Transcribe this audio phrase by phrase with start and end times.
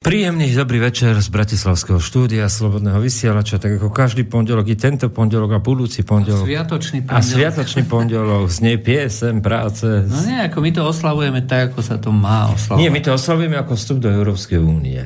[0.00, 5.50] Príjemný dobrý večer z Bratislavského štúdia Slobodného vysielača, tak ako každý pondelok, i tento pondelok
[5.52, 6.48] a budúci pondelok.
[6.48, 7.20] Sviatočný pondelok.
[7.20, 9.84] A sviatočný pondelok, znie piesem, práce.
[9.84, 12.80] No nie, ako my to oslavujeme tak, ako sa to má oslavovať.
[12.80, 15.04] Nie, my to oslavujeme ako vstup do Európskej únie.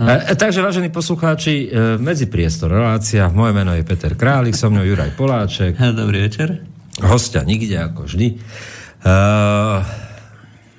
[0.00, 0.08] No.
[0.08, 4.80] E, takže, vážení poslucháči, e, medzi priestor relácia, moje meno je Peter Králik, so mnou
[4.80, 5.76] Juraj Poláček.
[6.00, 6.64] Dobrý večer.
[7.04, 8.32] Hostia nikde, ako vždy.
[8.32, 9.12] E,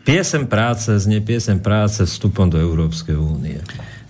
[0.04, 3.64] Piesem práce, znie piesem práce vstupom do Európskej únie.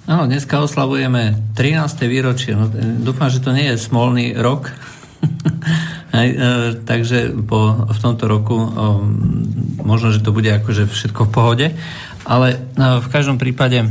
[0.10, 2.10] Áno, dneska oslavujeme 13.
[2.10, 2.58] výročie.
[2.58, 2.66] No,
[2.98, 4.74] dúfam, že to nie je smolný rok.
[6.18, 6.38] Aj, e,
[6.82, 8.66] takže po, v tomto roku o,
[9.86, 11.68] možno, že to bude akože všetko v pohode.
[12.26, 12.58] Ale e,
[12.98, 13.86] v každom prípade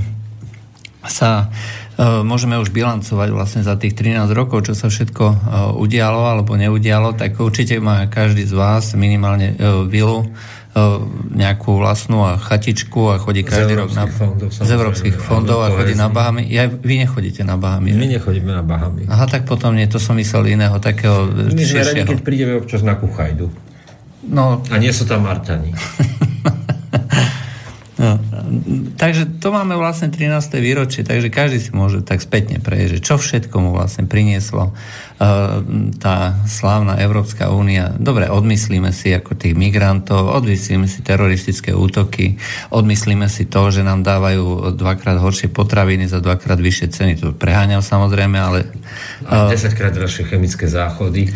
[1.06, 1.54] sa
[1.94, 5.36] e, môžeme už bilancovať vlastne za tých 13 rokov, čo sa všetko e,
[5.78, 10.61] udialo alebo neudialo, tak určite má každý z vás minimálne e, vilu E,
[11.36, 15.92] nejakú vlastnú a chatičku a chodí každý rok na, fondov, z európskych fondov a chodí
[15.92, 16.48] na Bahamy.
[16.48, 17.92] Ja, vy nechodíte na Bahamy.
[17.92, 19.04] My nechodíme na Bahamy.
[19.04, 22.80] Aha, tak potom nie, to som myslel iného, takého My sme radi, keď prídeme občas
[22.80, 23.52] na Kuchajdu.
[24.24, 25.76] No, a nie sú tam Martani.
[28.02, 28.18] No,
[28.98, 30.58] takže to máme vlastne 13.
[30.58, 34.74] výročie, takže každý si môže tak spätne prejsť, čo všetko mu vlastne prinieslo
[36.02, 42.42] tá slávna Európska únia, dobre, odmyslíme si ako tých migrantov, odmyslíme si teroristické útoky,
[42.74, 47.12] odmyslíme si to, že nám dávajú dvakrát horšie potraviny za dvakrát vyššie ceny.
[47.22, 48.66] To preháňam samozrejme, ale...
[49.30, 51.30] A 10 krát drahšie chemické záchody.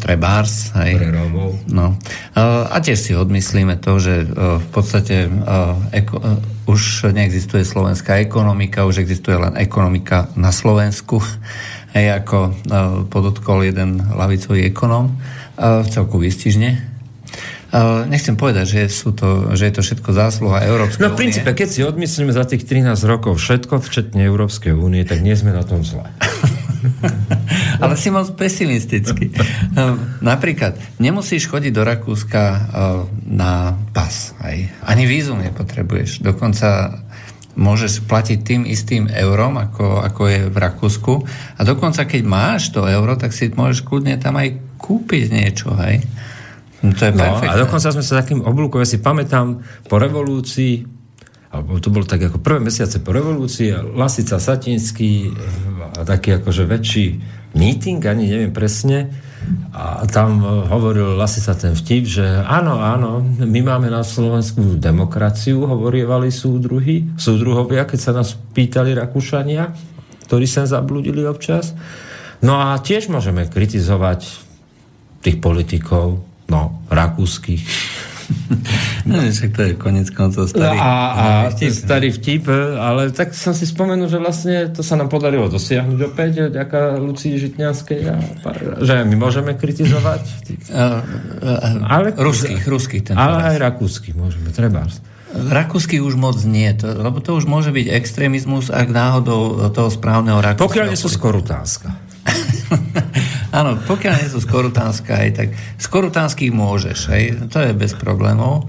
[0.00, 0.72] trebárs.
[0.80, 0.96] Hej.
[0.96, 1.50] Pre Rómov.
[1.68, 1.98] No.
[2.70, 5.28] a tiež si odmyslíme to, že v podstate
[5.92, 11.20] eko, už neexistuje slovenská ekonomika, už existuje len ekonomika na Slovensku
[11.96, 12.52] hej, ako uh,
[13.08, 15.16] podotkol jeden lavicový ekonom,
[15.58, 16.98] uh, celku výstižne.
[18.08, 21.04] Nechcem povedať, že, sú to, že je to všetko zásluha Európskej.
[21.04, 25.20] No v princípe, keď si odmyslíme za tých 13 rokov všetko, včetne Európskej únie, tak
[25.20, 26.08] nie sme na tom zle.
[27.82, 29.30] Ale si moc pesimistický.
[30.22, 32.42] Napríklad, nemusíš chodiť do Rakúska
[33.26, 34.34] na pas.
[34.42, 34.56] Aj.
[34.86, 36.22] Ani vízum nepotrebuješ.
[36.22, 37.00] Dokonca
[37.58, 41.14] môžeš platiť tým istým eurom, ako, ako je v Rakúsku.
[41.58, 46.06] A dokonca, keď máš to euro, tak si môžeš kľudne tam aj kúpiť niečo, hej?
[46.78, 49.58] No, to je no, a dokonca sme sa takým oblúkom, ja si pamätám,
[49.90, 50.97] po revolúcii,
[51.48, 55.32] alebo to bolo tak ako prvé mesiace po revolúcii, Lasica Satinský
[55.96, 57.06] a taký akože väčší
[57.56, 59.08] meeting, ani neviem presne,
[59.72, 66.28] a tam hovoril Lasica ten vtip, že áno, áno, my máme na Slovensku demokraciu, hovorievali
[66.28, 69.72] súdruhy, súdruhovia, keď sa nás pýtali Rakúšania,
[70.28, 71.72] ktorí sa zabludili občas.
[72.44, 74.28] No a tiež môžeme kritizovať
[75.24, 76.20] tých politikov,
[76.52, 77.64] no, rakúskych,
[79.08, 81.72] No, však to je konec koncov starý, no a, a vtip.
[81.72, 82.44] starý vtip,
[82.76, 87.40] ale tak som si spomenul, že vlastne to sa nám podarilo dosiahnuť opäť, ďaká Lucii
[87.40, 88.16] Žitňanskej, a,
[88.84, 90.22] že my môžeme kritizovať.
[91.88, 93.02] Ale, ruských, ruských.
[93.08, 94.84] Ten ale aj rakúsky môžeme, treba.
[95.28, 100.40] Rakúsky už moc nie, to, lebo to už môže byť extrémizmus, ak náhodou toho správneho
[100.40, 100.68] Rakúska.
[100.68, 101.88] Pokiaľ nie sú skorutánska.
[103.58, 107.96] Áno, pokiaľ nie sú z Korutánska, aj tak z Korutánskych môžeš, hej, to je bez
[107.96, 108.68] problémov.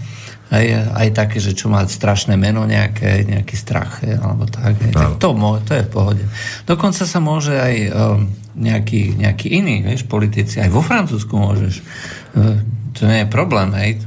[0.49, 0.65] Aj,
[0.97, 4.81] aj také, že čo má strašné meno nejaké, nejaký strach, hej, alebo tak.
[4.81, 6.23] Hej, tak to, to je v pohode.
[6.65, 11.85] Dokonca sa môže aj um, nejaký, nejaký iný, vieš, politici, aj vo Francúzsku môžeš.
[12.33, 12.57] Uh,
[12.97, 14.01] to nie je problém, hej.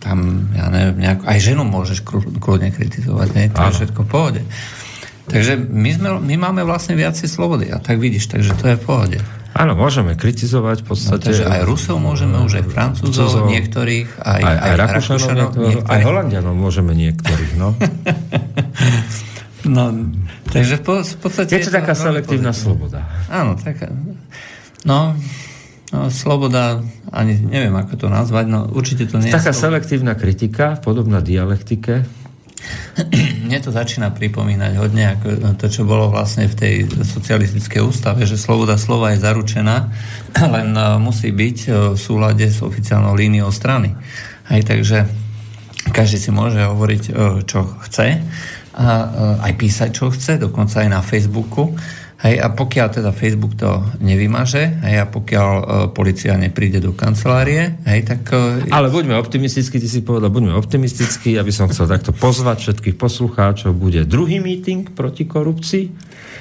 [0.00, 1.98] Tam, ja neviem, nejako, aj ženu môžeš
[2.40, 4.42] kľudne kritizovať, hej, to je všetko v pohode.
[5.26, 8.82] Takže my, sme, my máme vlastne viacej slobody a tak vidíš, takže to je v
[8.82, 9.18] pohode.
[9.56, 11.16] Áno, môžeme kritizovať v podstate.
[11.16, 15.84] No, takže aj Rusov môžeme, už aj Francúzov, Francúzov niektorých, aj, aj, aj, Rakúšanov, niektorých.
[15.88, 17.72] aj Holandianov môžeme niektorých, no.
[19.76, 19.84] no,
[20.52, 21.52] takže v, v podstate...
[21.56, 23.08] Je to taká selektívna sloboda.
[23.32, 23.88] Áno, taká.
[24.84, 25.16] No,
[25.88, 29.34] no, sloboda, ani neviem, ako to nazvať, no určite to nie je...
[29.34, 32.04] Taká selektívna kritika, podobná dialektike,
[33.46, 38.40] mne to začína pripomínať hodne ako to, čo bolo vlastne v tej socialistickej ústave, že
[38.40, 39.92] sloboda slova je zaručená,
[40.56, 43.94] len e, musí byť e, v súlade s oficiálnou líniou strany.
[44.48, 45.06] Aj takže
[45.92, 47.12] každý si môže hovoriť, e,
[47.44, 48.24] čo chce
[48.76, 48.88] a
[49.40, 51.72] aj písať, čo chce, dokonca aj na Facebooku
[52.16, 57.76] Hej, a pokiaľ teda Facebook to nevymaže, hej, a pokiaľ uh, policia nepríde do kancelárie,
[57.84, 58.32] hej, tak...
[58.32, 62.96] Uh, Ale buďme optimistickí, ty si povedal, buďme optimistickí, aby som chcel takto pozvať všetkých
[62.96, 63.76] poslucháčov.
[63.76, 65.92] Bude druhý meeting proti korupcii.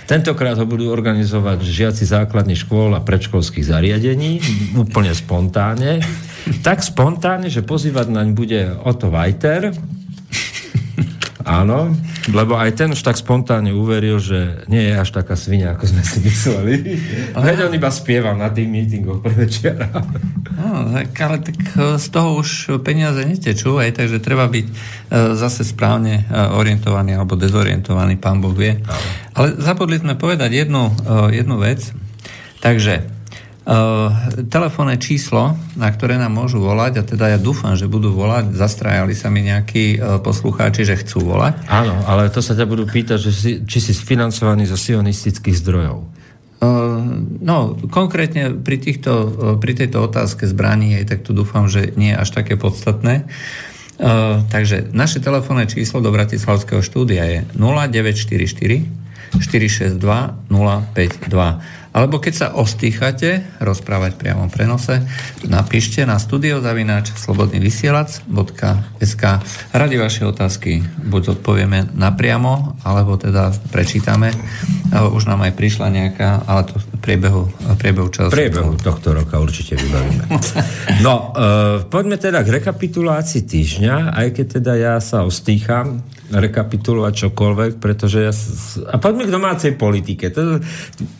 [0.08, 4.40] Tentokrát ho budú organizovať žiaci základných škôl a predškolských zariadení,
[4.80, 6.00] úplne spontánne.
[6.64, 9.76] Tak spontánne, že pozývať naň bude Otto Vajter,
[11.46, 11.94] Áno,
[12.34, 16.02] lebo aj ten už tak spontánne uveril, že nie je až taká svinia, ako sme
[16.02, 16.74] si mysleli.
[17.38, 19.86] Veď on iba spieval na tých mítingoch pre večera.
[20.58, 24.74] No, tak, ale tak e, z toho už peniaze netečú, aj, takže treba byť e,
[25.38, 28.82] zase správne e, orientovaný alebo dezorientovaný, pán Boh vie.
[29.38, 30.96] Ale zabudli sme povedať jednu,
[31.30, 31.94] jednu vec.
[32.64, 33.06] Takže
[34.46, 39.18] telefónne číslo, na ktoré nám môžu volať, a teda ja dúfam, že budú volať, zastrajali
[39.18, 41.66] sa mi nejakí uh, poslucháči, že chcú volať.
[41.66, 45.98] Áno, ale to sa ťa budú pýtať, že si, či si financovaný zo sionistických zdrojov.
[46.62, 47.02] Uh,
[47.42, 49.12] no, konkrétne pri, týchto,
[49.58, 53.26] pri tejto otázke zbraní, tak tu dúfam, že nie je až také podstatné.
[54.52, 58.84] Takže naše telefónne číslo do Bratislavského štúdia je 0944
[59.40, 60.04] 462
[60.52, 61.32] 052.
[61.96, 65.00] Alebo keď sa ostýchate rozprávať priamo v prenose,
[65.48, 69.24] napíšte na studiozavináč slobodnyvysielac.sk
[69.72, 74.36] Radi vaše otázky buď odpovieme napriamo, alebo teda prečítame.
[74.92, 77.48] Už nám aj prišla nejaká, ale to v priebehu,
[77.80, 78.36] priebehu času.
[78.36, 80.28] Priebehu tohto roka určite vybavíme.
[81.00, 86.04] No, uh, poďme teda k rekapitulácii týždňa, aj keď teda ja sa ostýcham,
[86.34, 88.34] rekapitulovať čokoľvek, pretože ja...
[88.90, 90.34] A poďme k domácej politike.
[90.34, 90.58] To,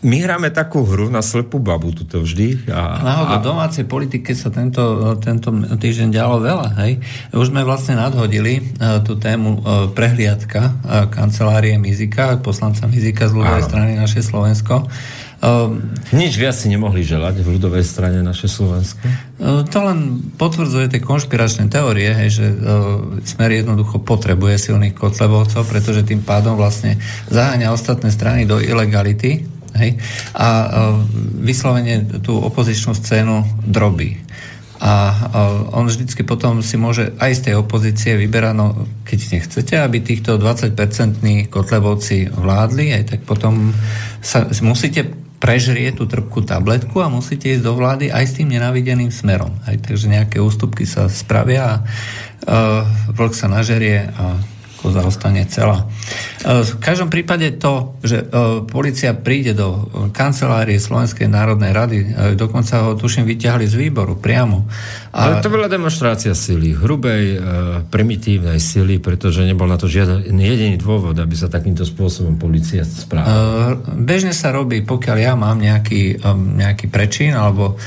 [0.02, 2.66] my hráme takú hru na slepú babu tuto vždy.
[2.70, 3.44] A, Náhodou, a...
[3.44, 4.82] domácej politike sa tento,
[5.22, 6.98] tento týždeň dialo veľa, hej.
[7.30, 13.38] Už sme vlastne nadhodili uh, tú tému uh, prehliadka uh, kancelárie Mizika, poslanca Mizika z
[13.38, 14.90] ľudovej strany naše Slovensko.
[15.36, 19.04] Um, Nič viac si nemohli želať v ľudovej strane naše Slovensko?
[19.36, 25.68] Uh, to len potvrdzuje tie konšpiračné teórie, hej, že uh, Smer jednoducho potrebuje silných kotlebovcov,
[25.68, 26.96] pretože tým pádom vlastne
[27.28, 29.44] zaháňa ostatné strany do ilegality
[29.76, 30.00] hej,
[30.32, 30.66] a uh,
[31.44, 34.16] vyslovene tú opozičnú scénu drobí.
[34.76, 35.32] A
[35.72, 40.36] on vždycky potom si môže aj z tej opozície vyberať, no keď nechcete, aby týchto
[40.36, 43.72] 20-percentní kotlebovci vládli, aj tak potom
[44.20, 49.12] sa musíte prežrie tú trpkú tabletku a musíte ísť do vlády aj s tým nenávideným
[49.12, 49.52] smerom.
[49.68, 54.40] Aj, takže nejaké ústupky sa spravia a uh, vlk sa nažerie a
[54.86, 55.82] koza ostane celá.
[56.46, 62.06] E, v každom prípade to, že e, policia príde do kancelárie Slovenskej národnej rady, e,
[62.38, 64.62] dokonca ho tuším vyťahli z výboru priamo.
[65.10, 65.26] A...
[65.26, 67.40] Ale to bola demonstrácia sily, hrubej,
[67.88, 73.80] primitívnej sily, pretože nebol na to žiaden jediný dôvod, aby sa takýmto spôsobom policia správala.
[73.96, 76.20] Bežne sa robí, pokiaľ ja mám nejaký,
[76.60, 77.80] nejaký prečin alebo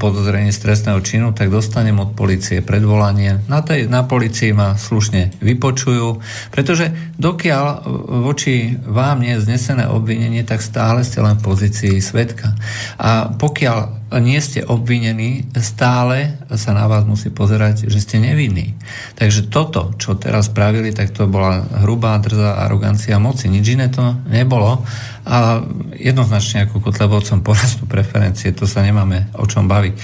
[0.00, 3.44] podozrenie stresného činu, tak dostanem od policie predvolanie.
[3.44, 7.88] Na, tej, na policii ma slušne vypočujú, pretože dokiaľ
[8.24, 12.52] voči vám nie je znesené obvinenie, tak stále ste len v pozícii svetka.
[13.00, 18.76] A pokiaľ nie ste obvinení, stále sa na vás musí pozerať, že ste nevinní.
[19.18, 23.50] Takže toto, čo teraz spravili, tak to bola hrubá drza arogancia moci.
[23.50, 24.84] Nič iné to nebolo.
[25.24, 25.64] A
[25.96, 29.94] jednoznačne ako Kotlebovcom porastu preferencie, to sa nemáme o čom baviť.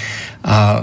[0.40, 0.80] A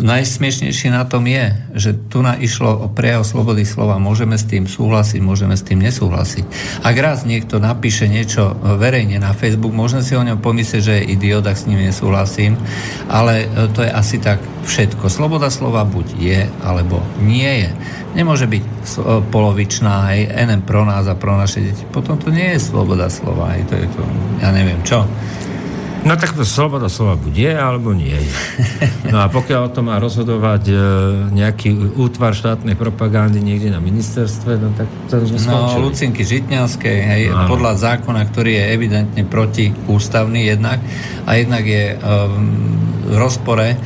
[0.00, 4.00] najsmiešnejšie na tom je, že tu na išlo o prejav slobody slova.
[4.00, 6.44] Môžeme s tým súhlasiť, môžeme s tým nesúhlasiť.
[6.80, 11.12] Ak raz niekto napíše niečo verejne na Facebook, môžeme si o ňom pomyslieť, že je
[11.12, 11.84] idiot, ak s ním
[12.30, 12.54] nesúhlasím,
[13.10, 15.10] ale e, to je asi tak všetko.
[15.10, 17.70] Sloboda slova buď je, alebo nie je.
[18.14, 18.70] Nemôže byť e,
[19.30, 21.82] polovičná, aj NM pro nás a pro naše deti.
[21.90, 24.02] Potom to nie je sloboda slova, aj to je to,
[24.42, 25.04] ja neviem čo.
[26.00, 28.32] No tak to sloboda slova buď je, alebo nie je.
[29.12, 30.74] No a pokiaľ o tom má rozhodovať e,
[31.28, 35.76] nejaký útvar štátnej propagandy niekde na ministerstve, no tak to sme skončili.
[35.76, 37.44] No, Lucinky Žitňanskej, hej, no.
[37.44, 40.80] podľa zákona, ktorý je evidentne protiústavný jednak
[41.28, 41.96] a jednak je e,
[43.10, 43.76] v rozpore e,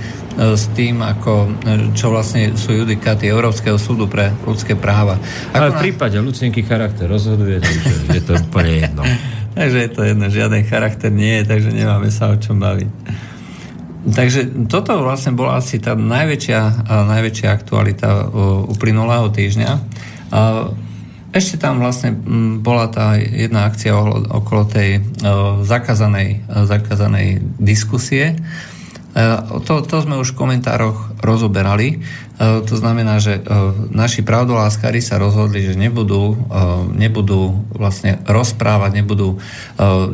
[0.54, 5.18] s tým, ako, e, čo vlastne sú judikáty Európskeho súdu pre ľudské práva.
[5.50, 9.02] Ako Ale v prípade Lucinky charakter rozhoduje, takže je to úplne jedno.
[9.54, 12.90] takže je to jedno, žiaden charakter nie je, takže nemáme sa o čom baviť.
[14.04, 16.60] Takže toto vlastne bola asi tá najväčšia,
[17.08, 18.28] najväčšia aktualita
[18.68, 19.70] uplynulého týždňa.
[21.32, 22.12] Ešte tam vlastne
[22.60, 23.96] bola tá jedna akcia
[24.28, 25.00] okolo tej
[25.64, 28.36] zakazanej, zakazanej diskusie,
[29.14, 29.22] E,
[29.62, 32.02] to, to sme už v komentároch rozoberali.
[32.34, 33.42] E, to znamená, že e,
[33.94, 36.34] naši pravdoláskári sa rozhodli, že nebudú,
[36.94, 39.38] nebudú vlastne rozprávať, nebudú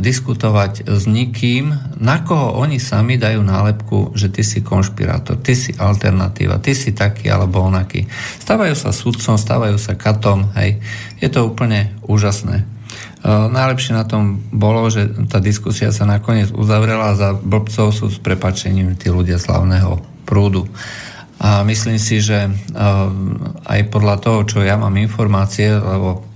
[0.01, 5.73] diskutovať s nikým, na koho oni sami dajú nálepku, že ty si konšpirátor, ty si
[5.77, 8.09] alternatíva, ty si taký alebo onaký.
[8.41, 10.81] Stávajú sa sudcom, stávajú sa katom, hej.
[11.21, 12.65] Je to úplne úžasné.
[13.27, 18.17] Najlepšie na tom bolo, že tá diskusia sa nakoniec uzavrela a za blbcov sú s
[18.17, 20.65] prepačením tí ľudia slavného prúdu.
[21.41, 22.53] A myslím si, že
[23.65, 26.29] aj podľa toho, čo ja mám informácie, lebo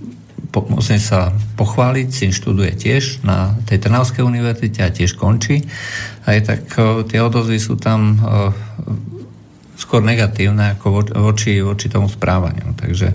[0.73, 5.61] musím sa pochváliť, syn študuje tiež na tej Trnavskej univerzite a tiež končí.
[6.25, 6.65] Aj tak
[7.11, 8.17] tie odozvy sú tam
[9.77, 12.73] skôr negatívne ako voči, voči tomu správaniu.
[12.73, 13.13] Takže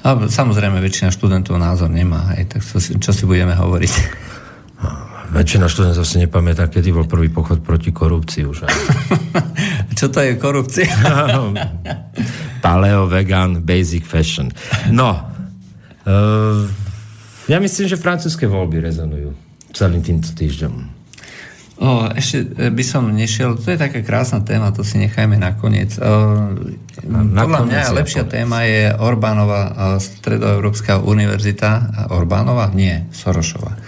[0.00, 2.60] a samozrejme väčšina študentov názor nemá, aj tak
[3.04, 3.92] čo si budeme hovoriť.
[5.30, 8.66] Väčšina študentov si nepamätá, kedy bol prvý pochod proti korupcii už.
[9.98, 10.90] čo to je korupcia?
[12.64, 14.50] Paleo, vegan, basic fashion.
[14.90, 15.22] No,
[16.04, 16.66] uh,
[17.46, 19.30] ja myslím, že francúzske voľby rezonujú
[19.70, 20.98] celým týmto týždňom.
[21.80, 25.96] O, ešte e, by som nešiel, to je taká krásna téma, to si nechajme nakoniec.
[25.96, 28.34] Na podľa mňa ja lepšia povedz.
[28.36, 29.60] téma je Orbánova
[29.96, 32.04] stredoeurópska univerzita.
[32.12, 32.68] Orbánova?
[32.76, 33.80] Nie, Sorošova.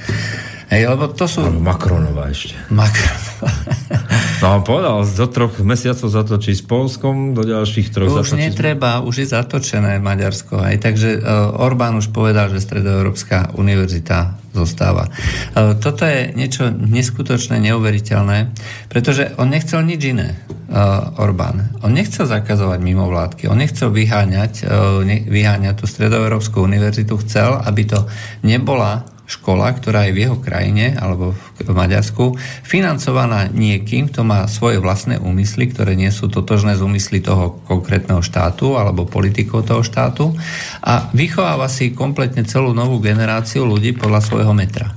[0.73, 1.45] Hej, lebo to sú...
[1.53, 2.57] Makronová ešte.
[2.73, 3.51] Makronová.
[4.43, 8.51] No on povedal, do troch mesiacov zatočí s Polskom, do ďalších troch Už zatočí...
[8.51, 10.59] netreba, už je zatočené Maďarsko.
[10.59, 15.07] Aj, takže uh, Orbán už povedal, že Stredoeurópska univerzita zostáva.
[15.55, 18.51] Uh, toto je niečo neskutočné, neuveriteľné,
[18.91, 20.35] pretože on nechcel nič iné,
[20.75, 21.79] uh, Orbán.
[21.87, 27.87] On nechcel zakazovať mimovládky, on nechcel vyháňať, uh, ne, vyháňať tú Stredoeurópsku univerzitu, chcel, aby
[27.87, 28.11] to
[28.43, 32.37] nebola škola, ktorá je v jeho krajine alebo v Maďarsku,
[32.67, 38.21] financovaná niekým, kto má svoje vlastné úmysly, ktoré nie sú totožné z úmysly toho konkrétneho
[38.21, 40.35] štátu alebo politikov toho štátu
[40.83, 44.93] a vychováva si kompletne celú novú generáciu ľudí podľa svojho metra.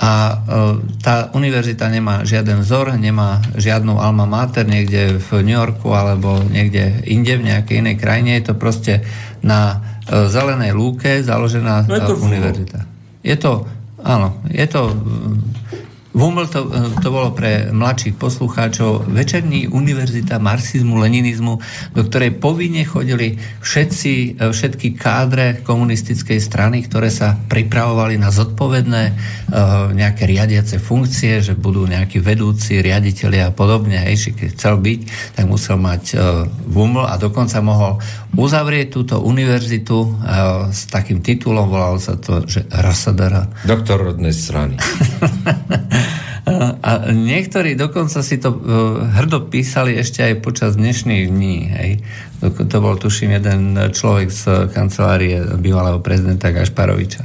[0.00, 0.34] A e,
[1.04, 7.04] tá univerzita nemá žiaden vzor, nemá žiadnu alma mater niekde v New Yorku alebo niekde
[7.04, 8.40] inde, v nejakej inej krajine.
[8.40, 9.04] Je to proste
[9.44, 12.89] na e, zelenej lúke založená no univerzita.
[13.20, 13.68] Je to,
[14.00, 14.96] áno, je to
[16.10, 16.66] Vuml to,
[16.98, 21.62] to bolo pre mladších poslucháčov večerní univerzita marxizmu, leninizmu,
[21.94, 29.94] do ktorej povinne chodili všetci, všetky kádre komunistickej strany, ktoré sa pripravovali na zodpovedné uh,
[29.94, 34.02] nejaké riadiace funkcie, že budú nejakí vedúci, riaditeľi a podobne.
[34.02, 35.00] Hej, keď chcel byť,
[35.38, 38.02] tak musel mať uh, Vuml a dokonca mohol
[38.34, 43.50] uzavrieť túto univerzitu uh, s takým titulom, volalo sa to, že Rasadara.
[43.66, 44.78] Doktor rodnej strany.
[46.80, 48.58] A niektorí dokonca si to e,
[49.22, 51.58] hrdo písali ešte aj počas dnešných dní.
[51.68, 51.90] Hej.
[52.42, 57.22] To bol, tuším, jeden človek z kancelárie bývalého prezidenta Gašparoviča.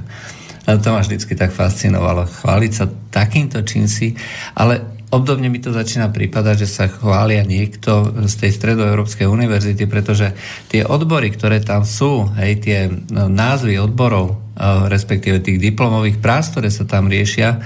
[0.65, 2.25] A to ma vždycky tak fascinovalo.
[2.25, 4.17] Chváliť sa takýmto činsi,
[4.57, 10.33] ale obdobne mi to začína prípadať, že sa chvália niekto z tej stredoeurópskej univerzity, pretože
[10.71, 14.35] tie odbory, ktoré tam sú, hej, tie no, názvy odborov, e,
[14.89, 17.62] respektíve tých diplomových prác, ktoré sa tam riešia,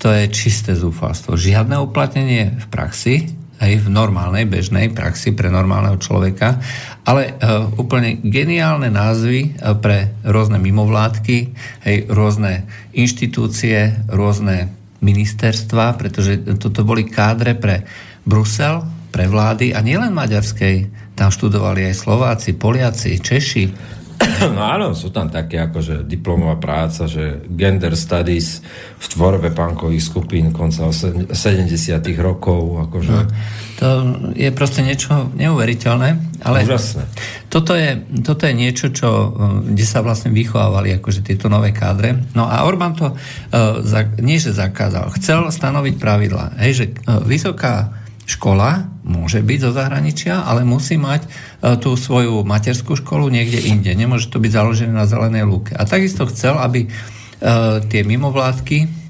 [0.00, 1.36] to je čisté zúfalstvo.
[1.36, 6.56] Žiadne uplatnenie v praxi, aj v normálnej, bežnej praxi pre normálneho človeka,
[7.04, 11.38] ale uh, úplne geniálne názvy pre rôzne mimovládky,
[11.84, 12.64] hej, rôzne
[12.96, 17.84] inštitúcie, rôzne ministerstva, pretože toto boli kádre pre
[18.24, 23.64] Brusel, pre vlády a nielen maďarskej, tam študovali aj Slováci, Poliaci, Češi,
[24.56, 28.60] No áno, sú tam také akože diplomová práca, že gender studies
[29.00, 31.32] v tvorbe pankových skupín konca 70
[32.20, 32.88] rokov.
[32.88, 33.12] Akože...
[33.12, 33.20] No,
[33.80, 33.86] to
[34.36, 36.08] je proste niečo neuveriteľné.
[36.40, 37.04] Ale Úžasné.
[37.52, 39.28] Toto je, toto je niečo, čo, eh,
[39.76, 42.16] kde sa vlastne vychovávali akože tieto nové kádre.
[42.32, 46.56] No a Orbán to uh, za, nie, že zakázal, chcel stanoviť pravidla.
[46.64, 47.99] Hej, že uh, vysoká
[48.30, 53.90] škola môže byť zo zahraničia, ale musí mať uh, tú svoju materskú školu niekde inde.
[53.90, 55.74] Nemôže to byť založené na zelenej lúke.
[55.74, 59.00] A takisto chcel, aby uh, tie mimovládky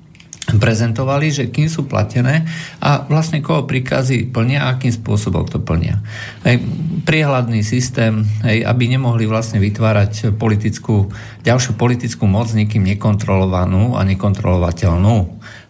[0.59, 2.43] prezentovali, že kým sú platené
[2.83, 6.03] a vlastne koho príkazy plnia a akým spôsobom to plnia.
[6.43, 6.65] Hej,
[7.07, 11.13] priehľadný systém, hej, aby nemohli vlastne vytvárať politickú,
[11.47, 15.17] ďalšiu politickú moc nikým nekontrolovanú a nekontrolovateľnú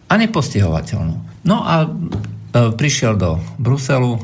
[0.09, 1.45] a nepostihovateľnú.
[1.45, 4.19] No a E, prišiel do Bruselu,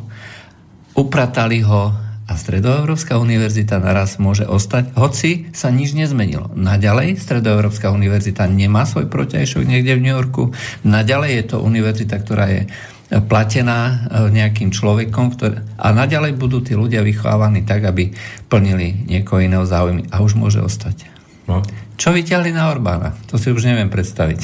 [0.98, 1.96] upratali ho
[2.28, 6.52] a Stredoeurópska univerzita naraz môže ostať, hoci sa nič nezmenilo.
[6.60, 10.52] Naďalej Stredoeurópska univerzita nemá svoj protiajšok niekde v New Yorku.
[10.84, 12.62] Naďalej je to univerzita, ktorá je
[13.08, 13.96] platená e,
[14.36, 18.12] nejakým človekom ktorý, a naďalej budú tí ľudia vychovávaní tak, aby
[18.52, 21.08] plnili niekoho iného záujmy a už môže ostať.
[21.48, 21.64] No.
[21.96, 23.16] Čo vyťahli na Orbána?
[23.32, 24.40] To si už neviem predstaviť.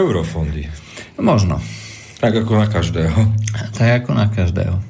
[0.00, 0.64] Eurofondy.
[1.20, 1.60] Možno.
[2.24, 3.20] Tak ako na každého.
[3.76, 4.80] Tak ako na každého.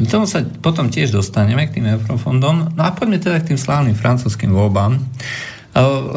[0.00, 2.72] K tomu sa potom tiež dostaneme k tým eurofondom.
[2.72, 4.96] No a poďme teda k tým slávnym francúzským voľbám.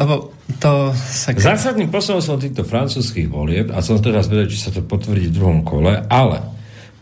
[0.00, 1.36] Lebo to sa...
[1.36, 5.60] Zásadným posolom týchto francúzských volieb, a som teraz vedel, či sa to potvrdí v druhom
[5.68, 6.40] kole, ale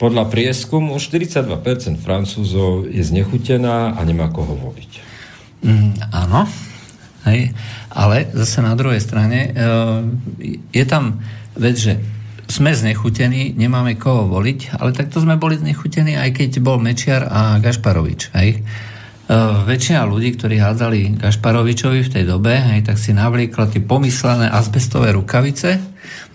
[0.03, 1.47] podľa prieskumu 42%
[2.03, 4.93] Francúzov je znechutená a nemá koho voliť.
[5.63, 6.51] Mm, áno,
[7.31, 7.55] hej.
[7.95, 9.51] ale zase na druhej strane e,
[10.75, 11.23] je tam
[11.55, 12.03] vec, že
[12.53, 17.57] sme znechutení, nemáme koho voliť, ale takto sme boli znechutení, aj keď bol Mečiar a
[17.57, 18.29] Gašparovič.
[18.37, 18.61] Hej.
[18.61, 24.53] E, väčšina ľudí, ktorí hádzali Gašparovičovi v tej dobe, hej, tak si navliekla tie pomyslené
[24.53, 25.81] azbestové rukavice,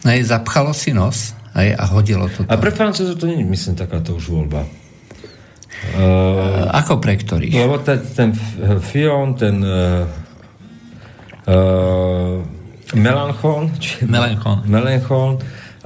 [0.10, 2.50] hej, zapchalo si nos hej, a hodilo to.
[2.50, 4.66] A pre Francúzov to nie je, myslím, takáto už voľba.
[5.78, 7.54] Uh, Ako pre ktorých?
[7.54, 8.34] Lebo ten, ten
[8.82, 10.10] Fion, ten uh,
[11.46, 12.42] uh,
[12.98, 14.66] Melanchon, či, Melanchon.
[14.66, 15.38] Melanchon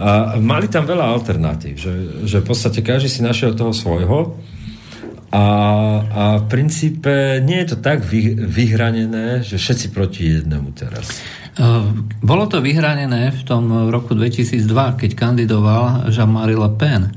[0.02, 1.94] a mali tam veľa alternatív, že,
[2.26, 4.34] že v podstate každý si našiel toho svojho
[5.32, 5.46] a,
[6.02, 11.22] a v princípe nie je to tak vy, vyhranené, že všetci proti jednému teraz.
[12.24, 14.66] Bolo to vyhranené v tom roku 2002,
[14.98, 17.14] keď kandidoval Jean-Marie Le Pen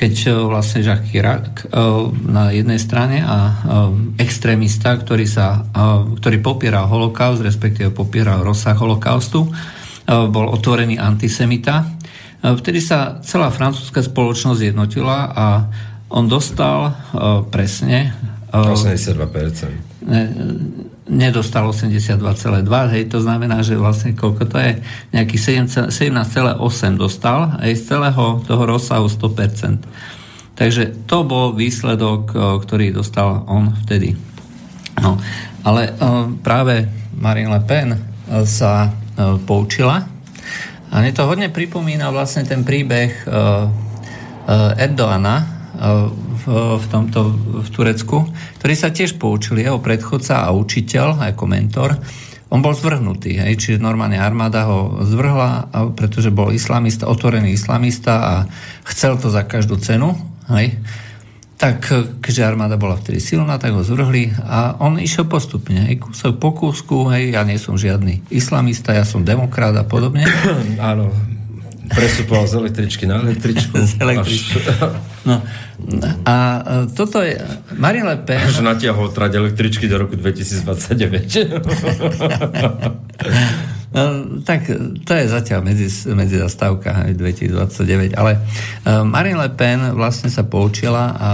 [0.00, 1.68] keď vlastne Jacques Chirac
[2.24, 3.52] na jednej strane a
[4.16, 5.68] extrémista, ktorý, sa,
[6.16, 9.52] ktorý popieral holokaust, respektíve popieral rozsah holokaustu,
[10.08, 11.99] bol otvorený antisemita.
[12.40, 15.46] Vtedy sa celá francúzska spoločnosť jednotila a
[16.08, 18.16] on dostal uh, presne...
[18.48, 20.08] Uh, 82%.
[20.08, 20.22] Ne,
[21.04, 22.64] nedostal 82,2,
[22.96, 24.72] hej, to znamená, že vlastne koľko to je,
[25.12, 25.92] nejakých 17,8
[26.96, 30.56] dostal, aj z celého toho rozsahu 100%.
[30.56, 32.32] Takže to bol výsledok,
[32.64, 34.16] ktorý dostal on vtedy.
[35.00, 35.16] No,
[35.64, 35.96] ale
[36.44, 36.84] práve
[37.16, 37.88] Marine Le Pen
[38.44, 38.92] sa
[39.48, 40.09] poučila
[40.90, 43.24] a mne to hodne pripomína vlastne ten príbeh
[44.50, 45.60] Erdoana,
[46.40, 46.44] v,
[46.76, 47.20] v tomto
[47.64, 48.28] v Turecku,
[48.60, 51.96] ktorý sa tiež poučil, jeho predchodca a učiteľ ako mentor,
[52.50, 58.34] on bol zvrhnutý, hej, čiže normálne armáda ho zvrhla, pretože bol islamista, otvorený islamista a
[58.90, 60.18] chcel to za každú cenu,
[60.50, 60.74] hej.
[61.60, 61.92] Tak,
[62.24, 66.56] keďže armáda bola vtedy silná, tak ho zvrhli a on išiel postupne, hej, kúsok po
[66.56, 70.24] kúsku, hej, ja nie som žiadny islamista, ja som demokrat a podobne.
[70.80, 71.12] Áno,
[71.92, 73.76] prestupoval z električky na električku.
[73.92, 74.56] z električky.
[74.56, 74.96] Až...
[75.28, 75.44] No.
[76.24, 77.36] A e, toto je...
[77.76, 78.40] Marine Le Pen...
[78.40, 80.64] Až natiahol trať električky do roku 2029.
[83.90, 84.02] no,
[84.46, 84.70] tak
[85.04, 91.14] to je zatiaľ medzi, medzi zastávka 2029, ale uh, Marine Le Pen vlastne sa poučila
[91.18, 91.28] a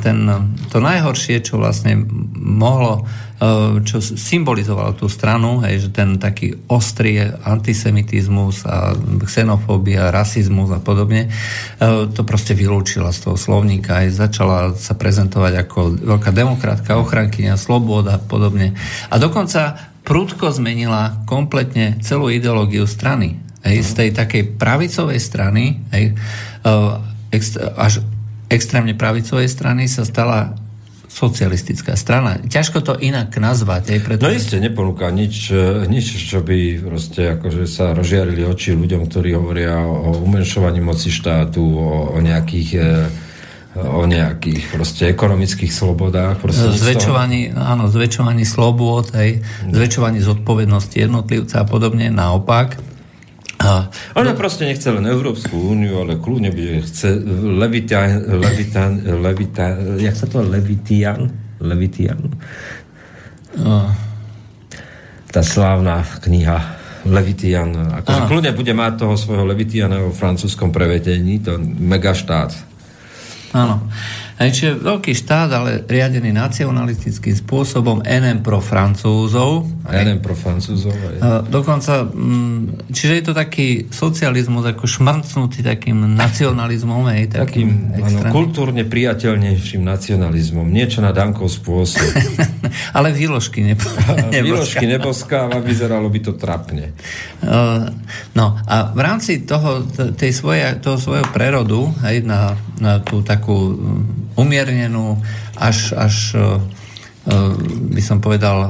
[0.00, 0.26] ten,
[0.70, 1.98] to najhoršie, čo vlastne
[2.36, 8.96] mohlo Eh, čo symbolizovalo tú stranu, hej, že ten taký ostrý antisemitizmus a
[9.28, 11.28] xenofóbia, rasizmus a podobne,
[12.16, 15.78] to proste vylúčila z toho slovníka aj začala sa prezentovať ako
[16.16, 18.72] veľká demokratka, ochrankyňa, sloboda a podobne.
[19.12, 23.42] A dokonca prudko zmenila kompletne celú ideológiu strany.
[23.66, 28.06] Hej, z tej takej pravicovej strany, hej, eh, až
[28.46, 30.54] extrémne pravicovej strany sa stala
[31.16, 32.36] socialistická strana.
[32.44, 33.96] Ťažko to inak nazvať.
[33.96, 34.28] Aj preto...
[34.28, 39.32] No isté, neponúka nič, e, nič, čo by proste akože sa rozžiarili oči ľuďom, ktorí
[39.32, 42.80] hovoria o umenšovaní moci štátu, o, o nejakých e,
[43.76, 46.40] o nejakých proste ekonomických slobodách.
[46.52, 52.80] Zväčšovaní, áno, zväčšovaní slobôd, hej, zväčšovaní zodpovednosti jednotlivca a podobne, naopak.
[53.56, 57.16] A, Ona no, proste nechce len Európsku úniu, ale kľudne bude chce
[57.56, 61.32] Levitan, Levitan, Levitan, jak sa to Levitian?
[61.60, 62.36] Levitian.
[63.56, 63.88] Uh.
[65.32, 66.76] Tá slávna kniha
[67.08, 67.72] Levitian.
[68.04, 72.75] Akože kľudne bude mať toho svojho Levitiana vo francúzskom prevetení, to megaštát.
[73.56, 73.80] 看了
[74.36, 79.64] Hej, čiže veľký štát, ale riadený nacionalistickým spôsobom, NM pro Francúzov.
[79.88, 80.92] NM pro Francúzov.
[80.92, 81.40] Aj.
[81.48, 87.08] Dokonca, mm, čiže je to taký socializmus ako šmrcnutý takým nacionalizmom.
[87.16, 90.68] Hej, takým, takým ano, kultúrne priateľnejším nacionalizmom.
[90.68, 92.04] Niečo na Dankov spôsob.
[92.96, 93.88] ale výložky nebo,
[94.36, 96.92] Výložky neboskáva, vyzeralo by to trapne.
[98.36, 99.80] No a v rámci toho,
[100.12, 103.80] tej svoje, toho svojho prerodu, hej, na, na tú takú
[104.36, 105.20] umiernenú,
[105.56, 106.44] až, až e, e,
[107.96, 108.68] by som povedal e,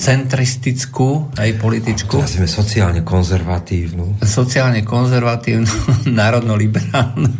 [0.00, 2.16] centristickú aj političku.
[2.18, 4.24] Nazvime sociálne konzervatívnu.
[4.24, 5.68] Sociálne konzervatívnu,
[6.20, 7.30] národno-liberálnu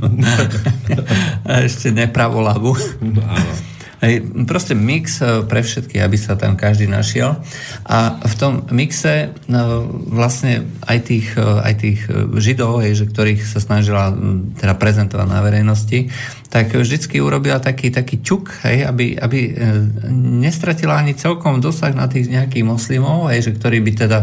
[1.68, 2.76] ešte nepravolavú.
[3.02, 3.77] No, áno.
[4.46, 7.34] Proste mix e, pre všetky, aby sa tam každý našiel.
[7.82, 13.10] A v tom mixe no, vlastne aj tých, e, aj tých e, židov, hej, že
[13.10, 14.14] ktorých sa snažila
[14.54, 16.14] teda prezentovať na verejnosti,
[16.46, 19.52] tak vždycky urobila taký, taký ťuk, hej, aby, aby
[20.14, 24.18] nestratila ani celkom dosah na tých nejakých moslimov, hej, že ktorí by teda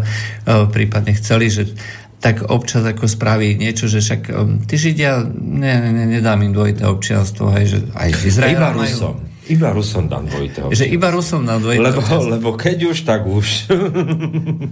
[0.72, 1.70] prípadne chceli, že
[2.18, 4.22] tak občas ako spraví niečo, že však
[4.66, 9.35] ty Židia, ne, ne, nedám im dvojité občianstvo, hej, že aj Izrael Iba Rusom.
[9.46, 10.82] Iba Rusom dám dvojité občianstvo.
[10.82, 12.34] Že iba Rusom dám dvojité lebo, občianstvo.
[12.34, 13.48] Lebo keď už, tak už.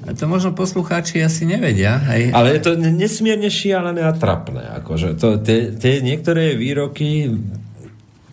[0.07, 2.01] A to možno poslucháči asi nevedia.
[2.09, 2.33] Hej.
[2.33, 4.65] Ale je to nesmierne šialené a trapné.
[4.81, 7.29] Akože to, tie, tie niektoré výroky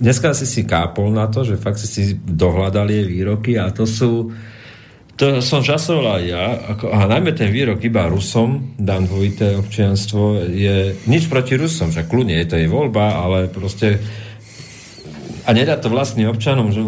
[0.01, 4.33] dneska si si kápol na to, že fakt si si dohľadali výroky a to sú
[5.21, 10.49] to som žasol aj ja, ako, a najmä ten výrok iba Rusom, dám dvojité občianstvo,
[10.49, 14.01] je nič proti Rusom, však kľudne je to je voľba, ale proste
[15.45, 16.81] a nedá to vlastne občanom, že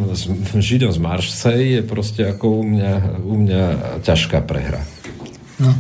[0.61, 3.63] Židom z Marseille je proste ako u mňa, u mňa
[4.05, 4.85] ťažká prehra.
[5.63, 5.71] No.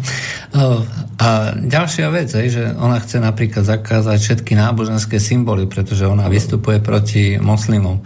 [0.53, 6.77] A ďalšia vec je, že ona chce napríklad zakázať všetky náboženské symboly, pretože ona vystupuje
[6.83, 8.05] proti moslimom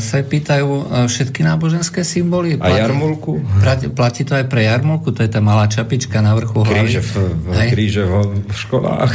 [0.00, 2.58] sa pýtajú e, všetky náboženské symboly.
[2.58, 3.38] Platí, a jarmulku?
[3.62, 6.90] Platí, platí to aj pre jarmulku, to je tá malá čapička na vrchu hlavy.
[6.90, 8.14] Kríže v, v, kríže v,
[8.50, 9.12] školách.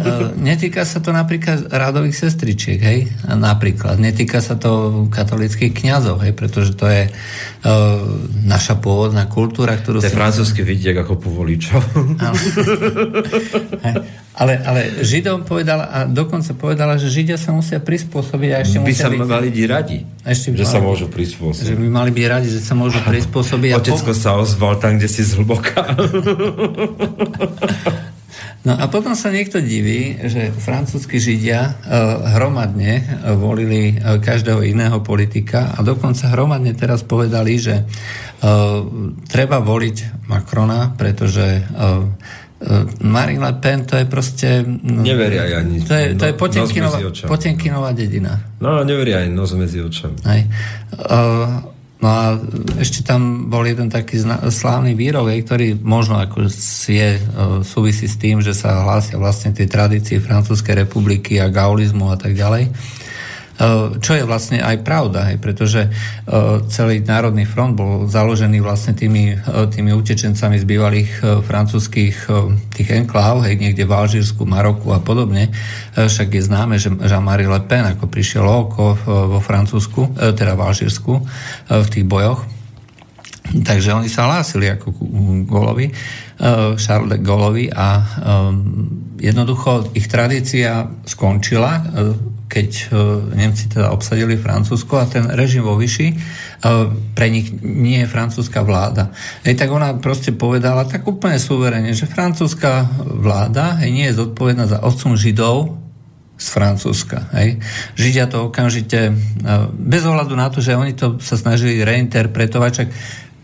[0.00, 3.12] E, netýka sa to napríklad radových sestričiek, hej?
[3.28, 4.00] Napríklad.
[4.00, 6.32] Netýka sa to katolických kňazov, hej?
[6.32, 8.00] Pretože to je uh,
[8.48, 10.00] naša pôvodná kultúra, ktorú...
[10.00, 11.80] To je francúzsky vidiek ako povoličov.
[14.40, 18.88] Ale, ale Židom povedala, a dokonca povedala, že Židia sa musia prispôsobiť a ešte by
[18.88, 21.66] musia sa byť, mali byť radi, ešte že mali, sa môžu prispôsobiť.
[21.66, 23.76] Že by mali byť radi, že sa môžu prispôsobiť.
[23.76, 25.82] Otecko pom- sa ozval tam, kde si zhlboka.
[28.64, 31.72] No a potom sa niekto diví, že francúzski Židia uh,
[32.36, 37.82] hromadne uh, volili uh, každého iného politika a dokonca hromadne teraz povedali, že
[39.28, 41.60] treba voliť Macrona, pretože
[42.60, 44.60] E, Marine Le Pen to je proste...
[44.84, 45.80] No, neveria ani.
[45.80, 48.36] To je, to je no, Potenkinová, Potenkinová dedina.
[48.60, 50.20] No, neveria aj nos medzi očami.
[50.28, 50.42] Hej.
[50.92, 52.24] Uh, no a
[52.80, 56.48] ešte tam bol jeden taký zna- slávny výrok, ktorý možno ako
[56.88, 62.08] je, uh, súvisí s tým, že sa hlásia vlastne tie tradície Francúzskej republiky a gaulizmu
[62.08, 62.72] a tak ďalej.
[63.60, 65.92] Eh, čo je vlastne aj pravda, hej, pretože eh,
[66.72, 71.10] celý Národný front bol založený vlastne tými, eh, tými utečencami z bývalých
[71.44, 72.16] francúzských
[72.72, 75.52] tých enkláv, hej, niekde v Alžírsku, Maroku a podobne.
[75.92, 81.12] Však je známe, že Jean-Marie Le Pen ako prišiel oko vo Francúzsku, teda v Alžírsku
[81.68, 82.46] v tých bojoch,
[83.50, 84.94] Takže oni sa hlásili ako
[85.42, 85.90] Golovi,
[86.78, 87.98] Charles de Gaulovi a
[89.18, 91.82] jednoducho ich tradícia skončila
[92.50, 92.84] keď e,
[93.38, 96.16] Nemci teda obsadili Francúzsko a ten režim vo Vyši, e,
[97.14, 99.14] pre nich nie je francúzska vláda.
[99.46, 104.66] Hej, tak ona proste povedala tak úplne suverene, že francúzska vláda hej, nie je zodpovedná
[104.66, 105.78] za odsun Židov
[106.34, 107.30] z Francúzska.
[107.38, 107.62] Hej.
[107.94, 109.12] Židia to okamžite, e,
[109.70, 112.88] bez ohľadu na to, že oni to sa snažili reinterpretovať, čak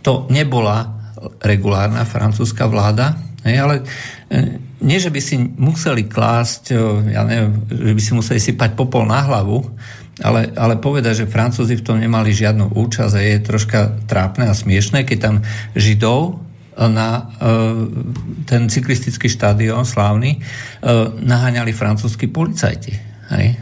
[0.02, 0.98] to nebola
[1.46, 3.14] regulárna francúzska vláda,
[3.46, 3.74] hej, ale
[4.80, 6.76] nie, že by si museli klásť,
[7.08, 9.64] ja neviem, že by si museli sypať popol na hlavu,
[10.20, 14.56] ale, ale povedať, že Francúzi v tom nemali žiadnu účasť a je troška trápne a
[14.56, 15.36] smiešné, keď tam
[15.76, 16.40] Židov
[16.76, 17.32] na
[18.44, 20.44] ten cyklistický štadión slávny
[21.24, 22.92] naháňali francúzskí policajti.
[23.32, 23.56] Hej?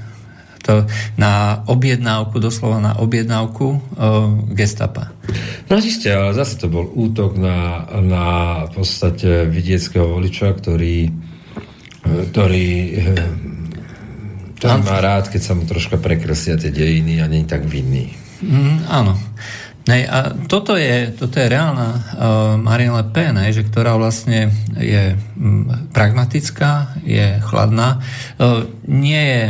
[0.64, 0.88] To
[1.20, 3.80] na objednávku, doslova na objednávku uh,
[4.56, 5.12] gestapa.
[5.68, 8.24] No isté, ale zase to bol útok na, na
[8.68, 11.12] v podstate vidieckého voliča, ktorý,
[12.04, 12.68] ktorý
[14.64, 18.16] ktorý má rád, keď sa mu troška prekresia tie dejiny a nie je tak vinný.
[18.40, 19.12] Mm, áno.
[19.84, 22.00] Nej, a toto je, toto je reálna uh,
[22.56, 24.48] Marine Le Pen, nej, že ktorá vlastne
[24.80, 28.00] je um, pragmatická, je chladná,
[28.40, 29.42] uh, nie je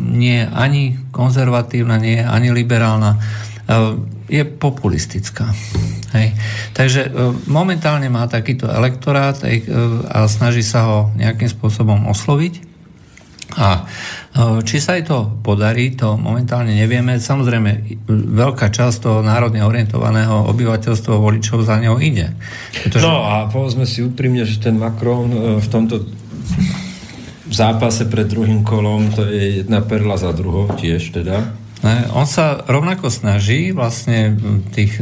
[0.00, 3.16] nie je ani konzervatívna, nie je ani liberálna,
[4.30, 5.48] je populistická.
[6.10, 6.34] Hej.
[6.74, 7.14] Takže
[7.46, 9.38] momentálne má takýto elektorát
[10.10, 12.68] a snaží sa ho nejakým spôsobom osloviť.
[13.50, 13.82] A
[14.62, 17.18] či sa jej to podarí, to momentálne nevieme.
[17.18, 22.30] Samozrejme, veľká časť toho národne orientovaného obyvateľstva voličov za ňou ide.
[22.86, 23.02] Pretože...
[23.02, 26.06] No a povedzme si úprimne, že ten Macron v tomto
[27.50, 31.58] v zápase pred druhým kolom to je jedna perla za druhou tiež teda.
[32.12, 34.36] On sa rovnako snaží vlastne
[34.68, 35.00] tých,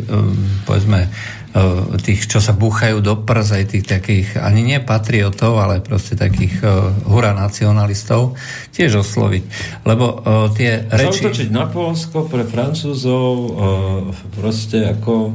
[0.63, 1.11] povedzme,
[2.07, 6.63] tých, čo sa búchajú do prs, aj tých takých, ani nie patriotov, ale proste takých
[7.03, 8.39] hura nacionalistov,
[8.71, 9.45] tiež osloviť.
[9.83, 10.23] Lebo
[10.55, 11.19] tie reči...
[11.27, 13.59] Zautočiť na Polsko pre Francúzov
[14.39, 15.35] proste ako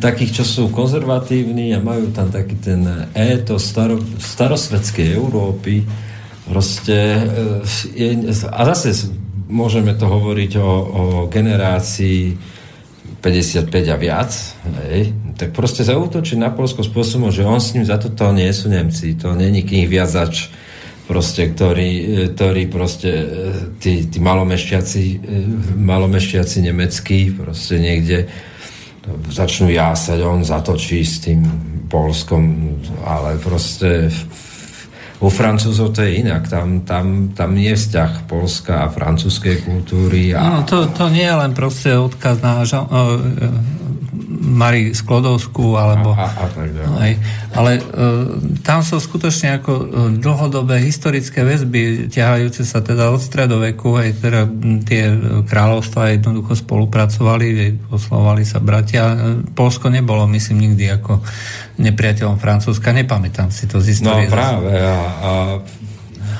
[0.00, 6.07] takých, čo sú konzervatívni a majú tam taký ten éto staro, starosvedskej Európy,
[6.48, 8.08] Proste, e, je,
[8.48, 9.12] a zase
[9.48, 12.36] môžeme to hovoriť o, o generácii
[13.20, 14.30] 55 a viac,
[14.88, 18.70] hej, tak proste zautočí na Polsko spôsobom, že on s ním za toto nie sú
[18.70, 20.52] Nemci, to není knih viazač,
[21.08, 21.90] proste, ktorí,
[22.36, 23.10] ktorí proste
[23.80, 25.04] tí, tí malomešťaci,
[25.80, 28.28] malomešťaci nemeckí proste niekde
[29.32, 31.40] začnú jásať, on zatočí s tým
[31.88, 32.76] Polskom,
[33.08, 34.12] ale proste
[35.18, 36.46] u Francúzov to je inak.
[36.46, 40.30] Tam, tam, tam je vzťah Polska a francúzskej kultúry.
[40.30, 40.42] A...
[40.42, 42.86] No, to, to nie je len proste odkaz na ža-
[44.38, 46.14] Mari Sklodovskú alebo...
[46.14, 47.12] A, a, a tak aj,
[47.58, 47.82] ale e,
[48.62, 49.84] tam sú skutočne ako e,
[50.22, 54.40] dlhodobé historické väzby ťahajúce sa teda od stredoveku, aj teda
[54.86, 55.10] tie
[55.44, 59.14] kráľovstva jednoducho spolupracovali, oslovali sa bratia.
[59.14, 59.16] E,
[59.52, 61.18] Polsko nebolo, myslím, nikdy ako
[61.78, 64.26] nepriateľom Francúzska, nepamätám si to z histórie.
[64.26, 65.30] No práve a, a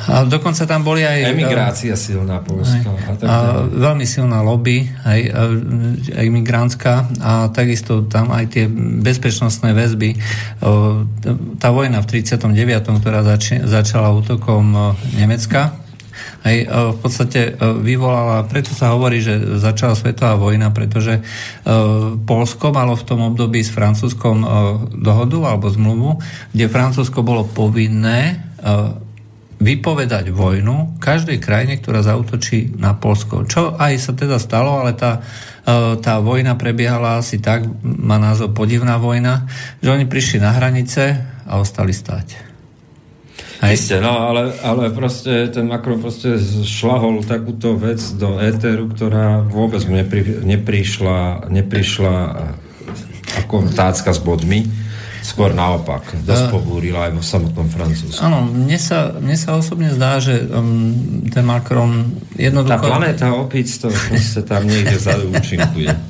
[0.09, 1.37] a dokonca tam boli aj...
[1.37, 2.89] Emigrácia silná Polska.
[2.89, 3.37] Aj, a, tak a
[3.69, 5.21] veľmi silná lobby, aj,
[6.17, 8.65] aj imigránska a takisto tam aj tie
[9.05, 10.17] bezpečnostné väzby.
[11.61, 15.77] Tá vojna v 39., ktorá zač- začala útokom Nemecka,
[16.43, 16.57] aj
[16.95, 17.41] v podstate
[17.83, 21.21] vyvolala, preto sa hovorí, že začala svetová vojna, pretože
[22.27, 24.43] Polsko malo v tom období s Francúzskom
[24.99, 26.19] dohodu alebo zmluvu,
[26.55, 28.39] kde Francúzsko bolo povinné
[29.59, 33.43] vypovedať vojnu každej krajine, ktorá zautočí na Polsko.
[33.43, 35.19] Čo aj sa teda stalo, ale tá,
[35.67, 39.51] e, tá vojna prebiehala asi tak, má názov podivná vojna,
[39.83, 42.47] že oni prišli na hranice a ostali stáť.
[43.59, 49.83] Isté, no ale, ale proste ten Macron proste šlahol takúto vec do éteru, ktorá vôbec
[49.91, 52.15] mu nepri, neprišla, neprišla
[53.43, 54.88] ako tácka s bodmi
[55.29, 58.25] Skôr naopak, dosť pobúrila aj vo samotnom Francúzsku.
[58.25, 60.97] Áno, mne sa, mne sa osobne zdá, že um,
[61.29, 62.81] ten Macron jednoducho...
[62.81, 65.93] Tá planéta opíc to proste tam niekde vzadu účinkuje.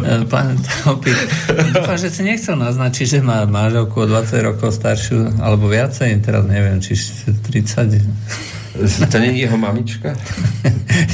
[0.00, 1.16] Eh, planéta opíc.
[1.48, 6.44] Dúfam, že si nechcel naznačiť, že má manželku o 20 rokov staršiu, alebo viacej, teraz
[6.44, 8.59] neviem, či 30...
[9.12, 10.14] To nie je jeho mamička?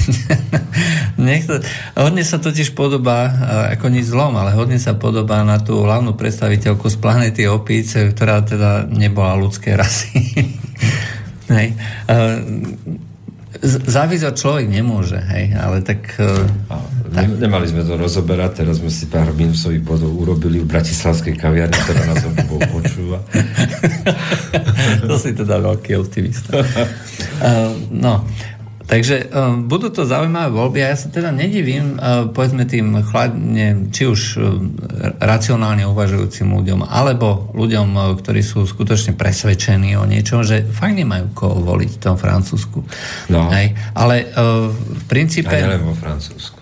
[1.16, 1.64] Niekto,
[1.96, 3.32] hodne sa totiž podobá,
[3.72, 8.44] ako nič zlom, ale hodne sa podobá na tú hlavnú predstaviteľku z planety Opíc, ktorá
[8.44, 10.12] teda nebola ľudské rasy.
[11.56, 11.72] hej.
[13.64, 16.18] Závisť človek nemôže, hej, ale tak...
[16.18, 16.76] A,
[17.16, 17.32] tak.
[17.40, 22.02] Nemali sme to rozoberať, teraz sme si pár minusových bodov urobili v Bratislavskej kaviarni, ktorá
[22.12, 23.24] nás obou počúva.
[25.08, 26.60] to si teda veľký optimista.
[27.40, 27.72] Uh,
[28.04, 28.26] no,
[28.86, 33.90] Takže um, budú to zaujímavé voľby a ja sa teda nedivím, uh, povedzme tým chladne,
[33.90, 34.62] či už uh,
[35.18, 41.34] racionálne uvažujúcim ľuďom, alebo ľuďom, uh, ktorí sú skutočne presvedčení o niečom, že fakt nemajú
[41.34, 42.86] koho voliť v tom Francúzsku.
[43.26, 43.50] No.
[43.50, 43.74] Hej.
[43.98, 45.50] Ale uh, v princípe...
[45.50, 46.58] A nielen vo Francúzsku.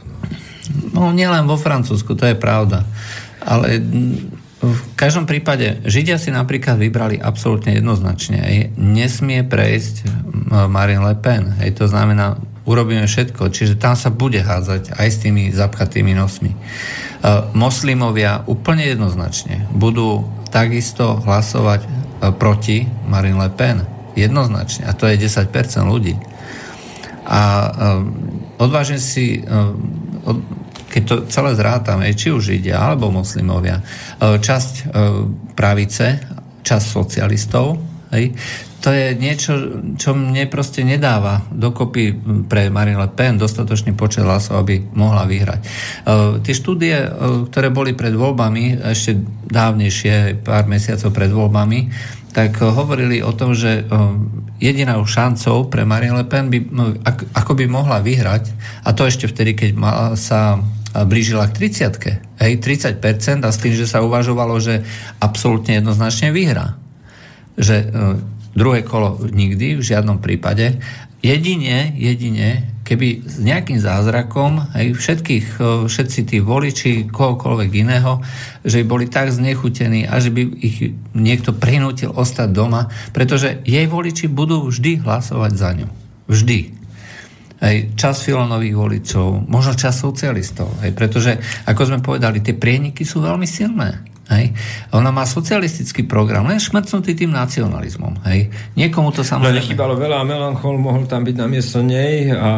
[0.96, 1.12] No.
[1.12, 2.88] no, nielen vo Francúzsku, to je pravda.
[3.44, 3.84] Ale
[4.64, 8.38] v každom prípade Židia si napríklad vybrali absolútne jednoznačne.
[8.40, 8.56] Hej.
[8.80, 10.08] Nesmie prejsť
[10.72, 11.60] Marine Le Pen.
[11.60, 11.76] Hej.
[11.82, 13.52] To znamená, urobíme všetko.
[13.52, 16.56] Čiže tam sa bude hádzať aj s tými zapchatými nosmi.
[17.52, 21.84] Moslimovia úplne jednoznačne budú takisto hlasovať
[22.40, 23.84] proti Marine Le Pen.
[24.14, 24.86] Jednoznačne.
[24.86, 25.50] A to je 10%
[25.84, 26.14] ľudí.
[27.24, 27.40] A
[28.60, 29.42] odvážim si
[30.94, 34.82] keď to celé zrátame, či už ide, alebo moslimovia, e, časť e,
[35.58, 36.22] pravice,
[36.62, 37.82] časť socialistov,
[38.14, 38.30] hej,
[38.78, 39.52] to je niečo,
[39.96, 42.12] čo mne proste nedáva dokopy
[42.44, 45.60] pre Marine Le Pen dostatočný počet hlasov, aby mohla vyhrať.
[46.04, 49.16] Uh, tie štúdie, uh, ktoré boli pred voľbami, ešte
[49.48, 51.80] dávnejšie, pár mesiacov pred voľbami,
[52.36, 53.86] tak hovorili o tom, že
[54.58, 56.58] jedinou šancou pre Marine Le Pen by,
[57.30, 58.50] ako by mohla vyhrať,
[58.82, 59.70] a to ešte vtedy, keď
[60.18, 60.58] sa
[61.02, 64.86] blížila k 30 hej, 30% a s tým, že sa uvažovalo, že
[65.18, 66.78] absolútne jednoznačne vyhrá.
[67.58, 67.86] Že e,
[68.54, 70.78] druhé kolo nikdy, v žiadnom prípade.
[71.18, 78.22] Jedine, jedine, keby s nejakým zázrakom hej, všetkých, e, všetci tí voliči, kohokoľvek iného,
[78.62, 83.90] že by boli tak znechutení a že by ich niekto prinútil ostať doma, pretože jej
[83.90, 85.88] voliči budú vždy hlasovať za ňu.
[86.30, 86.83] Vždy
[87.64, 91.32] aj čas filonových voličov, možno čas socialistov, aj pretože,
[91.64, 94.12] ako sme povedali, tie prieniky sú veľmi silné.
[94.24, 94.56] Hej.
[94.96, 98.24] Ona má socialistický program, len šmrcnutý tým nacionalizmom.
[98.24, 98.48] Hej.
[98.72, 99.52] Niekomu to samozrejme...
[99.52, 102.52] No nechybalo veľa a Melanchol mohol tam byť na miesto nej a,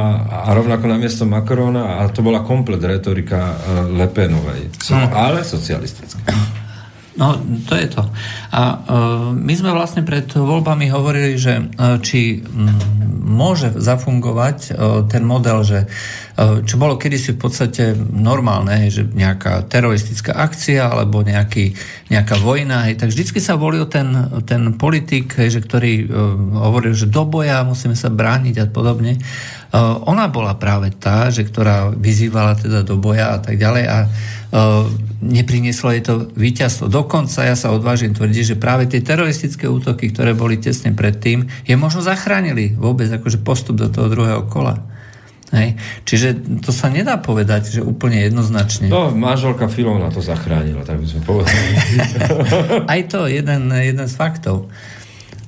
[0.46, 4.78] a rovnako na miesto Macrona a to bola komplet retorika uh, Lepenovej.
[4.78, 5.10] So, hmm.
[5.10, 6.55] Ale socialistická.
[7.16, 8.04] No, to je to.
[8.52, 8.76] A uh,
[9.32, 12.68] my sme vlastne pred voľbami hovorili, že uh, či um,
[13.24, 19.64] môže zafungovať uh, ten model, že uh, čo bolo kedysi v podstate normálne, že nejaká
[19.64, 21.72] teroristická akcia alebo nejaký,
[22.12, 24.12] nejaká vojna, hej, tak vždycky sa volil ten,
[24.44, 26.08] ten politik, hej, že ktorý uh,
[26.68, 29.16] hovoril, že do boja musíme sa brániť a podobne.
[29.72, 33.98] Uh, ona bola práve tá, že ktorá vyzývala teda do boja a tak ďalej a
[35.20, 36.88] neprinieslo je to víťazstvo.
[36.88, 41.74] Dokonca ja sa odvážim tvrdiť, že práve tie teroristické útoky, ktoré boli tesne predtým, je
[41.76, 44.80] možno zachránili vôbec akože postup do toho druhého kola.
[45.54, 45.78] Hej.
[46.02, 48.90] Čiže to sa nedá povedať, že úplne jednoznačne.
[48.90, 51.70] No, manželka Filona to zachránila, tak by sme povedali.
[52.92, 54.66] Aj to, jeden, jeden z faktov.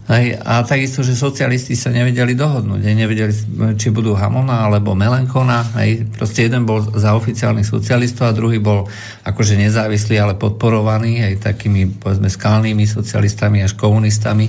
[0.08, 2.80] Hej, a takisto, že socialisti sa nevedeli dohodnúť.
[2.80, 3.32] Hej, nevedeli,
[3.76, 5.60] či budú Hamona alebo Melenkona.
[5.76, 6.08] Hej.
[6.16, 8.88] Proste jeden bol za oficiálnych socialistov a druhý bol
[9.28, 14.48] akože nezávislý, ale podporovaný hej, takými povedzme skalnými socialistami až komunistami.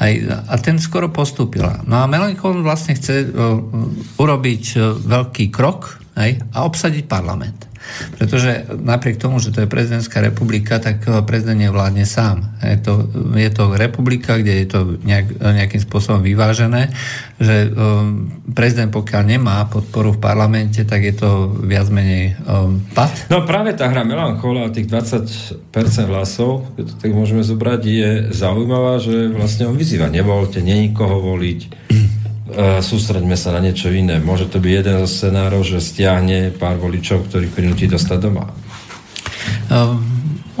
[0.00, 1.84] Hej, a ten skoro postúpila.
[1.84, 3.60] No a Melenkon vlastne chce uh,
[4.16, 7.73] urobiť uh, veľký krok hej, a obsadiť parlament.
[8.18, 12.56] Pretože napriek tomu, že to je prezidentská republika, tak eh, prezident nevládne sám.
[12.64, 12.92] Je to,
[13.36, 16.90] je to republika, kde je to nejak, nejakým spôsobom vyvážené,
[17.36, 23.10] že um, prezident pokiaľ nemá podporu v parlamente, tak je to viac menej um, pad.
[23.28, 25.60] No práve tá hra Melanchola, tých 20%
[26.08, 31.20] hlasov, keď to tak môžeme zobrať, je zaujímavá, že vlastne on vyzýva, nevolte, není koho
[31.20, 31.60] voliť,
[32.84, 34.20] sústreďme sa na niečo iné.
[34.20, 38.52] Môže to byť jeden zo scenárov, že stiahne pár voličov, ktorých prinúti dostať doma.
[39.72, 40.04] Um,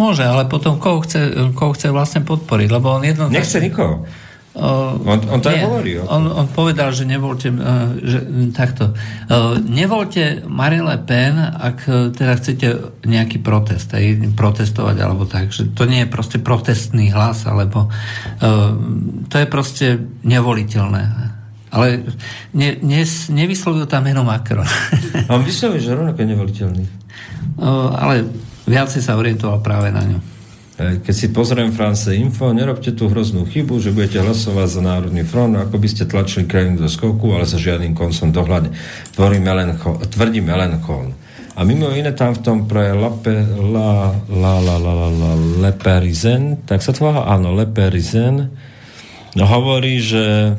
[0.00, 3.28] môže, ale potom koho chce, koho chce vlastne podporiť, lebo on jedno...
[3.28, 4.08] Nechce nikoho.
[4.54, 5.92] Uh, on, on to nie, hovorí.
[5.98, 8.22] On, on povedal, že nevolte uh, že,
[8.54, 8.94] takto.
[9.26, 12.66] Uh, nevolte Marine Le Pen, ak uh, teda chcete
[13.02, 18.78] nejaký protest, aj protestovať alebo tak, že to nie je proste protestný hlas, alebo uh,
[19.26, 19.86] to je proste
[20.22, 21.33] nevoliteľné.
[21.74, 22.06] Ale
[22.54, 23.02] ne, ne,
[23.34, 24.66] nevyslovil tam meno Macron.
[25.26, 26.84] A vyslovil, že rovnako nevoliteľný.
[27.58, 28.30] O, ale
[28.70, 30.18] viacej sa orientoval práve na ňu.
[30.74, 35.54] Keď si pozriem France Info, nerobte tú hroznú chybu, že budete hlasovať za Národný front,
[35.54, 38.74] ako by ste tlačili krajinu do skoku, ale sa žiadnym koncom dohľadne.
[39.14, 41.14] Tvrdí Melenchon.
[41.54, 45.32] A mimo iné tam v tom pre Lape, la, la, la, la, la, la,
[45.62, 48.50] Leperizen, tak sa to volá, áno, Leperizen,
[49.38, 50.58] no, hovorí, že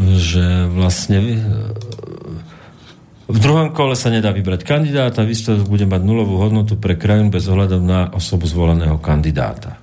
[0.00, 1.18] že vlastne
[3.30, 7.46] v druhom kole sa nedá vybrať kandidáta, výsledok bude mať nulovú hodnotu pre krajinu bez
[7.46, 9.78] ohľadu na osobu zvoleného kandidáta.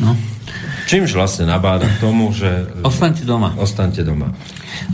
[0.00, 0.16] No.
[0.88, 2.68] Čímž vlastne nabáda k tomu, že...
[2.84, 3.56] Ostaňte doma.
[3.56, 4.32] Ostaňte doma.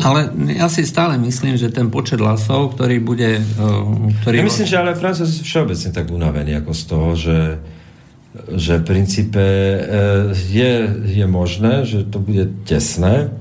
[0.02, 3.42] Ale ja si stále myslím, že ten počet hlasov, ktorý bude...
[4.22, 7.36] Ktorý ja myslím, že ale Francúzi všeobecne tak unavení ako z toho, že
[8.54, 9.80] že v princípe e,
[10.34, 10.72] je,
[11.04, 13.32] je možné, že to bude tesné.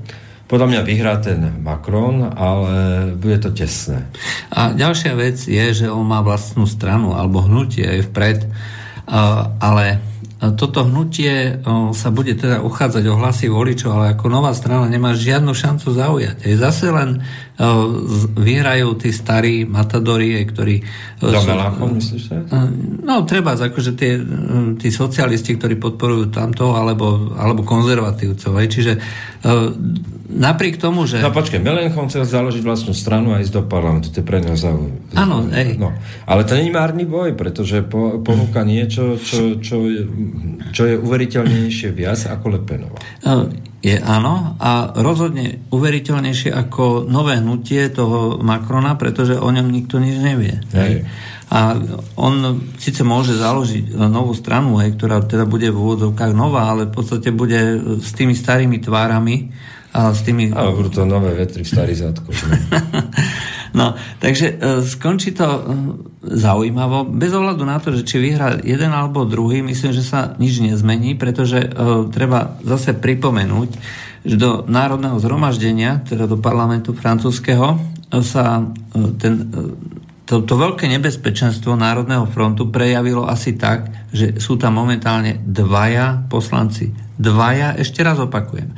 [0.48, 4.08] Podľa mňa vyhrá ten Macron, ale bude to tesné.
[4.48, 8.38] A ďalšia vec je, že on má vlastnú stranu alebo hnutie aj vpred,
[9.60, 10.00] ale
[10.38, 11.58] toto hnutie
[11.92, 16.46] sa bude teda uchádzať o hlasy voličov, ale ako nová strana nemá žiadnu šancu zaujať.
[16.46, 17.26] Je zase len
[18.38, 20.78] vyhrajú tí starí matadori, ktorí...
[21.18, 22.22] Do Melanchon, myslíš?
[23.02, 24.14] No, treba, akože tie,
[24.78, 28.54] tí socialisti, ktorí podporujú tamto, alebo, alebo konzervatívcov.
[28.54, 28.66] Aj.
[28.70, 29.02] Čiže
[30.30, 31.18] napriek tomu, že...
[31.18, 34.54] No počkaj, Melenchon chcel založiť vlastnú stranu a ísť do parlamentu, to je pre neho
[34.54, 35.18] zaujímavé.
[35.18, 35.82] Áno, hej.
[35.82, 35.90] No,
[36.30, 40.06] ale to není márny boj, pretože po, ponúka niečo, čo, čo, je,
[40.70, 43.02] čo je uveriteľnejšie viac ako Lepenova.
[43.78, 50.18] Je áno a rozhodne uveriteľnejšie ako nové hnutie toho Macrona, pretože o ňom nikto nič
[50.18, 50.58] nevie.
[50.74, 51.06] Hej.
[51.48, 51.78] A
[52.18, 56.92] on síce môže založiť novú stranu, hej, ktorá teda bude v úvodzovkách nová, ale v
[56.92, 59.54] podstate bude s tými starými tvárami,
[59.92, 60.52] a s tými...
[60.52, 62.28] A budú to nové vetry v starý zadku.
[63.78, 65.60] no, takže e, skončí to e,
[66.28, 67.08] zaujímavo.
[67.08, 71.16] Bez ohľadu na to, že či vyhrá jeden alebo druhý, myslím, že sa nič nezmení,
[71.16, 71.68] pretože e,
[72.12, 73.70] treba zase pripomenúť,
[74.28, 77.80] že do národného zhromaždenia, teda do parlamentu francúzského,
[78.24, 78.64] sa
[79.20, 79.52] ten
[80.28, 86.92] to, to veľké nebezpečenstvo Národného frontu prejavilo asi tak, že sú tam momentálne dvaja poslanci.
[87.16, 88.76] Dvaja, ešte raz opakujem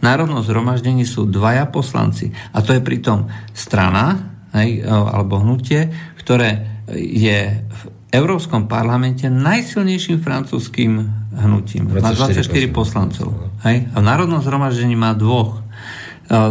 [0.00, 2.30] národnom zhromaždení sú dvaja poslanci.
[2.54, 5.90] A to je pritom strana, hej, alebo hnutie,
[6.22, 10.92] ktoré je v Európskom parlamente najsilnejším francúzským
[11.38, 11.92] hnutím.
[11.92, 12.40] Má 24
[12.72, 13.32] poslancov.
[13.68, 13.84] Hej?
[13.92, 15.60] A v národnom zhromaždení má dvoch.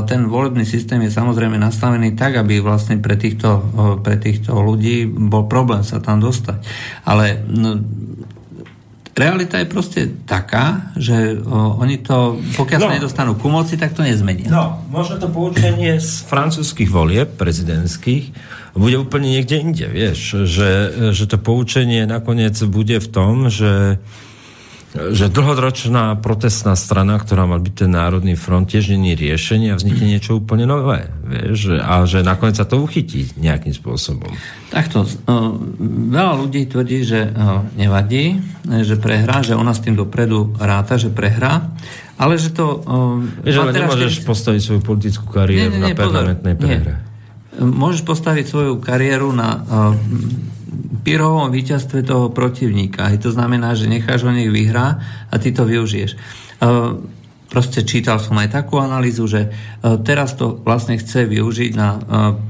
[0.05, 3.49] ten volebný systém je samozrejme nastavený tak, aby vlastne pre týchto,
[4.05, 6.61] pre týchto ľudí bol problém sa tam dostať.
[7.09, 7.81] Ale no,
[9.17, 12.85] realita je proste taká, že o, oni to, pokiaľ no.
[12.85, 14.47] sa nedostanú ku moci, tak to nezmenia.
[14.47, 18.29] No, možno to poučenie z francúzských volieb prezidentských
[18.77, 20.69] bude úplne niekde inde, vieš, že,
[21.11, 23.97] že to poučenie nakoniec bude v tom, že
[24.95, 30.17] že dlhodročná protestná strana, ktorá má byť ten Národný front, tiež není riešenie a vznikne
[30.17, 31.11] niečo úplne nové.
[31.27, 34.31] Vieš, a že nakoniec sa to uchytí nejakým spôsobom.
[34.71, 35.03] Takto.
[36.07, 37.29] Veľa ľudí tvrdí, že
[37.75, 41.67] nevadí, že prehrá, že ona s tým dopredu ráta, že prehrá,
[42.15, 42.81] ale že to...
[43.43, 44.29] Vieš, ale nemôžeš 40...
[44.31, 47.06] postaviť svoju politickú kariéru nie, nie, nie, na permanentnej prehre.
[47.57, 49.65] Môžeš postaviť svoju kariéru na
[51.01, 53.09] pyrovom víťazstve toho protivníka.
[53.09, 54.99] I to znamená, že necháš ho nech vyhrá
[55.31, 56.19] a ty to využiješ.
[57.47, 62.01] Proste čítal som aj takú analýzu, že uh, teraz to vlastne chce využiť na uh,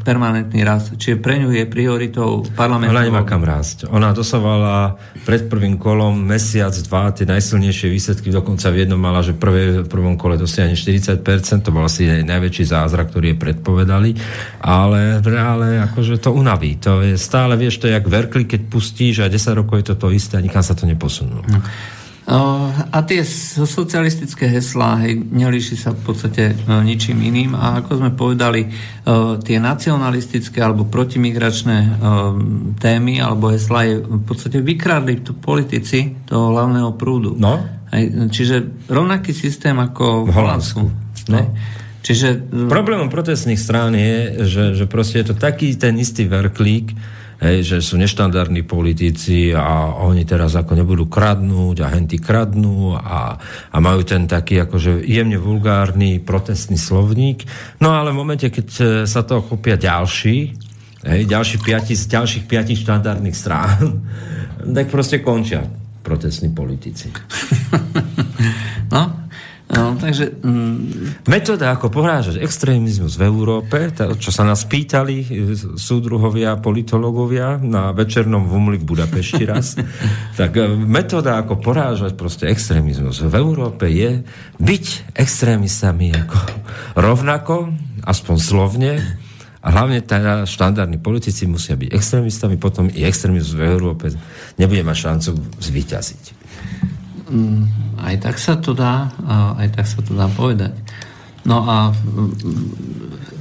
[0.01, 0.97] permanentný rast.
[0.97, 2.97] Čiže pre ňu je prioritou parlamentu.
[2.97, 3.85] Ona nemá kam rásť.
[3.93, 9.37] Ona dosovala pred prvým kolom mesiac, dva, tie najsilnejšie výsledky, dokonca v jednom mala, že
[9.37, 11.21] prvé, v prvom kole dosiahne 40%,
[11.61, 14.09] to bol asi najväčší zázrak, ktorý je predpovedali,
[14.65, 16.81] ale v reále akože to unaví.
[16.81, 19.95] To je stále, vieš, to je jak verkli, keď pustíš a 10 rokov je to
[19.99, 21.45] to isté a nikam sa to neposunulo.
[21.45, 21.61] No.
[22.27, 23.23] A tie
[23.63, 28.69] socialistické heslá hej, nelíši sa v podstate e, ničím iným a ako sme povedali, e,
[29.47, 31.89] tie nacionalistické alebo protimigračné e,
[32.83, 37.31] témy alebo heslá je v podstate vykradli tu politici toho hlavného prúdu.
[37.39, 37.63] No.
[37.95, 38.55] Hej, čiže
[38.91, 40.83] rovnaký systém ako v Holandsku.
[41.31, 41.39] No.
[42.03, 42.43] Čiže...
[42.67, 46.91] Problémom protestných strán je, že, že proste je to taký ten istý verklík,
[47.37, 53.37] hej, že sú neštandardní politici a oni teraz ako nebudú kradnúť a henty kradnú a,
[53.69, 57.45] a majú ten taký akože jemne vulgárny protestný slovník.
[57.81, 60.37] No ale v momente, keď e, sa toho chopia ďalší,
[61.05, 64.01] hej, ďalší piati, z ďalších piatich štandardných strán,
[64.75, 65.61] tak proste končia
[66.01, 67.11] protestní politici.
[68.95, 69.26] no,
[69.67, 70.31] No, takže...
[70.47, 71.19] Mm...
[71.27, 75.25] Metóda, ako porážať extrémizmus v Európe, to, čo sa nás pýtali e,
[75.75, 79.75] súdruhovia, politológovia na večernom vumli v Budapešti raz,
[80.39, 84.23] tak e, metóda, ako porážať proste extrémizmus v Európe je
[84.63, 86.37] byť extrémistami ako
[86.95, 87.75] rovnako,
[88.07, 88.91] aspoň slovne,
[89.57, 94.15] a hlavne teda štandardní politici musia byť extrémistami, potom i extrémizmus v Európe
[94.55, 96.36] nebude mať šancu zvíťaziť.
[97.29, 99.09] Mm aj tak sa to dá,
[99.57, 100.73] aj tak sa to dá povedať.
[101.47, 101.91] No a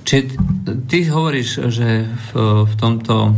[0.06, 0.30] či
[0.86, 2.30] ty hovoríš, že v,
[2.62, 3.32] v tomto e,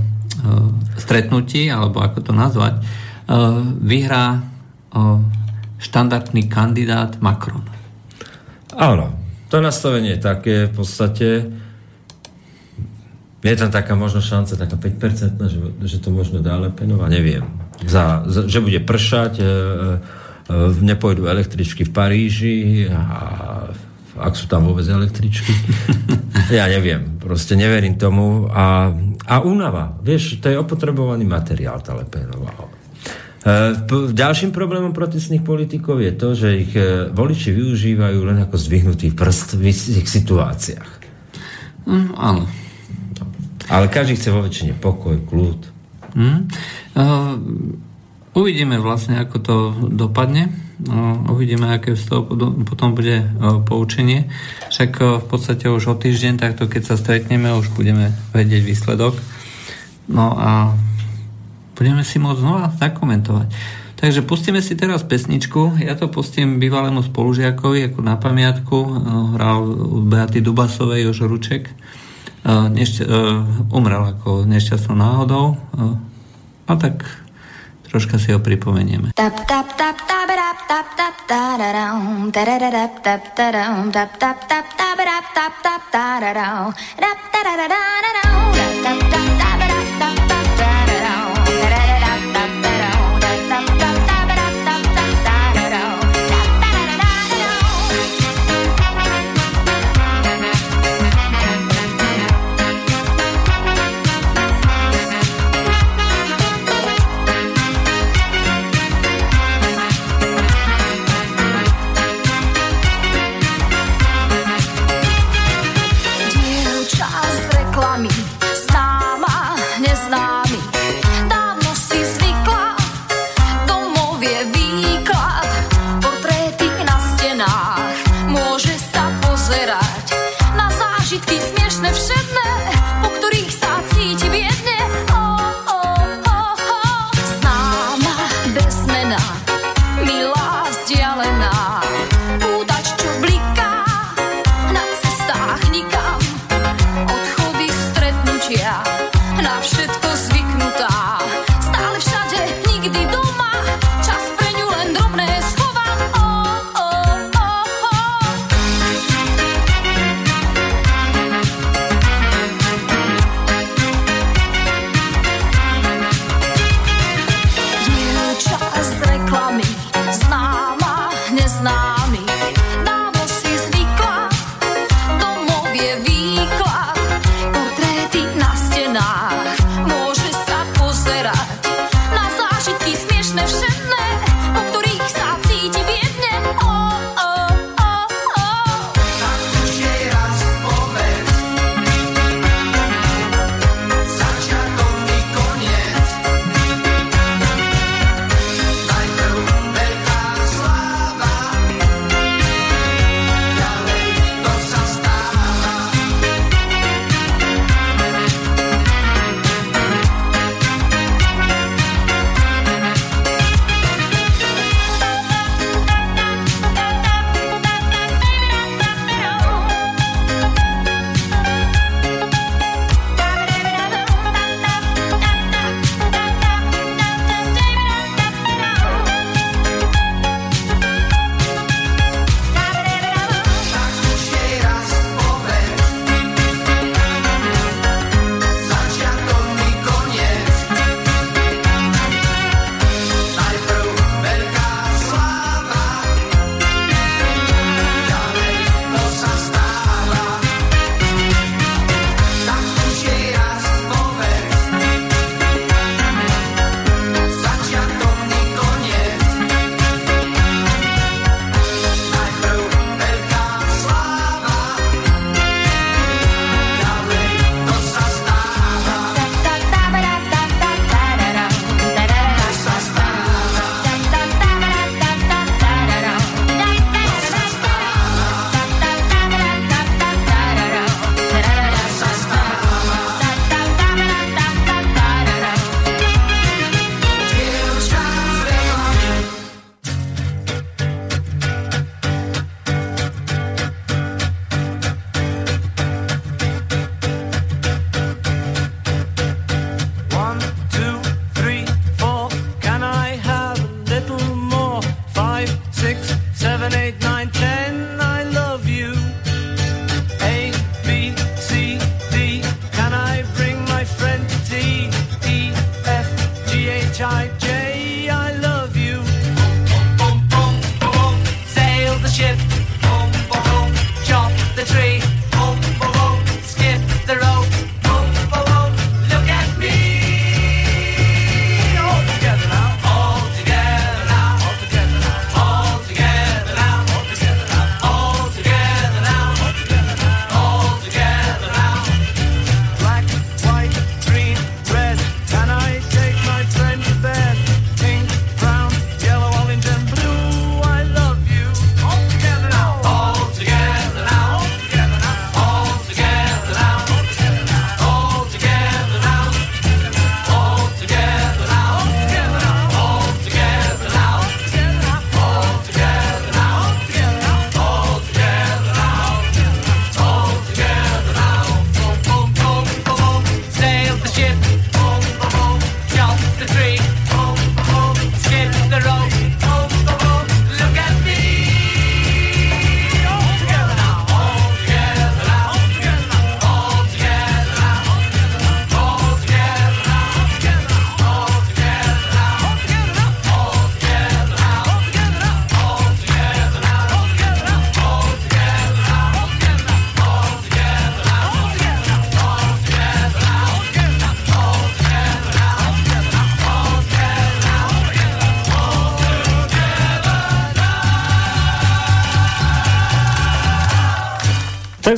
[1.01, 2.83] stretnutí, alebo ako to nazvať, e,
[3.81, 4.41] vyhrá e,
[5.81, 7.65] štandardný kandidát Macron.
[8.77, 9.17] Áno,
[9.49, 11.29] to nastavenie je také v podstate
[13.39, 17.49] je tam taká možno šanca, taká 5%, že, že to možno dá Lepenova, neviem.
[17.81, 19.47] Za, za, že bude pršať, E,
[20.81, 22.57] nepôjdu električky v Paríži
[22.89, 23.69] a
[24.19, 25.55] ak sú tam vôbec električky.
[26.59, 28.51] ja neviem, proste neverím tomu.
[28.51, 28.91] A,
[29.29, 32.51] a únava, vieš, to je opotrebovaný materiál, tá Lepénová.
[33.47, 33.79] E,
[34.11, 39.55] ďalším problémom protestných politikov je to, že ich e, voliči využívajú len ako zdvihnutý prst
[39.55, 40.91] v istých situáciách.
[41.87, 42.45] Mm, áno.
[43.69, 45.61] Ale každý chce vo väčšine pokoj, kľud.
[46.17, 46.41] Mm.
[46.97, 47.37] Uh,
[48.39, 49.57] Uvidíme vlastne, ako to
[49.91, 50.55] dopadne.
[50.79, 52.23] No, uvidíme, aké z toho
[52.63, 53.27] potom bude
[53.67, 54.31] poučenie.
[54.71, 59.19] Však v podstate už o týždeň, takto keď sa stretneme, už budeme vedieť výsledok.
[60.07, 60.79] No a
[61.75, 63.51] budeme si môcť znova zakomentovať.
[63.99, 65.83] Takže pustíme si teraz pesničku.
[65.83, 68.79] Ja to pustím bývalému spolužiakovi ako na pamiatku.
[69.35, 71.75] Hral u Beaty Dubasovej Jožo Ruček.
[72.47, 73.11] Nešťa-
[73.75, 75.59] umrel ako nešťastnou náhodou.
[76.71, 77.03] A tak
[77.89, 79.17] troška si ho pripomenieme.
[79.17, 84.99] Tap, tap, tap, tap, rap, tap, tap, tararam, tararap, tap, taram, tap, tap, tap, tap,
[85.01, 89.58] rap, tap, tap, tararam, rap, tarararararau, rap, tap, tap, tap,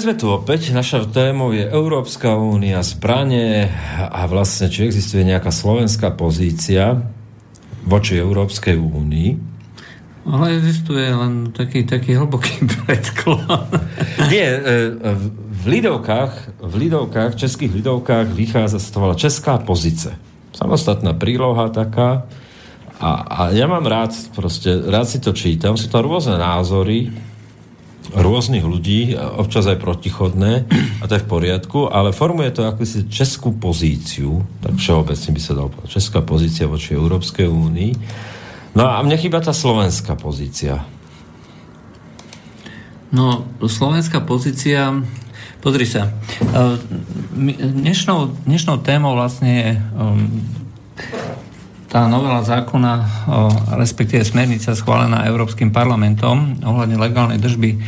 [0.01, 0.73] sme tu opäť.
[0.73, 3.69] Naša témou je Európska únia, zbranie
[4.01, 7.05] a vlastne, či existuje nejaká slovenská pozícia
[7.85, 9.31] voči Európskej únii.
[10.25, 13.69] Ale existuje len taký, taký hlboký predklon.
[14.33, 14.61] Nie, e,
[15.37, 20.17] v Lidovkách, v Lidovkách, v českých Lidovkách vychádza z toho česká pozice.
[20.57, 22.25] Samostatná príloha taká.
[23.01, 27.30] A, a ja mám rád, proste, rád si to čítam, sú to rôzne názory,
[28.15, 30.67] rôznych ľudí, občas aj protichodné,
[31.01, 35.53] a to je v poriadku, ale formuje to akúsi českú pozíciu, tak všeobecne by sa
[35.57, 37.93] dal povedať, česká pozícia voči Európskej únii.
[38.75, 40.87] No a mne chýba tá slovenská pozícia.
[43.11, 44.95] No, slovenská pozícia,
[45.59, 46.79] pozri sa, e,
[47.59, 50.60] dnešnou, dnešnou témou vlastne je um,
[51.91, 53.27] tá novela zákona,
[53.75, 57.83] respektíve smernica schválená Európskym parlamentom ohľadne legálnej držby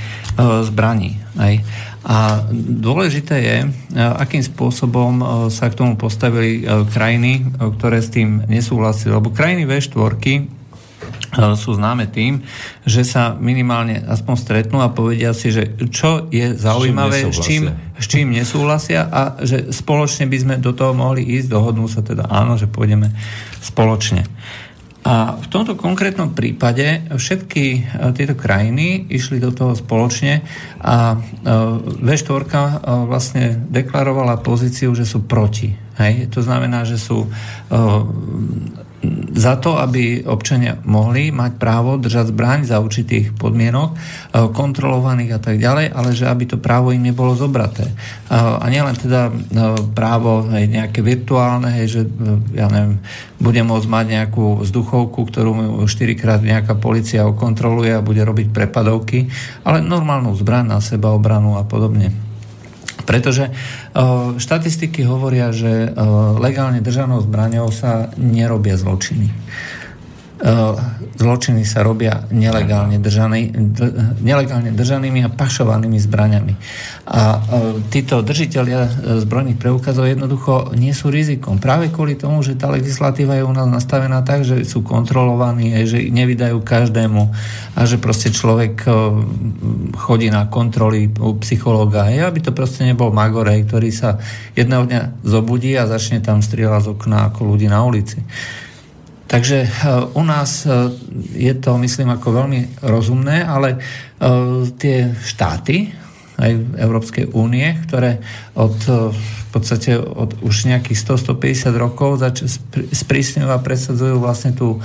[0.66, 1.22] zbraní.
[2.03, 2.42] A
[2.82, 3.59] dôležité je,
[3.94, 7.46] akým spôsobom sa k tomu postavili krajiny,
[7.78, 9.14] ktoré s tým nesúhlasili.
[9.14, 10.62] Lebo krajiny V4
[11.33, 12.45] sú známe tým,
[12.85, 18.05] že sa minimálne aspoň stretnú a povedia si, že čo je zaujímavé, s čím, s
[18.05, 22.61] čím nesúhlasia a že spoločne by sme do toho mohli ísť, dohodnú sa teda áno,
[22.61, 23.09] že pôjdeme
[23.64, 24.28] spoločne.
[25.03, 27.80] A v tomto konkrétnom prípade všetky e,
[28.14, 30.47] tieto krajiny išli do toho spoločne
[30.78, 31.47] a e,
[32.07, 32.70] V4 e,
[33.11, 35.74] vlastne deklarovala pozíciu, že sú proti.
[35.99, 36.30] Hej?
[36.30, 37.26] To znamená, že sú
[39.32, 43.96] za to, aby občania mohli mať právo držať zbraň za určitých podmienok, e,
[44.55, 47.90] kontrolovaných a tak ďalej, ale že aby to právo im nebolo zobraté.
[47.90, 47.94] E,
[48.36, 49.32] a nielen teda e,
[49.90, 52.00] právo hej, nejaké virtuálne, hej, že
[52.55, 53.03] ja neviem,
[53.42, 59.26] budem môcť mať nejakú vzduchovku, ktorú mu štyrikrát nejaká policia okontroluje a bude robiť prepadovky,
[59.66, 62.32] ale normálnu zbraň na seba obranu a podobne.
[63.03, 69.30] Pretože uh, štatistiky hovoria, že uh, legálne držanou zbraňou sa nerobia zločiny.
[70.43, 70.74] Uh,
[71.22, 73.55] zločiny sa robia nelegálne, držaný,
[74.26, 76.55] nelegálne držanými a pašovanými zbraňami.
[77.07, 78.90] A uh, títo držiteľia
[79.22, 81.62] zbrojných preukazov jednoducho nie sú rizikom.
[81.62, 86.11] Práve kvôli tomu, že tá legislatíva je u nás nastavená tak, že sú kontrolovaní, že
[86.11, 87.22] nevydajú každému
[87.78, 88.82] a že proste človek
[89.95, 92.11] chodí na kontroly u psychológa.
[92.11, 94.18] Je, aby to proste nebol Magorej, ktorý sa
[94.59, 98.18] jedného dňa zobudí a začne tam strieľať z okna ako ľudí na ulici.
[99.33, 99.68] Takže e,
[100.12, 100.93] u nás e,
[101.41, 103.78] je to, myslím, ako veľmi rozumné, ale e,
[104.76, 105.89] tie štáty
[106.37, 108.20] aj Európskej únie, ktoré
[108.57, 112.57] od v podstate od už nejakých 100-150 rokov zač-
[112.89, 114.80] sprísňujú a presadzujú vlastne tú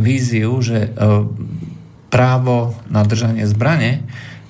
[0.00, 0.96] víziu, že
[2.08, 4.00] právo na držanie zbrane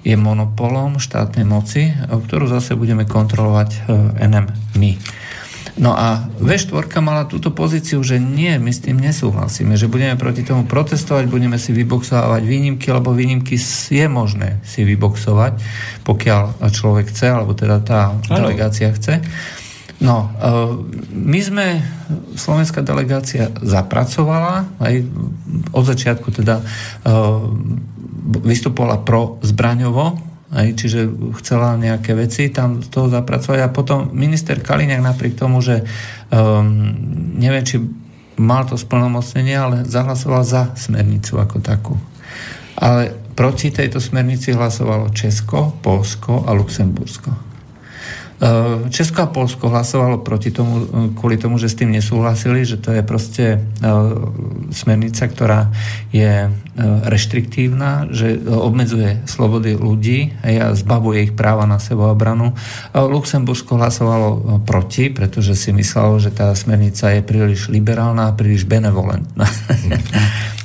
[0.06, 3.90] je monopolom štátnej moci, ktorú zase budeme kontrolovať
[4.22, 4.46] NM
[4.78, 4.94] my.
[5.80, 10.44] No a V4 mala túto pozíciu, že nie, my s tým nesúhlasíme, že budeme proti
[10.44, 13.56] tomu protestovať, budeme si vyboxovať výnimky, lebo výnimky
[13.88, 15.56] je možné si vyboxovať,
[16.04, 18.44] pokiaľ človek chce, alebo teda tá ano.
[18.44, 19.24] delegácia chce.
[20.04, 20.32] No,
[21.12, 21.80] my sme,
[22.36, 24.94] slovenská delegácia zapracovala, aj
[25.72, 26.60] od začiatku teda
[28.44, 31.06] vystupovala pro zbraňovo, aj, čiže
[31.38, 35.86] chcela nejaké veci tam z toho zapracovať a potom minister Kaliňák napriek tomu, že
[36.34, 36.90] um,
[37.38, 37.78] neviem, či
[38.40, 41.94] mal to splnomocnenie, ale zahlasoval za smernicu ako takú.
[42.80, 47.49] Ale proti tejto smernici hlasovalo Česko, Polsko a Luxembursko.
[48.40, 52.80] Eh, Česko a Polsko hlasovalo proti tomu, eh, kvôli tomu, že s tým nesúhlasili, že
[52.80, 53.88] to je proste eh,
[54.72, 55.68] smernica, ktorá
[56.08, 56.48] je
[56.80, 62.56] reštriktívna, že obmedzuje slobody ľudí a zbavuje ich práva na sebaobranu.
[62.96, 69.44] Luxembursko hlasovalo proti, pretože si myslelo, že tá smernica je príliš liberálna a príliš benevolentná.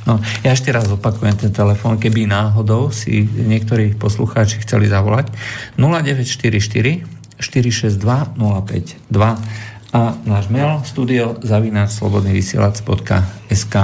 [0.05, 5.33] No, ja ešte raz opakujem ten telefón, keby náhodou si niektorí poslucháči chceli zavolať.
[5.81, 9.11] 0944 462 052
[9.95, 13.75] a náš mail studio zavináč slobodnyvysielac.sk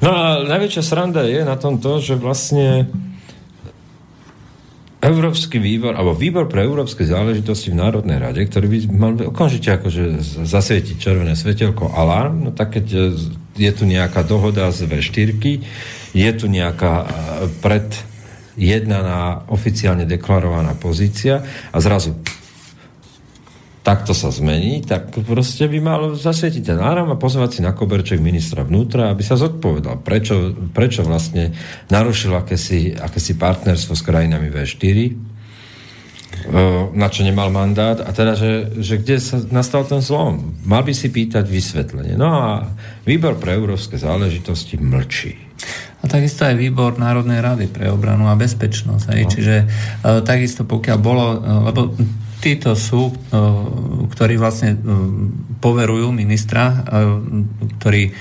[0.00, 2.88] No a najväčšia sranda je na tom to, že vlastne
[5.00, 10.20] Európsky výbor, alebo výbor pre európske záležitosti v Národnej rade, ktorý by mal okamžite akože
[10.44, 13.16] zasvietiť červené svetelko alarm, no tak keď
[13.56, 15.40] je tu nejaká dohoda z V4,
[16.12, 17.06] je tu nejaká e,
[18.54, 22.18] pred jednaná oficiálne deklarovaná pozícia a zrazu
[23.80, 28.20] takto sa zmení, tak proste by mal zasvietiť ten áram a pozvať si na koberček
[28.20, 31.56] ministra vnútra, aby sa zodpovedal, prečo, prečo vlastne
[31.88, 34.96] narušil akési, akési partnerstvo s krajinami V4,
[36.94, 40.60] na čo nemal mandát a teda, že, že kde sa nastal ten zlom.
[40.62, 42.14] Mal by si pýtať vysvetlenie.
[42.14, 42.70] No a
[43.02, 45.49] výbor pre európske záležitosti mlčí.
[46.00, 49.04] A takisto aj výbor Národnej rady pre obranu a bezpečnosť.
[49.12, 49.28] No.
[49.28, 49.66] Čiže e,
[50.24, 51.38] takisto pokiaľ bolo, e,
[51.70, 51.80] lebo
[52.40, 53.12] títo sú, e,
[54.08, 54.80] ktorí vlastne
[55.60, 56.88] poverujú ministra,
[57.76, 58.16] ktorí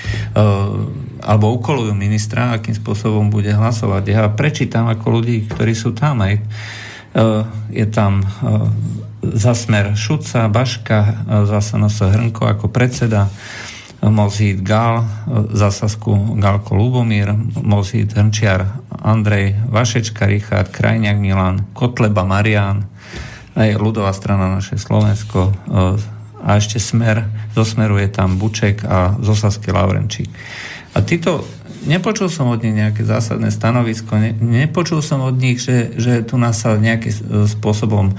[1.24, 4.04] alebo ukolujú ministra, akým spôsobom bude hlasovať.
[4.12, 6.36] Ja prečítam ako ľudí, ktorí sú tam aj.
[7.72, 8.28] Je tam
[9.24, 11.14] zasmer Šuca, Baška, e,
[11.48, 11.78] zasa
[12.10, 13.28] Hrnko ako predseda,
[14.00, 15.04] Mozít Gal,
[15.52, 15.70] za
[16.36, 22.88] Galko Lubomír, Mozít Hrnčiar Andrej, Vašečka Richard, Krajňák Milan, Kotleba Marian,
[23.60, 25.52] aj ľudová strana naše Slovensko
[26.40, 30.32] a ešte Smer, zo Smeru je tam Buček a zo Sasky Lavrenčík.
[30.96, 31.44] A títo
[31.86, 36.36] nepočul som od nich nejaké zásadné stanovisko, ne, nepočul som od nich, že, že tu
[36.36, 38.16] nás sa nejakým spôsobom e,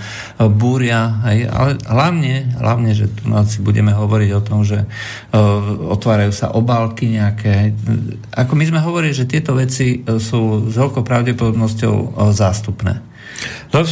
[0.49, 5.39] búria, hej, ale hlavne, hlavne, že tu nás si budeme hovoriť o tom, že uh,
[5.91, 7.75] otvárajú sa obálky nejaké.
[8.37, 13.03] Ako my sme hovorili, že tieto veci e, sú s veľkou pravdepodobnosťou uh, zástupné.
[13.71, 13.87] No,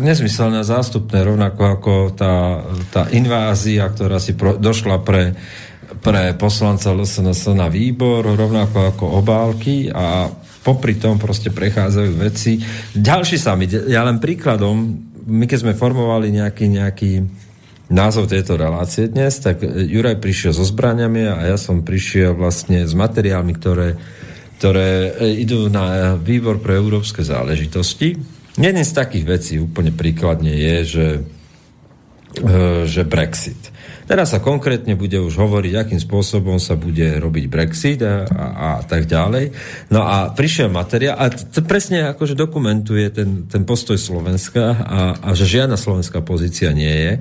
[0.00, 5.36] nezmyselné zástupné, rovnako ako tá, tá invázia, ktorá si pro, došla pre
[6.04, 10.28] pre poslanca LSNS na výbor, rovnako ako obálky a
[10.60, 12.60] popri tom proste prechádzajú veci.
[12.92, 14.76] Ďalší mi, ja len príkladom,
[15.24, 17.10] my keď sme formovali nejaký, nejaký
[17.88, 22.92] názov tejto relácie dnes, tak Juraj prišiel so zbraniami a ja som prišiel vlastne s
[22.92, 23.96] materiálmi, ktoré,
[24.60, 28.16] ktoré idú na výbor pre európske záležitosti.
[28.56, 31.08] Jeden z takých vecí úplne príkladne je, že,
[32.38, 32.50] e,
[32.86, 33.73] že Brexit.
[34.04, 38.46] Teraz sa konkrétne bude už hovoriť, akým spôsobom sa bude robiť Brexit a, a,
[38.80, 39.50] a tak ďalej.
[39.88, 45.28] No a prišiel materiál a to presne akože dokumentuje ten, ten postoj Slovenska a, a
[45.32, 47.12] že žiadna slovenská pozícia nie je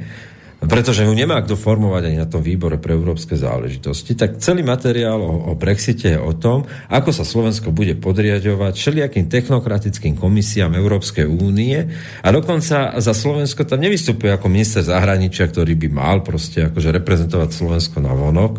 [0.69, 5.19] pretože ho nemá kto formovať ani na tom výbore pre európske záležitosti, tak celý materiál
[5.19, 11.27] o, o Brexite je o tom, ako sa Slovensko bude podriadovať všelijakým technokratickým komisiám Európskej
[11.27, 11.89] únie
[12.21, 17.49] a dokonca za Slovensko tam nevystupuje ako minister zahraničia, ktorý by mal proste akože reprezentovať
[17.51, 18.53] Slovensko na vonok,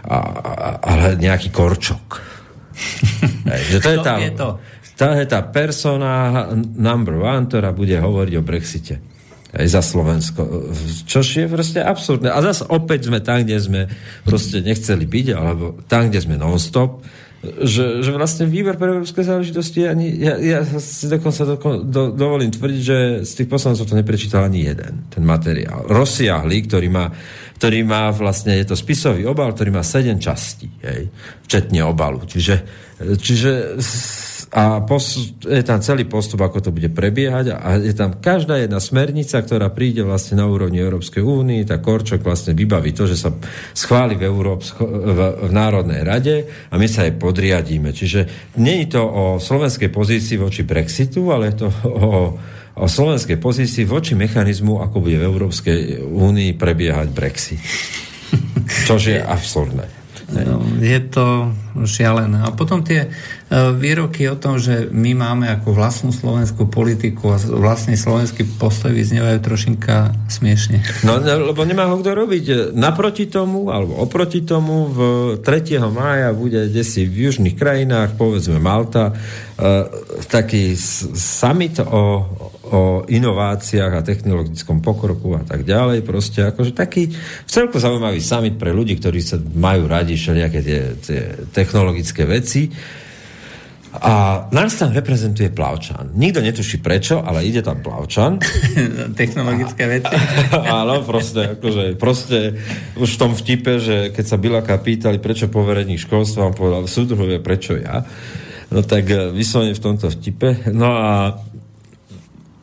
[0.00, 2.04] a, a, ale nejaký korčok.
[3.52, 4.48] Hej, že to je tá, je to?
[4.96, 9.09] tá je tá persona number one, ktorá bude hovoriť o Brexite
[9.50, 10.70] aj za Slovensko.
[11.06, 12.30] Čož je proste absurdné.
[12.30, 13.80] A zase opäť sme tam, kde sme
[14.22, 17.02] proste nechceli byť, alebo tam, kde sme non-stop,
[17.40, 21.56] že, že vlastne výber pre európske záležitosti ani, ja, ja si dokonca do,
[21.88, 25.88] do, dovolím tvrdiť, že z tých poslancov to neprečítal ani jeden, ten materiál.
[25.88, 27.08] Rozsiahlý, ktorý má,
[27.56, 31.08] ktorý má vlastne, je to spisový obal, ktorý má sedem častí, hej,
[31.48, 32.28] včetne obalu.
[32.28, 32.60] Čiže,
[33.16, 33.80] čiže
[34.50, 38.82] a pos, je tam celý postup, ako to bude prebiehať a je tam každá jedna
[38.82, 43.30] smernica, ktorá príde vlastne na úrovni Európskej únie, tá Korčok vlastne vybaví to, že sa
[43.78, 47.94] schváli v, Európsko, v, v Národnej rade a my sa jej podriadíme.
[47.94, 52.34] Čiže nie je to o slovenskej pozícii voči Brexitu, ale je to o,
[52.74, 57.62] o slovenskej pozícii voči mechanizmu, ako bude v Európskej únii prebiehať Brexit.
[58.66, 59.99] Čož je absurdné.
[60.30, 61.50] No, je to
[61.82, 62.46] šialené.
[62.46, 67.38] A potom tie uh, výroky o tom, že my máme ako vlastnú slovenskú politiku a
[67.38, 70.86] vlastný slovenský postoj vyznievajú trošinka smiešne.
[71.02, 72.44] No, lebo nemá ho kto robiť.
[72.78, 74.98] Naproti tomu, alebo oproti tomu, v
[75.42, 75.82] 3.
[75.90, 79.90] mája bude desi v južných krajinách, povedzme Malta, uh,
[80.30, 80.78] taký
[81.18, 82.26] summit o,
[82.70, 86.06] o inováciách a technologickom pokroku a tak ďalej.
[86.06, 87.10] Proste akože taký
[87.44, 92.70] celko zaujímavý summit pre ľudí, ktorí sa majú radi všelijaké tie, tie technologické veci.
[93.90, 96.14] A nás tam reprezentuje Plavčan.
[96.14, 98.38] Nikto netuší prečo, ale ide tam Plavčan.
[99.20, 100.14] Technologické veci.
[100.78, 102.54] Áno, proste, akože, proste
[102.94, 107.42] už v tom vtipe, že keď sa Bilaka pýtali, prečo povereník školstva, on povedal, súdruhovia,
[107.42, 108.06] prečo ja.
[108.70, 110.70] No tak eh, vyslovene v tomto vtipe.
[110.70, 111.34] No a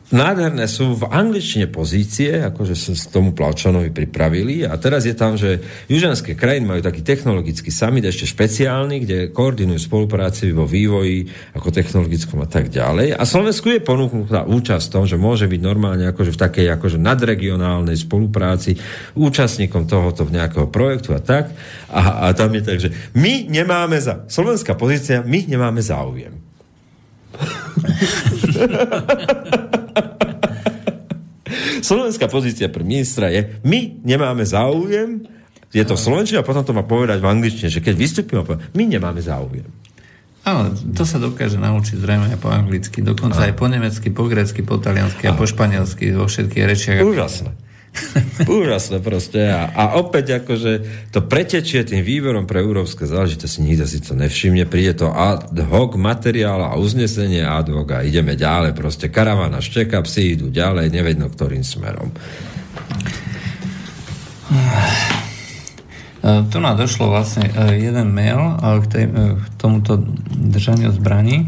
[0.08, 5.36] nádherné sú v angličtine pozície, akože sa s tomu Plavčanovi pripravili a teraz je tam,
[5.36, 11.68] že južanské krajiny majú taký technologický summit, ešte špeciálny, kde koordinujú spolupráci vo vývoji ako
[11.68, 13.20] technologickom a tak ďalej.
[13.20, 16.96] A Slovensku je ponúknutá účasť v tom, že môže byť normálne akože v takej akože
[16.96, 18.80] nadregionálnej spolupráci
[19.12, 21.52] účastníkom tohoto nejakého projektu a tak.
[21.92, 26.47] A, a tam je tak, že my nemáme za, slovenská pozícia, my nemáme záujem.
[31.78, 35.24] Slovenská pozícia pre ministra je, my nemáme záujem,
[35.68, 38.40] je to v slovenčine a potom to má povedať v angličtine, že keď vystúpime,
[38.72, 39.68] my nemáme záujem.
[40.48, 44.64] Áno, to sa dokáže naučiť zrejme aj po anglicky, dokonca aj po nemecky, po grecky,
[44.64, 47.04] po taliansky a po španielsky, vo všetkých rečiach.
[47.04, 47.67] Úžasné.
[48.46, 49.50] Úžasné proste.
[49.50, 50.72] A, a opäť akože
[51.10, 55.98] to pretečie tým výborom pre európske záležitosti, nikto si to nevšimne, príde to ad hoc
[55.98, 58.76] materiál a uznesenie ad hoc a ideme ďalej.
[58.76, 62.14] Proste karavana šteka, psi idú ďalej, nevedno ktorým smerom.
[66.28, 69.04] Tu nám došlo vlastne e, jeden mail k, tej,
[69.38, 71.46] k tomuto držaniu zbraní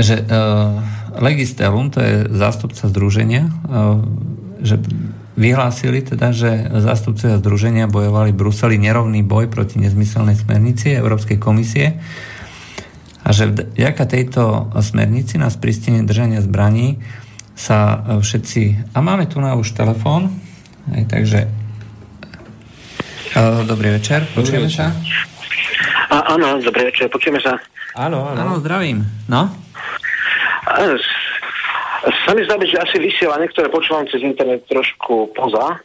[0.00, 0.80] že uh,
[1.20, 4.00] Legistelum, to je zástupca združenia, uh,
[4.60, 4.80] že
[5.40, 11.96] vyhlásili teda, že zástupcovia združenia bojovali v Bruseli nerovný boj proti nezmyselnej smernici Európskej komisie
[13.24, 17.00] a že vďaka tejto smernici na sprístenie držania zbraní
[17.52, 18.92] sa e, všetci...
[18.96, 20.32] A máme tu na už telefón,
[20.88, 21.40] aj, takže...
[23.30, 24.90] Uh, dobrý večer, počujeme sa?
[26.10, 27.54] A, áno, dobrý večer, počujeme sa.
[27.94, 28.38] Áno, áno.
[28.42, 29.06] Áno, zdravím.
[29.30, 29.54] No?
[32.24, 35.82] Sa mi zdá že asi vysiela niektoré počúvam cez internet trošku poza,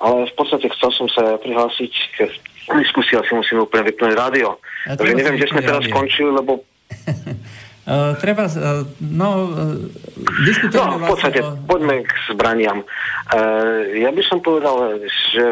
[0.00, 4.56] ale v podstate chcel som sa prihlásiť k diskusii, asi musím úplne vypnúť rádio.
[4.86, 6.64] Takže neviem, kde sme teraz skončili, lebo
[7.88, 9.76] Uh, treba, uh, no, uh,
[10.44, 11.68] diskutujeme no, v podstate, vlastne o...
[11.68, 12.78] poďme k zbraniam.
[13.28, 15.44] Uh, ja by som povedal, že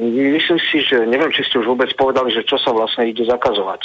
[0.00, 3.80] myslím si, že neviem, či ste už vôbec povedali, že čo sa vlastne ide zakazovať.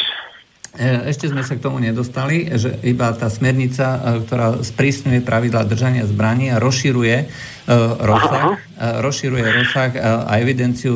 [0.77, 5.65] E, ešte sme sa k tomu nedostali, že iba tá smernica, e, ktorá sprísňuje pravidla
[5.65, 7.15] držania zbraní a rozširuje
[7.69, 9.91] uh, rozsah, rozširuje rozsah
[10.29, 10.93] a evidenciu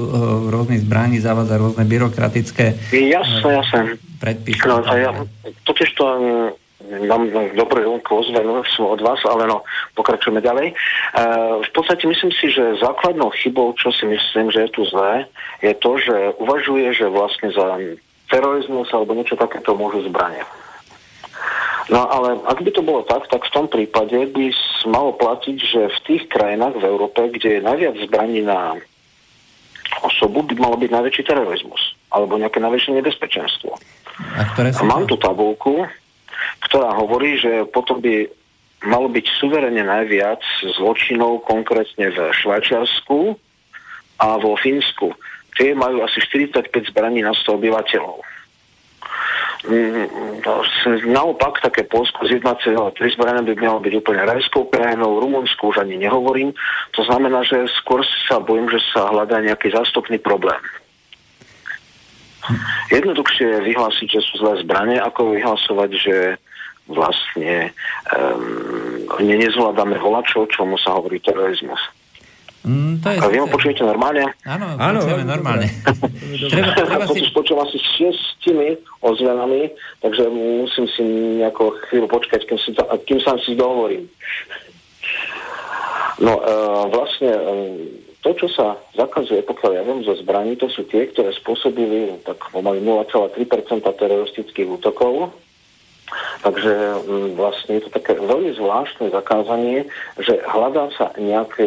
[0.49, 3.97] rôznych zbraní, zavádza rôzne byrokratické jasne, jasne.
[4.17, 4.65] predpisy.
[4.65, 5.11] No, ja,
[5.65, 6.03] totiž to
[7.07, 7.23] mám
[7.55, 9.63] dobrú ozvenu od vás, ale no,
[9.95, 10.75] pokračujeme ďalej.
[11.63, 15.25] V podstate myslím si, že základnou chybou, čo si myslím, že je tu zlé,
[15.63, 17.79] je to, že uvažuje, že vlastne za
[18.31, 20.43] terorizmus alebo niečo takéto môžu zbranie.
[21.91, 24.45] No ale ak by to bolo tak, tak v tom prípade by
[24.87, 28.79] malo platiť, že v tých krajinách v Európe, kde je najviac zbraní na
[29.99, 31.81] osobu, by malo byť najväčší terorizmus
[32.13, 33.75] alebo nejaké najväčšie nebezpečenstvo.
[34.37, 35.83] A, ktoré a mám tu tabulku,
[36.69, 38.29] ktorá hovorí, že potom by
[38.87, 40.43] malo byť suverene najviac
[40.79, 43.35] zločinov konkrétne v Švajčiarsku
[44.23, 45.11] a vo Fínsku
[45.57, 48.21] tie majú asi 45 zbraní na 100 obyvateľov.
[49.63, 50.43] Mm,
[51.07, 55.95] naopak, také Polsko z 1,3 zbrania by malo byť úplne rajskou krajinou, Rumunsku už ani
[55.95, 56.51] nehovorím.
[56.99, 60.59] To znamená, že skôr sa bojím, že sa hľadá nejaký zástupný problém.
[62.91, 66.15] Jednoduchšie je vyhlásiť, že sú zlé zbranie, ako vyhlasovať, že
[66.91, 67.71] vlastne
[68.11, 71.79] um, nezvládame volačov, čomu sa hovorí terorizmus.
[72.63, 74.23] Mm, to je a vy ho počujete normálne?
[74.47, 75.67] Áno, Áno počujeme normálne.
[76.51, 77.27] treba, treba si...
[77.35, 79.67] počujem asi s šiestimi ozvenami,
[79.99, 81.03] takže musím si
[81.43, 84.07] nejako chvíľu počkať, kým, si kým sa si dohovorím.
[86.23, 87.75] No, uh, vlastne uh,
[88.23, 92.39] to, čo sa zakazuje, pokiaľ ja viem, zo zbraní, to sú tie, ktoré spôsobili tak
[92.55, 95.35] pomaly 0,3% teroristických útokov.
[96.43, 96.71] Takže
[97.07, 99.87] mm, vlastne je to také veľmi zvláštne zakázanie,
[100.19, 101.63] že hľadá sa nejaká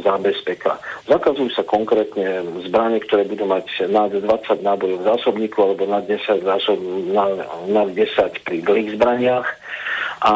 [0.00, 0.78] zábezpeka.
[1.10, 4.24] Zakazujú sa konkrétne zbranie, ktoré budú mať nad 20
[4.62, 6.78] nábojov zásobníkov alebo nad 10, zásob,
[7.10, 9.48] nad, nad 10 pri dlhých zbraniach.
[10.24, 10.34] A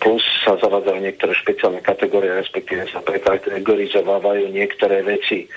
[0.00, 5.48] plus sa zavádzajú niektoré špeciálne kategórie, respektíve sa prekategorizovávajú niektoré veci.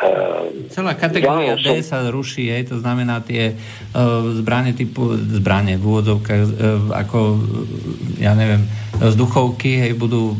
[0.00, 5.76] Uh, Celá kategória ja, D sa ruší, aj, to znamená tie uh, zbranie typu, zbranie
[5.76, 6.50] v úvodzovkách, uh,
[6.96, 7.36] ako,
[8.16, 8.64] ja neviem,
[9.00, 10.36] vzduchovky, hej, budú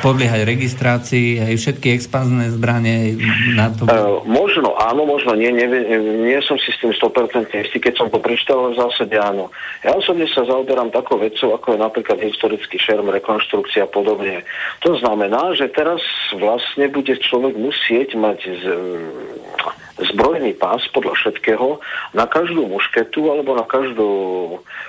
[0.00, 3.20] podliehať registrácii, hej, všetky expanzné zbranie
[3.52, 3.84] na to...
[3.88, 5.68] Uh, možno, áno, možno nie, nie,
[6.24, 9.48] nie som si s tým 100% istý, keď som to prečítal, ale v zásade áno.
[9.80, 14.44] Ja osobne sa zaoberám takou vecou, ako je napríklad historický šerm, rekonštrukcia a podobne.
[14.84, 16.00] To znamená, že teraz
[16.36, 18.64] vlastne bude človek musieť mať z,
[20.12, 21.80] zbrojný pás podľa všetkého
[22.16, 24.08] na každú mušketu alebo na každú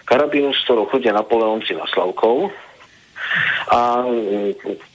[0.07, 2.51] karabínu, s ktorou chodia Napoleonci na Slavkov.
[3.71, 4.03] A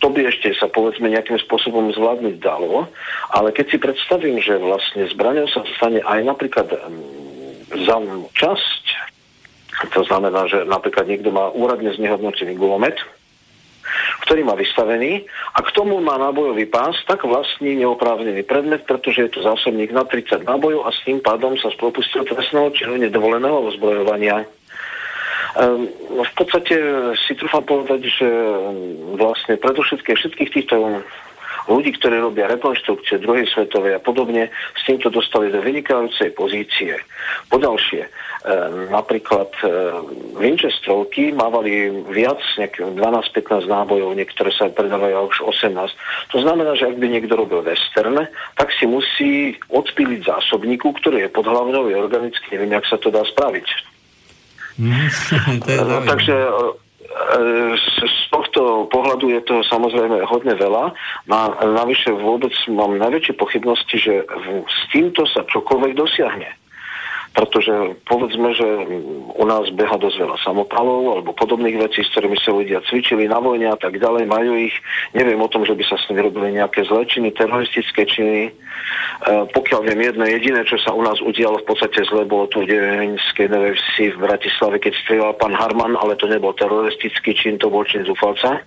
[0.03, 2.85] to by ešte sa povedzme nejakým spôsobom zvládnuť dalo,
[3.33, 6.69] ale keď si predstavím, že vlastne zbraňou sa stane aj napríklad
[7.73, 7.97] za
[8.37, 8.85] časť,
[9.93, 12.97] to znamená, že napríklad niekto má úradne znehodnotený gulomet,
[14.27, 19.31] ktorý má vystavený a k tomu má nábojový pás, tak vlastní neoprávnený predmet, pretože je
[19.39, 24.49] to zásobník na 30 nábojov a s tým pádom sa spropustil trestného činu nedovoleného ozbrojovania.
[25.57, 25.89] Um,
[26.21, 26.77] v podstate
[27.17, 28.29] si trúfam povedať, že
[29.17, 31.01] vlastne predovšetkým všetkých týchto
[31.67, 36.99] ľudí, ktorí robia rekonštrukcie druhej svetovej a podobne, s týmto dostali do vynikajúcej pozície.
[37.51, 38.11] Podalšie, e,
[38.91, 39.67] napríklad e,
[40.39, 46.33] Winchesterovky mávali viac, 12-15 nábojov, niektoré sa predávajú už 18.
[46.33, 51.35] To znamená, že ak by niekto robil western, tak si musí odpíliť zásobníku, ktorý je
[51.35, 53.67] pod hlavnou, je organicky, neviem, jak sa to dá spraviť.
[54.77, 55.09] Mm,
[55.65, 56.35] to je no, takže
[57.77, 60.93] z tohto pohľadu je to samozrejme hodne veľa.
[61.27, 64.15] No a navyše vôbec mám najväčšie pochybnosti, že
[64.69, 66.51] s týmto sa čokoľvek dosiahne
[67.37, 68.65] pretože povedzme, že
[69.37, 73.37] u nás beha dosť veľa samopalov alebo podobných vecí, s ktorými sa ľudia cvičili na
[73.37, 74.73] vojne a tak ďalej, majú ich,
[75.13, 78.49] neviem o tom, že by sa s nimi robili nejaké zlečiny, teroristické činy.
[78.49, 78.53] E,
[79.53, 82.73] pokiaľ viem, jedno jediné, čo sa u nás udialo v podstate zle, bolo tu v
[82.73, 87.85] Devinskej Vsi v Bratislave, keď strieľal pán Harman, ale to nebol teroristický čin, to bol
[87.85, 88.65] čin zúfalca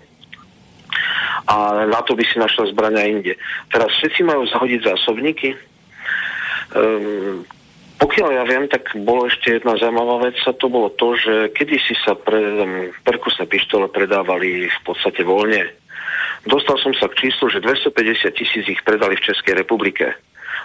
[1.49, 3.34] a na to by si našiel zbrania inde.
[3.74, 5.57] Teraz všetci majú zahodiť zásobníky.
[6.70, 7.41] Um,
[8.00, 12.00] pokiaľ ja viem, tak bolo ešte jedna zaujímavá vec a to bolo to, že kedysi
[12.00, 12.39] sa pre,
[13.04, 15.68] perkusné pištole predávali v podstate voľne.
[16.47, 20.16] Dostal som sa k číslu, že 250 tisíc ich predali v Českej republike.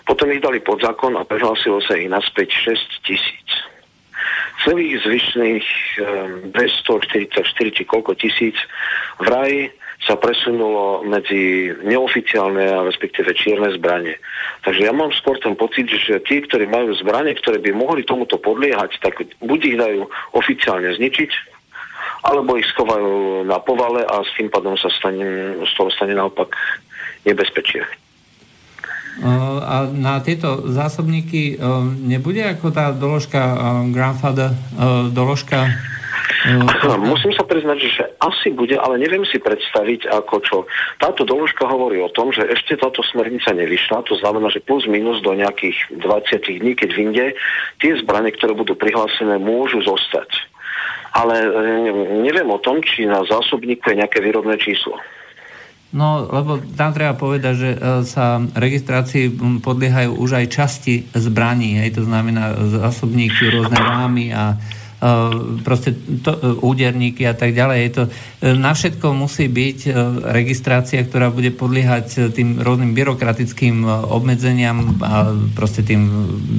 [0.07, 3.51] Potom ich dali pod zákon a prehlásilo sa ich naspäť 6 tisíc.
[4.63, 5.67] Celých zvyšných
[6.55, 7.35] 244
[7.75, 8.55] či koľko tisíc
[9.19, 9.75] vraj
[10.05, 14.21] sa presunulo medzi neoficiálne a respektíve čierne zbranie.
[14.61, 18.37] Takže ja mám skôr ten pocit, že tí, ktorí majú zbranie, ktoré by mohli tomuto
[18.37, 20.01] podliehať, tak buď ich dajú
[20.37, 21.31] oficiálne zničiť,
[22.29, 26.53] alebo ich schovajú na povale a s tým pádom sa stane, z toho stane naopak
[27.25, 27.85] nebezpečie.
[29.65, 31.55] A na tieto zásobníky
[32.03, 33.41] nebude ako tá doložka
[33.95, 34.51] grandfather,
[35.15, 35.71] doložka
[36.45, 40.59] No, Musím sa priznať, že asi bude, ale neviem si predstaviť ako čo.
[41.01, 45.25] Táto doložka hovorí o tom, že ešte táto smernica nevyšla, to znamená, že plus minus
[45.25, 47.27] do nejakých 20 dní, keď vyjde,
[47.81, 50.29] tie zbranie, ktoré budú prihlásené, môžu zostať.
[51.15, 51.49] Ale e,
[52.27, 54.99] neviem o tom, či na zásobníku je nejaké výrobné číslo.
[55.95, 59.31] No, lebo tam treba povedať, že e, sa registrácii
[59.63, 64.59] podliehajú už aj časti zbraní, hej, to znamená zásobníky, rôzne rámy a
[65.65, 65.93] proste
[66.25, 67.79] to, eh, úderníky a tak ďalej.
[67.81, 69.79] Je to, eh, na všetko musí byť
[70.25, 76.09] registrácia, ktorá bude podliehať tým rôznym byrokratickým obmedzeniam a proste tým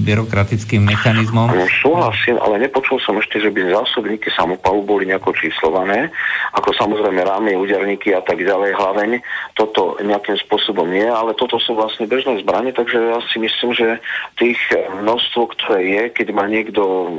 [0.06, 1.50] byrokratickým mechanizmom.
[1.50, 6.12] No, súhlasím, ale nepočul som ešte, že by zásobníky samopalu boli nejako číslované,
[6.54, 9.12] ako samozrejme rámy, úderníky a tak ďalej, hlaveň.
[9.58, 14.00] Toto nejakým spôsobom nie, ale toto sú vlastne bežné zbranie, takže ja si myslím, že
[14.38, 14.60] tých
[15.02, 17.10] množstvo, ktoré je, keď má niekto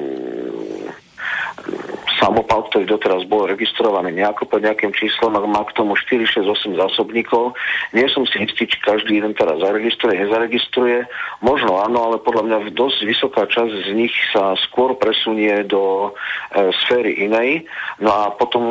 [2.16, 6.48] samopal, ktorý doteraz bol registrovaný nejako pod nejakým číslom a má k tomu 4, 6,
[6.48, 7.52] 8 zásobníkov.
[7.92, 11.04] Nie som si istý, či každý jeden teraz zaregistruje, nezaregistruje.
[11.44, 16.72] Možno áno, ale podľa mňa dosť vysoká časť z nich sa skôr presunie do e,
[16.84, 17.68] sféry inej.
[18.00, 18.62] No a potom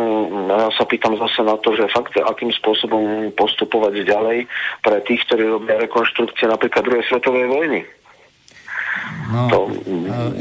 [0.50, 4.50] ja sa pýtam zase na to, že fakt akým spôsobom postupovať ďalej
[4.82, 7.82] pre tých, ktorí robia rekonštrukcie napríklad druhej svetovej vojny.
[9.26, 9.74] No, to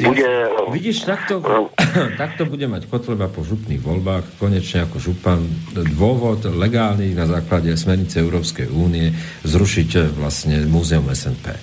[0.05, 0.21] bude...
[0.21, 1.41] Ja, vidíš, takto,
[2.23, 5.41] takto bude mať Kotleba po župných voľbách konečne ako župan
[5.73, 9.17] dôvod legálny na základe smernice Európskej únie
[9.49, 11.47] zrušiť eh, vlastne múzeum SNP.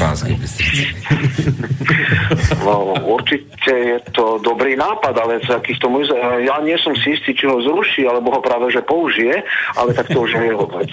[0.00, 0.84] Bánskej Bystrici.
[2.60, 6.14] No, určite je to dobrý nápad, ale z akýchto múze...
[6.14, 9.42] ja nie som si istý, či ho zruší, alebo ho práve že použije,
[9.74, 10.92] ale tak to už je jeho vec.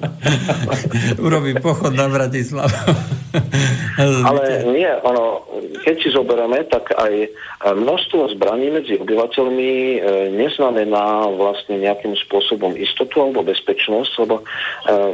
[1.26, 2.72] Urobí pochod na Bratislavu.
[4.28, 5.46] ale nie, ono,
[5.86, 7.30] keď si zoberieme, tak aj
[7.78, 9.98] množstvo zbraní medzi obyvateľmi e,
[10.34, 14.44] neznamená vlastne nejakým spôsobom istotu alebo bezpečnosť, lebo e,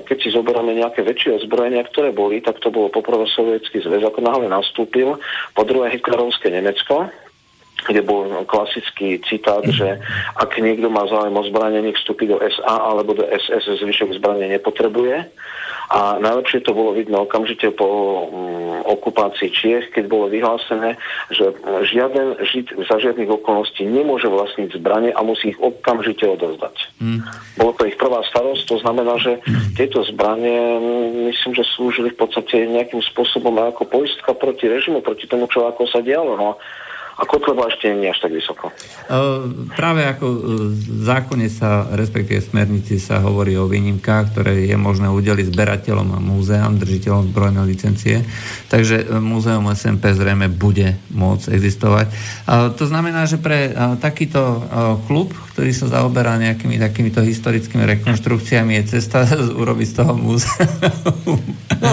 [0.07, 4.21] keď si zoberieme nejaké väčšie ozbrojenia, ktoré boli, tak to bolo poprvé sovietský zväz, ako
[4.25, 5.19] náhle nastúpil,
[5.53, 7.11] po druhé hitlerovské Nemecko,
[7.85, 10.01] kde bol klasický citát, že
[10.35, 14.49] ak niekto má záujem o zbranie, nech vstúpi do SA alebo do SS, zvyšok zbranie
[14.49, 15.29] nepotrebuje.
[15.87, 20.99] A najlepšie to bolo vidno okamžite po um, okupácii Čiech, keď bolo vyhlásené,
[21.31, 21.55] že
[21.95, 26.91] žiaden Žid za žiadnych okolností nemôže vlastniť zbranie a musí ich okamžite odozdať.
[26.99, 27.23] Mm.
[27.55, 29.39] Bolo to ich prvá starosť, to znamená, že
[29.79, 35.31] tieto zbranie mm, myslím, že slúžili v podstate nejakým spôsobom ako poistka proti režimu, proti
[35.31, 36.35] tomu, čo ako sa dialo.
[36.35, 36.59] No
[37.17, 38.69] a Kotleba ešte nie až tak vysoko.
[39.73, 40.39] Práve ako e,
[40.77, 46.19] v zákone sa, respektíve smernici sa hovorí o výnimkách, ktoré je možné udeliť zberateľom a
[46.21, 48.21] múzeám, držiteľom zbrojnej licencie.
[48.69, 52.07] Takže e, múzeum SMP zrejme bude môcť existovať.
[52.77, 54.63] To znamená, že pre takýto
[55.09, 59.25] klub, ktorý sa zaoberá nejakými takýmito historickými rekonštrukciami, je cesta
[59.63, 61.41] urobiť z toho múzeum.
[61.81, 61.93] No,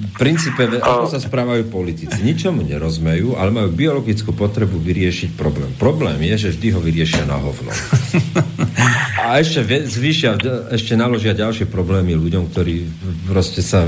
[0.00, 2.18] v princípe, ako sa správajú politici.
[2.20, 5.68] Ničomu nerozmejú, ale majú biologickú potrebu vyriešiť problém.
[5.76, 7.68] Problém je, že vždy ho vyriešia na hovno.
[9.20, 10.40] A ešte zvýšia,
[10.72, 12.88] ešte naložia ďalšie problémy ľuďom, ktorí
[13.28, 13.84] proste sa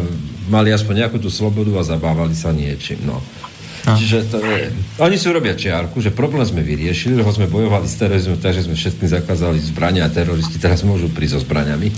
[0.52, 3.00] mali aspoň nejakú tú slobodu a zabávali sa niečím.
[3.08, 3.24] No.
[3.82, 3.98] No.
[3.98, 4.70] Čiže to je...
[5.02, 8.78] Oni si urobia čiarku, že problém sme vyriešili, lebo sme bojovali s terorizmom, takže sme
[8.78, 11.90] všetkým zakázali zbrania a teroristi teraz môžu prísť so zbraniami.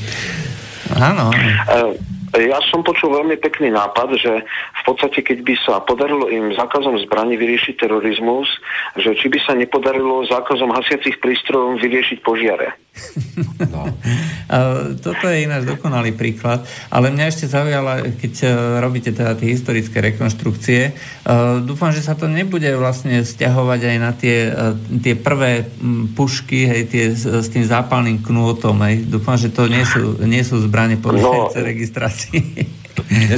[0.96, 1.28] Áno.
[1.68, 1.92] Uh,
[2.35, 6.99] ja som počul veľmi pekný nápad, že v podstate, keď by sa podarilo im zákazom
[7.07, 8.51] zbraní vyriešiť terorizmus,
[8.99, 12.84] že či by sa nepodarilo zákazom hasiacich prístrojov vyriešiť požiare.
[13.74, 13.90] No.
[15.03, 16.62] Toto je ináč dokonalý príklad,
[16.95, 18.47] ale mňa ešte zaujala, keď e,
[18.78, 20.92] robíte teda tie historické rekonštrukcie, e,
[21.66, 25.66] dúfam, že sa to nebude vlastne stiahovať aj na tie, e, tie prvé
[26.14, 29.03] pušky, hej, tie s tým zápalným knôtom, hej.
[29.11, 32.84] Dúfam, že to nie sú, nie sú zbranie podľajúce no, registrácii.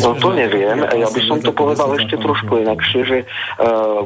[0.04, 0.84] No to neviem.
[0.84, 4.04] Ja by som to povedal ešte trošku inakšie, že uh,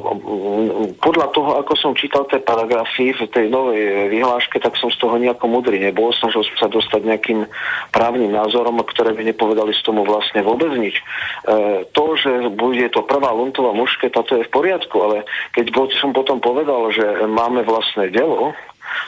[1.03, 5.19] podľa toho, ako som čítal tie paragrafy v tej novej vyhláške, tak som z toho
[5.19, 6.15] nejako mudrý nebol.
[6.15, 7.51] Snažil som sa dostať nejakým
[7.91, 11.03] právnym názorom, ktoré by nepovedali z tomu vlastne vôbec nič.
[11.43, 15.17] Uh, to, že bude to prvá luntová mušketa, to je v poriadku, ale
[15.51, 18.55] keď som potom povedal, že máme vlastné delo,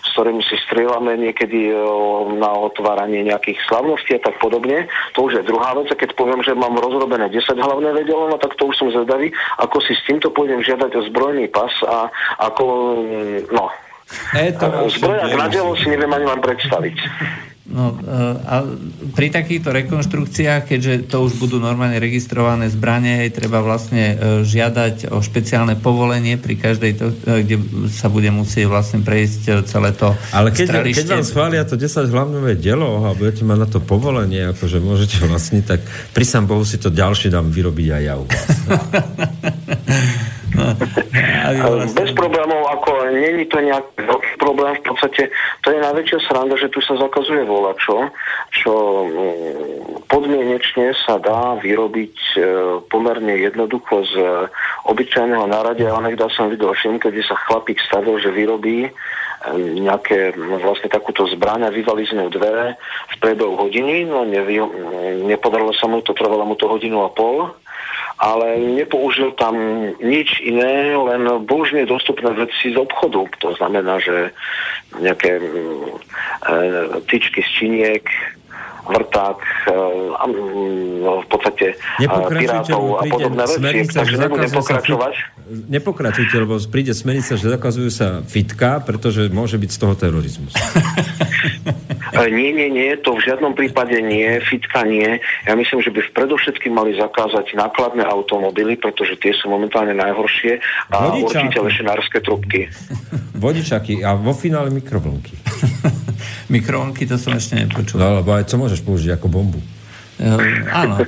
[0.04, 1.74] s ktorým si strieľame niekedy e,
[2.38, 4.88] na otváranie nejakých slavností a tak podobne.
[5.14, 5.90] To už je druhá vec.
[5.92, 9.30] A keď poviem, že mám rozrobené 10 hlavné vedelo, no tak to už som zvedavý,
[9.58, 12.08] ako si s týmto pôjdem žiadať o zbrojný pas a
[12.50, 12.64] ako,
[13.04, 13.68] mm, no,
[14.36, 14.66] e, to
[14.98, 16.96] zbrojak na si neviem ani vám predstaviť.
[17.62, 18.02] No, eh,
[18.42, 18.66] a
[19.14, 25.22] pri takýchto rekonštrukciách, keďže to už budú normálne registrované zbranie, treba vlastne eh, žiadať o
[25.22, 30.50] špeciálne povolenie pri každej, to, eh, kde sa bude musieť vlastne prejsť celé to Ale
[30.50, 34.82] keď, keď vám schvália to 10 hlavnové dielo a budete mať na to povolenie, akože
[34.82, 38.50] môžete vlastniť, tak pri sám Bohu si to ďalšie dám vyrobiť aj ja u vás.
[41.96, 45.22] Bez problémov, ako není to nejaký veľký problém, v podstate
[45.64, 48.12] to je najväčšia sranda, že tu sa zakazuje volačo,
[48.52, 48.72] čo?
[49.08, 52.38] Mm, podmienečne sa dá vyrobiť e,
[52.92, 54.14] pomerne jednoducho z
[54.84, 55.96] obyčajného náradia.
[55.96, 58.90] Onekdá som videl film, kedy sa chlapík stavil, že vyrobí e,
[59.56, 62.76] nejaké vlastne takúto zbraň vyvali z dvere
[63.08, 64.60] v priebehu hodiny, no nevy,
[65.24, 67.56] nepodarilo sa mu to, trvalo mu to hodinu a pol
[68.22, 69.58] ale nepoužil tam
[69.98, 73.26] nič iné, len božne dostupné veci z obchodu.
[73.42, 74.30] To znamená, že
[75.02, 75.90] nejaké mm,
[76.46, 76.58] e,
[77.10, 78.06] tyčky z činiek,
[78.82, 79.38] vrták,
[81.22, 85.14] v podstate pirátov a podobné veci, takže nebudem pokračovať.
[85.14, 85.32] Fit,
[85.70, 90.52] nepokračujte, lebo príde smernica, že zakazujú sa fitka, pretože môže byť z toho terorizmus.
[92.32, 95.22] nie, nie, nie, to v žiadnom prípade nie, fitka nie.
[95.46, 100.58] Ja myslím, že by v predovšetkým mali zakázať nákladné automobily, pretože tie sú momentálne najhoršie
[100.90, 101.22] a Vodičáky.
[101.22, 102.60] určite lešenárske trubky.
[103.38, 105.34] Vodičaky a vo finále mikrovlnky.
[106.48, 108.00] mikrovlnky to som ešte nepočul.
[108.00, 109.60] No, lebo aj co môžeš použiť ako bombu?
[110.22, 110.38] Uh,
[110.70, 111.02] áno.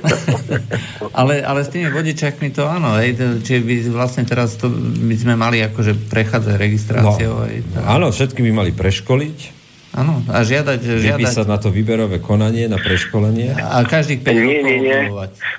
[1.19, 2.97] ale, ale s tými vodičakmi to áno.
[2.99, 7.33] Hej, čiže by vlastne teraz to by sme mali akože prechádzať registráciou.
[7.39, 9.55] No, hej, áno, všetky by mali preškoliť.
[9.95, 10.79] Áno, a žiadať...
[10.83, 11.23] žiadať...
[11.23, 13.55] Vypísať na to výberové konanie, na preškolenie.
[13.55, 14.67] A každých 5 nie, rokov...
[14.67, 14.99] Nie, nie.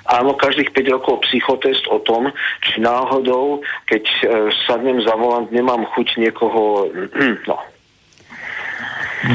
[0.05, 2.29] Áno, každých 5 rokov psychotest o tom,
[2.61, 4.17] či náhodou, keď e,
[4.69, 6.85] sadnem za volant, nemám chuť niekoho...
[7.49, 7.57] no,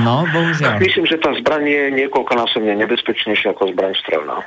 [0.03, 0.78] No, bohužiaľ.
[0.78, 4.47] Myslím, že tá zbraň je niekoľkonásobne nebezpečnejšia ako zbraň strelná.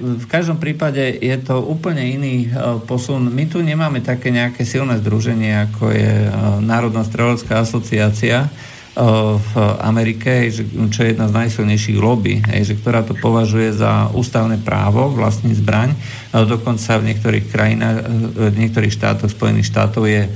[0.00, 3.32] V každom prípade je to úplne iný uh, posun.
[3.32, 9.52] My tu nemáme také nejaké silné združenie, ako je uh, Národná strelecká asociácia uh, v
[9.80, 10.52] Amerike,
[10.92, 15.96] čo je jedna z najsilnejších lobby, že, ktorá to považuje za ústavné právo vlastniť zbraň.
[16.32, 17.96] Dokonca v niektorých krajinách,
[18.32, 20.28] v niektorých štátoch Spojených štátov je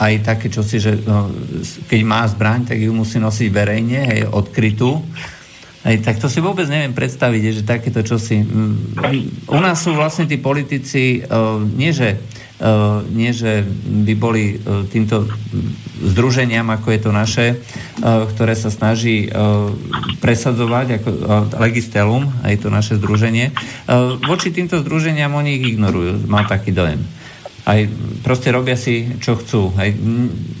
[0.00, 1.28] aj také čosi, že no,
[1.88, 5.04] keď má zbraň, tak ju musí nosiť verejne, hej, odkrytú.
[5.82, 8.46] Hej, tak to si vôbec neviem predstaviť, že takéto čosi...
[9.50, 12.22] U nás sú vlastne tí politici, uh, nie že,
[13.10, 13.66] nie že
[14.06, 14.62] by boli
[14.94, 15.26] týmto
[15.98, 17.46] združeniam, ako je to naše,
[17.98, 19.26] ktoré sa snaží
[20.22, 21.08] presadzovať ako
[21.58, 23.50] Legistelum, aj to naše združenie.
[24.22, 27.02] Voči týmto združeniam oni ich ignorujú, mám taký dojem
[27.62, 27.86] aj
[28.26, 29.70] proste robia si, čo chcú.
[29.78, 29.86] Aj,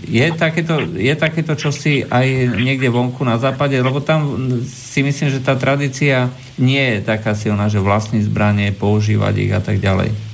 [0.06, 5.42] je, takéto, je takéto čosi aj niekde vonku na západe, lebo tam si myslím, že
[5.42, 6.30] tá tradícia
[6.62, 10.31] nie je taká silná, že vlastní zbranie, používať ich a tak ďalej.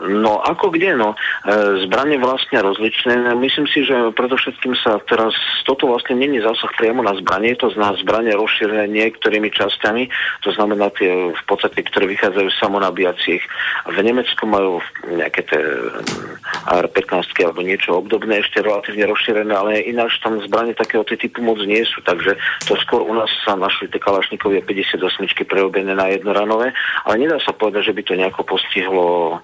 [0.00, 1.18] No ako kde, no.
[1.42, 3.34] E, zbranie vlastne rozličné.
[3.34, 5.34] Myslím si, že predovšetkým sa teraz
[5.66, 10.06] toto vlastne není zásah priamo na zbranie, to znamená zbranie rozšírené niektorými časťami,
[10.46, 13.42] to znamená tie v podstate, ktoré vychádzajú samonabíjacích.
[13.90, 14.78] V Nemecku majú
[15.10, 21.02] nejaké tie mm, AR-15 alebo niečo obdobné, ešte relatívne rozšírené, ale ináč tam zbranie takého
[21.02, 25.00] typu moc nie sú, takže to skôr u nás sa našli tie kalašnikovie 58
[25.44, 26.72] prerobené na jednoranové,
[27.04, 29.39] ale nedá sa povedať, že by to nejako postihlo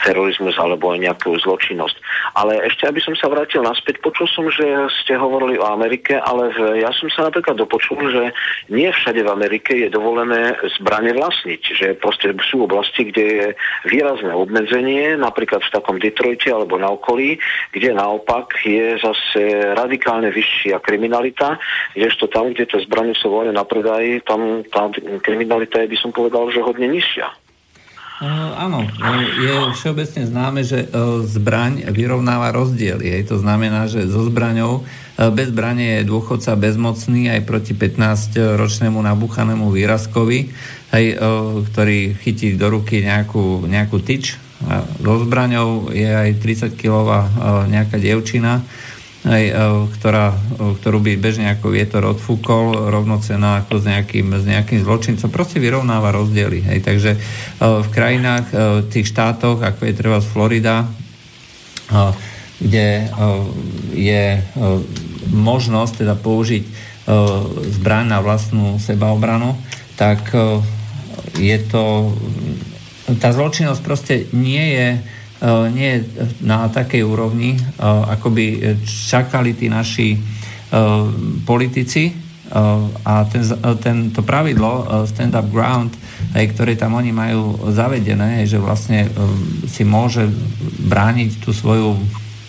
[0.00, 1.96] terorizmus alebo aj nejakú zločinnosť.
[2.34, 4.64] Ale ešte, aby som sa vrátil naspäť, počul som, že
[5.04, 6.50] ste hovorili o Amerike, ale
[6.80, 8.32] ja som sa napríklad dopočul, že
[8.72, 13.46] nie všade v Amerike je dovolené zbranie vlastniť, že proste sú oblasti, kde je
[13.86, 17.36] výrazné obmedzenie, napríklad v takom Detroite alebo na okolí,
[17.70, 21.60] kde naopak je zase radikálne vyššia kriminalita,
[21.92, 24.88] kdežto tam, kde tie zbranie sú voľne na predaji, tam tá
[25.20, 27.49] kriminalita je, by som povedal, že hodne nižšia.
[28.20, 28.84] Áno,
[29.40, 33.16] je všeobecne známe, že uh, zbraň vyrovnáva rozdiely.
[33.16, 33.32] Hej.
[33.32, 39.72] To znamená, že so zbraňou uh, bez zbrane je dôchodca bezmocný aj proti 15-ročnému nabuchanému
[39.72, 40.52] výrazkovi,
[40.92, 41.06] hej,
[41.72, 44.36] ktorý chytí do ruky nejakú, nejakú tyč.
[45.00, 47.20] So zbraňou je aj 30-kilová
[47.72, 48.60] nejaká dievčina,
[49.20, 49.54] aj, e,
[49.98, 50.36] ktorá, e,
[50.80, 56.08] ktorú by bežne ako vietor odfúkol, rovnocená ako s nejakým, s nejakým zločincom, proste vyrovnáva
[56.08, 56.64] rozdiely.
[56.64, 56.78] Hej.
[56.80, 57.18] Takže e,
[57.60, 60.88] v krajinách, v tých štátoch, ako je treba z Florida,
[62.62, 63.10] kde
[63.90, 64.38] je
[65.34, 66.64] možnosť teda použiť
[67.82, 69.58] zbraň na vlastnú sebaobranu,
[69.98, 70.22] tak
[71.34, 72.14] je to...
[73.18, 74.88] Tá zločinnosť proste nie je
[75.72, 76.04] nie
[76.44, 80.18] na takej úrovni, e, ako by čakali tí naši e,
[81.48, 82.28] politici
[83.06, 83.46] a ten,
[83.78, 85.94] ten, to pravidlo stand-up ground,
[86.34, 89.06] aj, ktoré tam oni majú zavedené, že vlastne
[89.70, 90.26] si môže
[90.90, 91.94] brániť tú svoju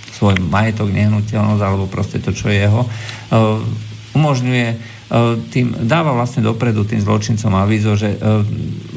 [0.09, 2.81] svoj majetok, nehnuteľnosť alebo proste to, čo je jeho,
[4.18, 4.68] umožňuje
[5.53, 8.18] tým, dáva vlastne dopredu tým zločincom avízo, že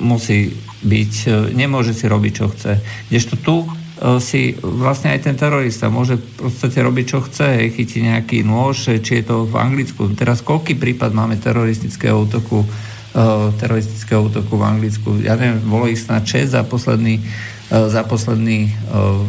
[0.01, 0.57] musí
[0.89, 1.13] byť,
[1.53, 2.81] nemôže si robiť, čo chce.
[3.13, 3.84] Kdežto tu E,
[4.21, 9.13] si vlastne aj ten terorista môže v podstate robiť, čo chce, chytí nejaký nôž, či
[9.21, 10.13] je to v Anglicku.
[10.13, 15.09] Teraz koľký prípad máme teroristického útoku, uh, teroristického útoku v Anglicku?
[15.25, 17.25] Ja neviem, bolo ich snad 6 za posledný,
[17.73, 19.25] uh, za posledný uh,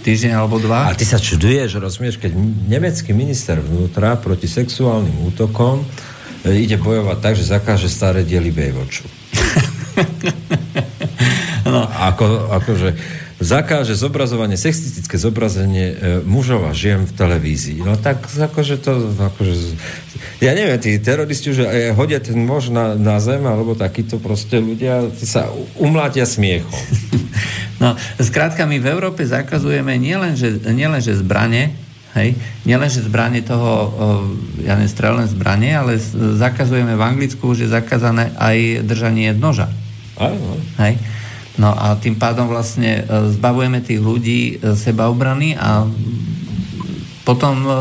[0.00, 0.88] týždeň alebo dva.
[0.88, 2.32] A ty sa čuduješ, rozumieš, keď
[2.72, 5.84] nemecký minister vnútra proti sexuálnym útokom
[6.46, 9.02] ide bojovať tak, že zakáže staré diely Baywatchu.
[11.66, 11.90] no.
[11.90, 12.94] Ako, akože
[13.36, 15.94] zakáže zobrazovanie, sexistické zobrazenie e,
[16.24, 17.84] mužov a žien v televízii.
[17.84, 19.54] No tak akože to, akože,
[20.40, 24.56] ja neviem, tí teroristi už e, hodia ten muž na, na zem, alebo takíto proste
[24.56, 26.72] ľudia sa umlátia smiechom.
[27.76, 31.76] No, skrátka, my v Európe zakazujeme nielen, že, nielen, že zbranie,
[32.16, 32.32] hej,
[32.64, 33.92] nielen, že zbranie toho,
[34.64, 36.00] ja nestrelné zbranie, ale
[36.40, 39.68] zakazujeme v Anglicku, že je zakázané aj držanie noža.
[40.16, 40.32] Aj.
[40.88, 40.96] Hej.
[41.56, 45.88] No a tým pádom vlastne e, zbavujeme tých ľudí e, sebaobrany a
[47.24, 47.72] potom e,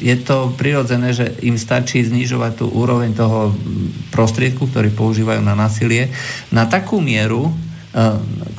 [0.00, 3.52] je to prirodzené, že im stačí znižovať tú úroveň toho
[4.12, 6.12] prostriedku, ktorý používajú na násilie,
[6.52, 7.52] na takú mieru,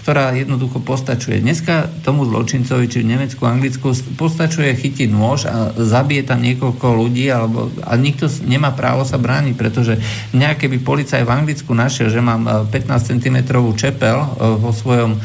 [0.01, 1.45] ktorá jednoducho postačuje.
[1.45, 7.29] Dneska tomu zločincovi, či v Nemecku, Anglicku, postačuje chytiť nôž a zabije tam niekoľko ľudí,
[7.29, 10.01] alebo, a nikto nemá právo sa brániť, pretože
[10.33, 13.37] nejaké by policaj v Anglicku našiel, že mám 15 cm
[13.77, 14.17] čepel
[14.57, 15.21] vo, svojom,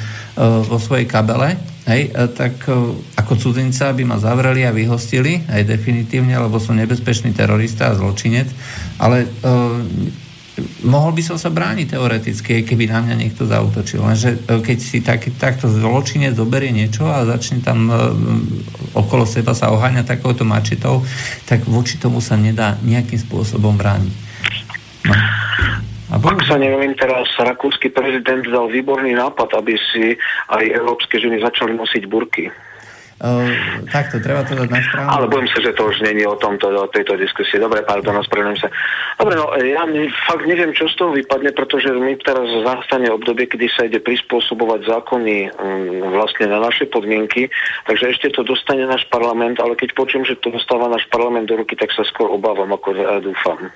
[0.68, 1.56] vo svojej kabele,
[1.88, 2.68] hej, tak
[3.16, 8.52] ako cudzinca by ma zavreli a vyhostili, aj definitívne, lebo som nebezpečný terorista a zločinec,
[9.00, 9.24] ale
[10.86, 14.02] mohol by som sa brániť teoreticky, keby na mňa niekto zautočil.
[14.02, 17.94] Lenže e, keď si tak, takto zločine zoberie niečo a začne tam e,
[18.96, 21.04] okolo seba sa oháňať takouto mačitou,
[21.46, 24.14] tak voči tomu sa nedá nejakým spôsobom brániť.
[25.06, 25.14] No.
[26.12, 30.12] A Ak sa neviem, teraz rakúsky prezident dal výborný nápad, aby si
[30.52, 32.52] aj európske ženy začali nosiť burky.
[33.22, 33.46] Uh,
[33.86, 35.10] takto, treba to dať na správne.
[35.14, 37.62] Ale bojím sa, že to už není o tomto, o tejto diskusie.
[37.62, 38.68] Dobre, pardon, ospravedlňujem sa.
[39.14, 39.86] Dobre, no ja
[40.26, 44.90] fakt neviem, čo z toho vypadne, pretože my teraz zastane obdobie, kedy sa ide prispôsobovať
[44.90, 47.46] zákony um, vlastne na naše podmienky,
[47.86, 51.62] takže ešte to dostane náš parlament, ale keď počujem, že to dostáva náš parlament do
[51.62, 53.70] ruky, tak sa skôr obávam, ako ja dúfam.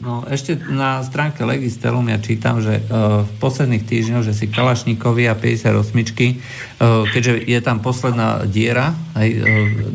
[0.00, 5.28] No, ešte na stránke Legistelum ja čítam, že uh, v posledných týždňoch, že si Kalašnikovi
[5.28, 9.44] a 58, uh, keďže je tam posledná diera, aj uh,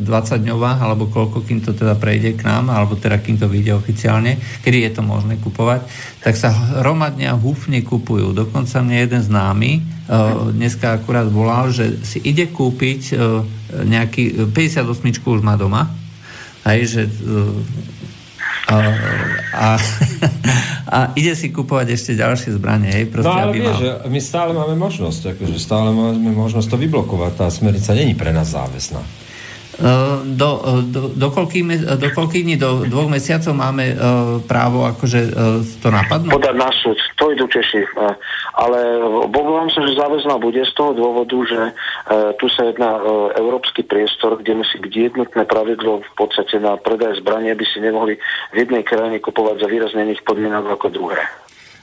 [0.06, 4.38] 20-dňová, alebo koľko, kým to teda prejde k nám, alebo teda kým to vyjde oficiálne,
[4.62, 5.82] kedy je to možné kupovať,
[6.22, 8.30] tak sa hromadne a húfne kupujú.
[8.30, 13.42] Dokonca mne jeden známy uh, dneska akurát volal, že si ide kúpiť uh,
[13.82, 14.86] nejaký, 58
[15.26, 15.90] už má doma,
[16.62, 17.58] aj, že uh,
[19.56, 19.80] a,
[20.96, 22.92] a ide si kupovať ešte ďalšie zbranie.
[22.92, 24.12] Hej, proste, no ale aby vieš, mal...
[24.12, 27.32] my stále máme možnosť, akože stále máme možnosť to vyblokovať.
[27.40, 29.25] Tá smernica není pre nás záväzná.
[29.76, 30.50] Do,
[30.88, 35.92] do, do, koľkých, do koľkých dní, do dvoch mesiacov máme uh, právo akože uh, to
[35.92, 36.32] napadnúť?
[36.32, 37.84] Podať na súd, to idú Češi.
[38.56, 38.80] Ale
[39.28, 41.60] obávam sa, že záväzná bude z toho dôvodu, že
[42.40, 42.96] tu sa jedná
[43.36, 48.16] európsky priestor, kde musí byť jednotné pravidlo v podstate na predaj zbranie, aby si nemohli
[48.52, 51.20] v jednej krajine kupovať za výrazne iných podmienok ako druhé.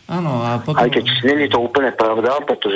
[0.04, 0.84] Áno, a potom...
[0.84, 2.76] Aj keď není to úplne pravda, pretože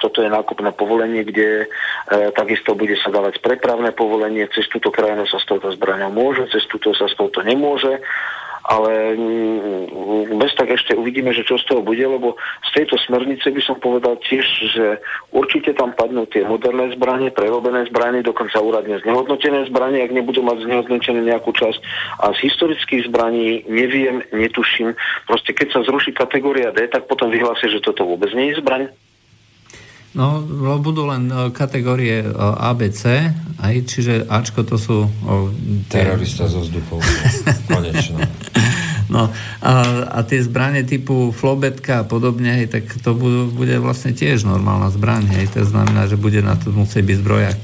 [0.00, 5.28] toto je nákupné povolenie, kde e, takisto bude sa dávať prepravné povolenie, cez túto krajinu
[5.28, 8.00] sa s touto zbraňou môže, cez túto sa s touto nemôže
[8.70, 12.38] ale mm, bez tak ešte uvidíme, že čo z toho bude, lebo
[12.70, 15.02] z tejto smernice by som povedal tiež, že
[15.34, 20.70] určite tam padnú tie moderné zbranie, prerobené zbranie, dokonca úradne znehodnotené zbranie, ak nebudú mať
[20.70, 21.80] znehodnotené nejakú časť.
[22.22, 24.94] A z historických zbraní neviem, netuším.
[25.26, 28.86] Proste keď sa zruší kategória D, tak potom vyhlásia, že toto vôbec nie je zbraň.
[30.10, 30.42] No,
[30.82, 33.30] budú len e, kategórie e, ABC,
[33.62, 35.06] aj, čiže Ačko to sú...
[35.06, 35.54] O,
[35.86, 36.02] tie...
[36.02, 36.98] Terorista zo vzduchov.
[37.70, 38.18] Konečno.
[39.10, 39.26] No,
[39.58, 39.72] a,
[40.06, 44.86] a tie zbranie typu flobetka a podobne, hej, tak to budú, bude vlastne tiež normálna
[44.94, 47.58] zbraň, hej, to znamená, že bude na to musieť byť zbrojak.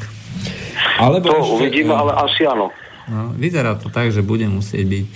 [0.99, 1.55] Alebo to ešte...
[1.55, 2.75] uvidíme, ale asi áno.
[3.07, 5.07] No, vyzerá to tak, že bude musieť byť.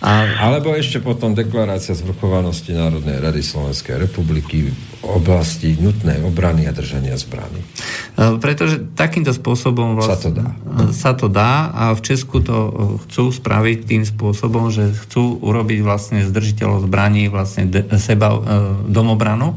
[0.00, 0.40] A...
[0.48, 4.74] Alebo ešte potom deklarácia zvrchovanosti Národnej rady Slovenskej republiky v
[5.04, 7.60] oblasti nutnej obrany a držania zbraní.
[7.60, 10.48] E, pretože takýmto spôsobom vlastne, sa to dá.
[10.96, 12.56] Sa to dá a v Česku to
[13.04, 18.40] chcú spraviť tým spôsobom, že chcú urobiť vlastne zdržiteľov zbraní vlastne de, seba e,
[18.88, 19.52] domobranu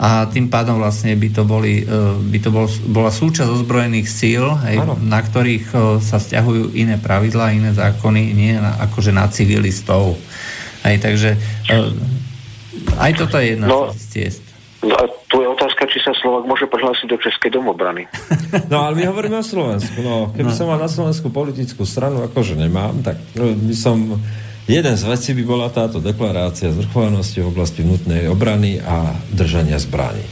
[0.00, 4.48] a tým pádom vlastne by to, boli, e, by to bol, bola súčasť ozbrojených síl,
[4.64, 10.16] hej, na ktorých e, sa stiahujú iné pravidlá, iné zákony, nie na, akože na civilistov.
[10.88, 11.36] Hej, takže
[11.68, 11.78] e,
[12.96, 14.44] aj toto je jedna no, z ciest.
[14.80, 18.08] No a tu je otázka, či sa Slovak môže prihlásiť do Českej domobrany.
[18.72, 20.00] No ale my hovoríme o Slovensku.
[20.00, 20.56] No, keby no.
[20.56, 24.16] som mal na Slovensku politickú stranu, akože nemám, tak by som
[24.70, 30.22] Jeden z vecí by bola táto deklarácia zvrchovanosti v oblasti vnútnej obrany a držania zbraní.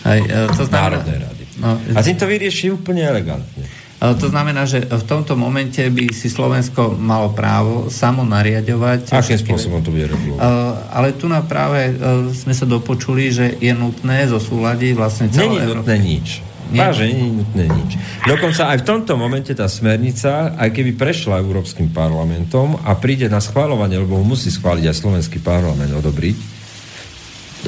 [0.00, 1.42] Aj, e, to znamená, Národnej rady.
[1.60, 3.68] No, a tým to vyrieši úplne elegantne.
[3.68, 9.12] E, to znamená, že v tomto momente by si Slovensko malo právo samo nariadovať.
[9.12, 10.40] Akým spôsobom to bude regulovať?
[10.40, 10.48] E,
[10.96, 11.92] ale tu na práve
[12.32, 16.45] sme sa dopočuli, že je nutné zosúľadiť vlastne celé Není nutné nič.
[16.74, 16.90] Nie.
[16.90, 17.90] Vážne, nie je nutné nič.
[18.26, 23.38] Dokonca aj v tomto momente tá smernica, aj keby prešla Európskym parlamentom a príde na
[23.38, 26.36] schváľovanie, lebo musí schváliť aj Slovenský parlament odobriť,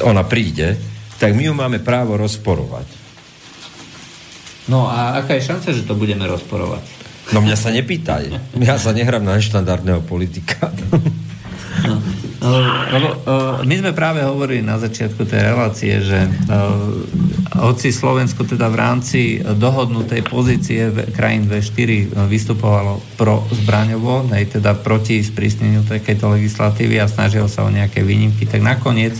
[0.03, 0.75] ona príde,
[1.19, 2.87] tak my ju máme právo rozporovať.
[4.69, 6.83] No a aká je šanca, že to budeme rozporovať?
[7.33, 8.23] No mňa sa nepýtaj.
[8.61, 10.69] Ja sa nehrám na neštandardného politika.
[11.85, 11.95] No,
[12.89, 17.03] lebo uh, my sme práve hovorili na začiatku tej relácie, že uh,
[17.59, 25.19] hoci Slovensko teda v rámci dohodnutej pozície krajín V4 vystupovalo pro zbraňovo, nej teda proti
[25.19, 29.19] sprísneniu takéto legislatívy a snažil sa o nejaké výnimky, tak nakoniec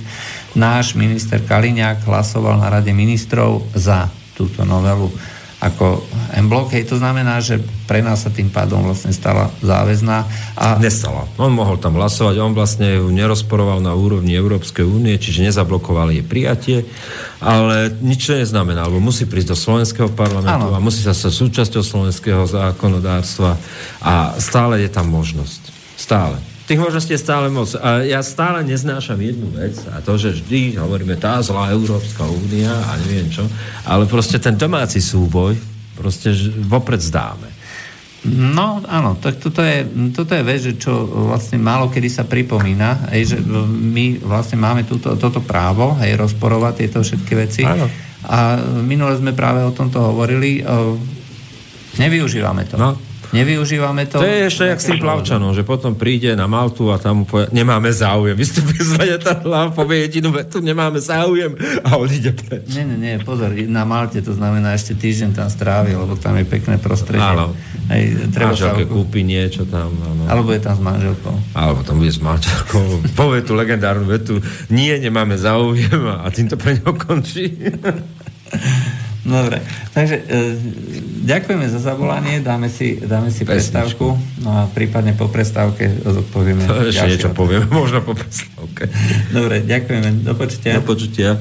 [0.55, 5.11] náš minister Kaliňák hlasoval na Rade ministrov za túto novelu
[5.59, 6.07] ako
[6.39, 10.17] M-blok, hej, to znamená, že pre nás sa tým pádom vlastne stala záväzná.
[10.55, 10.79] A...
[10.79, 11.27] Nestala.
[11.35, 16.23] On mohol tam hlasovať, on vlastne ju nerozporoval na úrovni Európskej únie, čiže nezablokoval jej
[16.23, 16.87] prijatie,
[17.43, 20.75] ale nič to neznamená, lebo musí prísť do slovenského parlamentu ano.
[20.75, 23.59] a musí sa stať súčasťou slovenského zákonodárstva
[23.99, 25.75] a stále je tam možnosť.
[25.99, 26.39] Stále.
[26.69, 27.73] Tých možností je stále moc.
[27.81, 32.69] A ja stále neznášam jednu vec a to, že vždy hovoríme tá zlá Európska únia
[32.69, 33.49] a neviem čo,
[33.89, 35.57] ale proste ten domáci súboj
[35.97, 36.29] proste
[36.69, 37.49] vopred zdáme.
[38.29, 39.81] No áno, tak toto je,
[40.13, 44.85] toto je vec, že čo vlastne málo kedy sa pripomína, hej, že my vlastne máme
[44.85, 47.65] túto, toto právo hej, rozporovať tieto všetky veci.
[47.65, 47.89] Áno.
[48.29, 50.61] A minule sme práve o tomto hovorili.
[51.97, 52.77] Nevyužívame to.
[52.77, 52.93] No,
[53.29, 54.17] Nevyužívame to.
[54.17, 57.45] To je ešte jak s tým plavčanom, že potom príde na Maltu a tam povie,
[57.53, 58.33] nemáme záujem.
[58.33, 61.53] Vystupí z letadla, povie jedinú vetu, nemáme záujem
[61.85, 62.65] a on ide preč.
[62.73, 66.45] Nie, nie, nie, pozor, na Malte to znamená ešte týždeň tam strávi, lebo tam je
[66.49, 67.21] pekné prostredie.
[67.21, 67.53] Áno.
[67.93, 68.89] Hej, treba Manželke sa...
[68.89, 69.93] kúpi niečo tam.
[69.93, 70.25] Áno.
[70.25, 71.35] Alebo je tam s manželkou.
[71.53, 72.85] Alebo tam bude s manželkou.
[73.19, 74.41] povie tú legendárnu vetu,
[74.73, 77.53] nie, nemáme záujem a tým to pre ňo končí.
[79.29, 79.61] Dobre,
[79.93, 80.57] takže e,
[81.29, 86.65] ďakujeme za zavolanie, dáme si, dáme si prestávku no a prípadne po prestávke odpovieme.
[86.65, 88.89] To ešte niečo povieme, možno po prestávke.
[89.29, 90.81] Dobre, ďakujeme, do počutia.
[90.81, 91.37] Do počutia.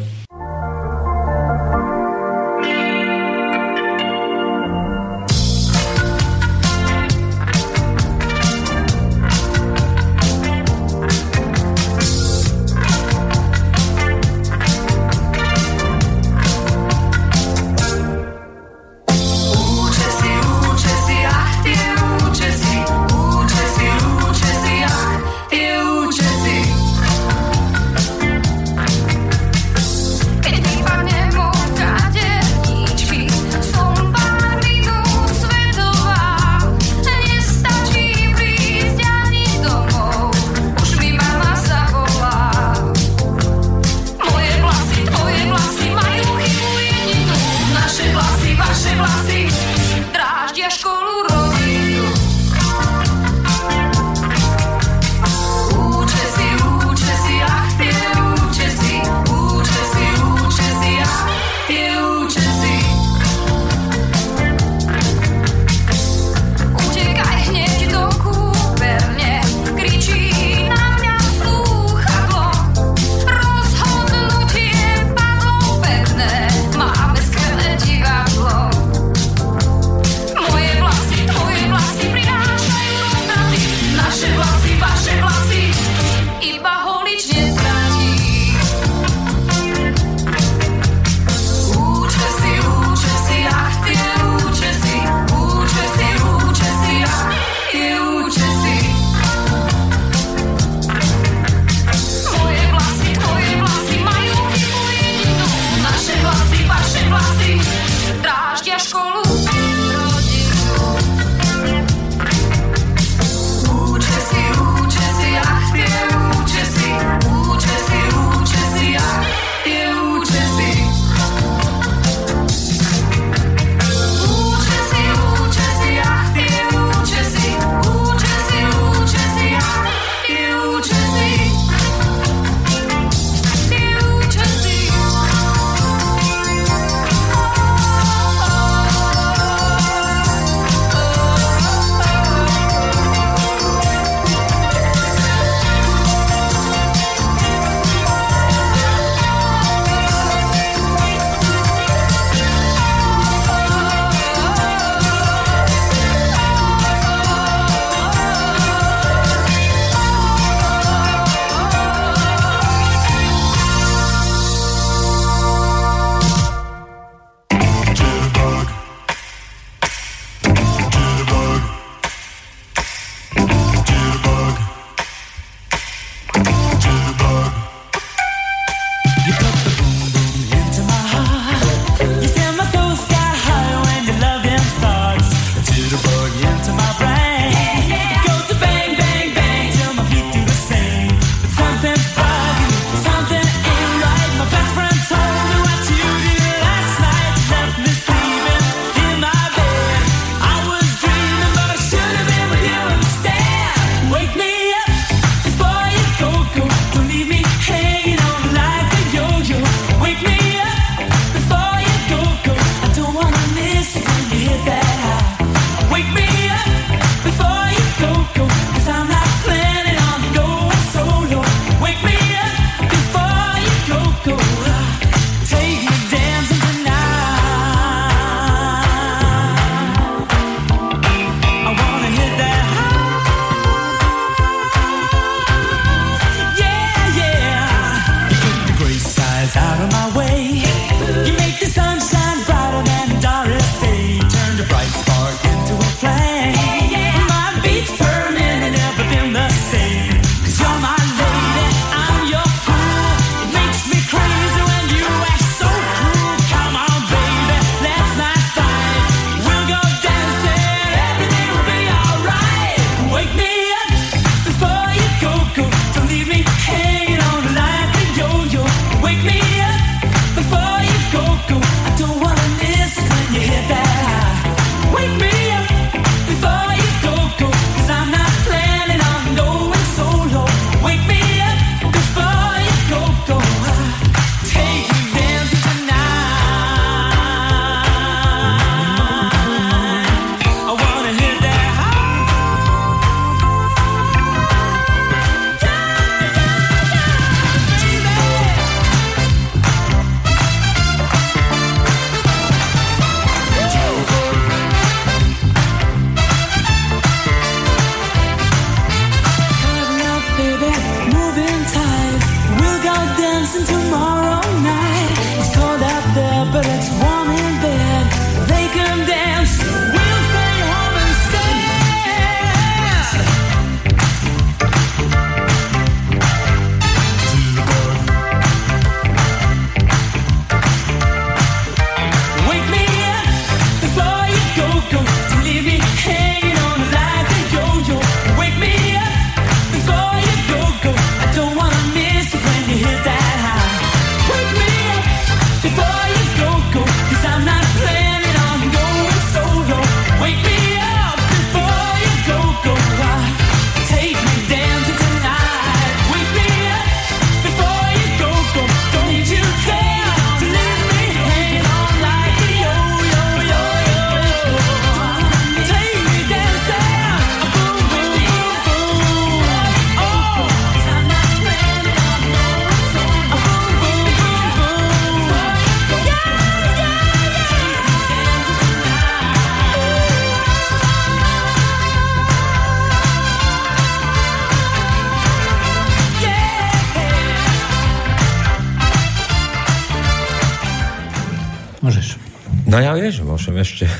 [392.78, 393.90] No ja vieš, môžem ešte.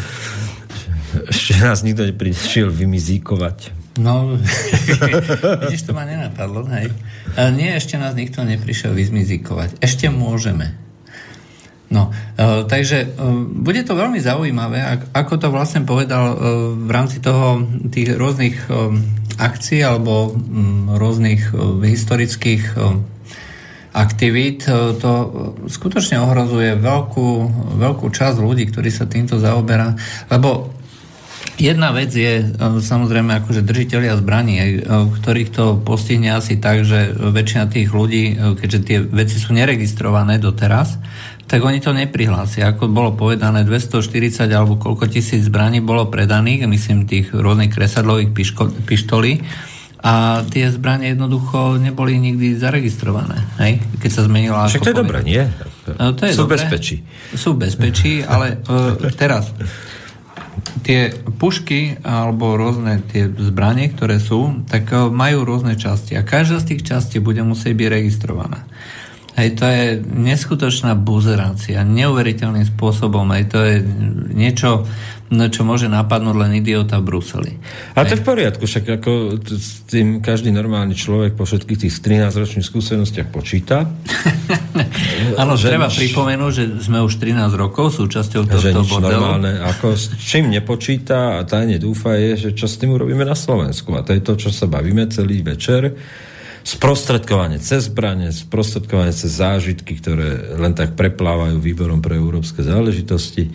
[1.36, 3.76] ešte nás nikto neprišiel vymizíkovať.
[4.00, 4.40] No,
[5.68, 6.88] vidíš, to ma nenapadlo, hej.
[7.36, 9.84] A nie, ešte nás nikto neprišiel vyzmizíkovať.
[9.84, 10.80] Ešte môžeme.
[11.92, 12.08] No,
[12.40, 13.08] e, takže e,
[13.60, 16.36] bude to veľmi zaujímavé, ako to vlastne povedal e,
[16.72, 18.96] v rámci toho tých rôznych e,
[19.36, 23.17] akcií alebo m, rôznych e, historických e,
[23.98, 25.12] aktivít, e, to
[25.66, 27.28] skutočne ohrozuje veľkú,
[27.82, 29.98] veľkú časť ľudí, ktorí sa týmto zaoberá,
[30.30, 30.78] lebo
[31.58, 32.44] Jedna vec je e,
[32.78, 34.66] samozrejme akože držiteľia zbraní, e,
[35.18, 41.02] ktorých to postihne asi tak, že väčšina tých ľudí, keďže tie veci sú neregistrované doteraz,
[41.50, 42.70] tak oni to neprihlásia.
[42.70, 48.30] Ako bolo povedané, 240 alebo koľko tisíc zbraní bolo predaných, myslím tých rôznych kresadlových
[48.86, 49.42] pištolí,
[49.98, 53.82] a tie zbranie jednoducho neboli nikdy zaregistrované, hej?
[53.98, 54.70] keď sa zmenila...
[54.70, 55.42] Však to je dobré, nie?
[55.98, 56.54] No, to je Sú dobré.
[56.54, 56.96] bezpečí.
[57.34, 59.50] Sú bezpečí, ale uh, teraz
[60.86, 66.62] tie pušky alebo rôzne tie zbranie, ktoré sú, tak uh, majú rôzne časti a každá
[66.62, 68.70] z tých častí bude musieť byť registrovaná.
[69.38, 73.22] Hej, to je neskutočná buzerácia, neuveriteľným spôsobom.
[73.30, 73.74] Hej, to je
[74.34, 74.82] niečo,
[75.30, 77.52] no, čo môže napadnúť len idiota v Bruseli.
[77.94, 81.94] A to je v poriadku, však ako s tým každý normálny človek po všetkých tých
[82.02, 83.86] 13-ročných skúsenostiach počíta.
[85.42, 89.22] Áno, treba nič, pripomenúť, že sme už 13 rokov súčasťou tohto bordelu.
[89.22, 93.38] normálne, ako s čím nepočíta a tajne dúfa je, že čo s tým urobíme na
[93.38, 93.94] Slovensku.
[93.94, 95.94] A to je to, čo sa bavíme celý večer
[96.68, 103.48] sprostredkovanie cez zbranie, sprostredkovanie cez zážitky, ktoré len tak preplávajú výborom pre európske záležitosti.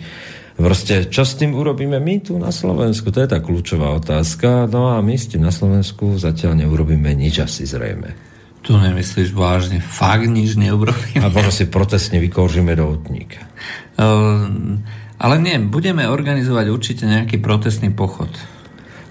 [0.58, 3.14] Proste, čo s tým urobíme my tu na Slovensku?
[3.14, 4.66] To je tá kľúčová otázka.
[4.66, 8.34] No a my s tým na Slovensku zatiaľ neurobíme nič asi zrejme.
[8.64, 9.78] Tu nemyslíš vážne?
[9.78, 11.22] Fakt nič neurobíme?
[11.22, 13.46] A možno si protestne vykoržíme do otníka.
[13.94, 14.78] Uh,
[15.22, 18.30] ale nie, budeme organizovať určite nejaký protestný pochod.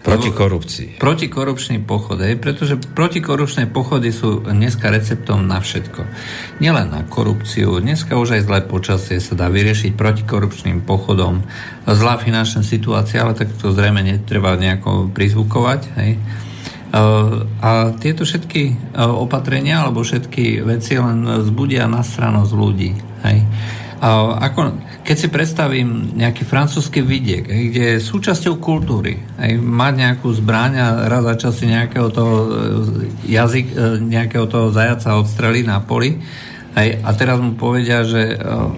[0.03, 0.99] Proti korupcii.
[0.99, 6.03] Protikorupčný pochod, hej, pretože protikorupčné pochody sú dneska receptom na všetko.
[6.59, 11.47] Nielen na korupciu, dneska už aj zlé počasie sa dá vyriešiť protikorupčným pochodom.
[11.88, 16.19] Zlá finančná situácia, ale tak to zrejme netreba nejako prizvukovať, hej.
[17.63, 22.91] A tieto všetky opatrenia alebo všetky veci len zbudia na stranosť ľudí.
[23.25, 23.39] Hej.
[24.03, 30.31] A ako, keď si predstavím nejaký francúzsky vidiek, kde je súčasťou kultúry, aj mať nejakú
[30.31, 32.49] zbraň a raz za čas si nejakého toho e,
[33.27, 36.23] jazyk, e, nejakého toho zajaca odstrelí na poli,
[36.73, 38.35] aj, a teraz mu povedia, že e,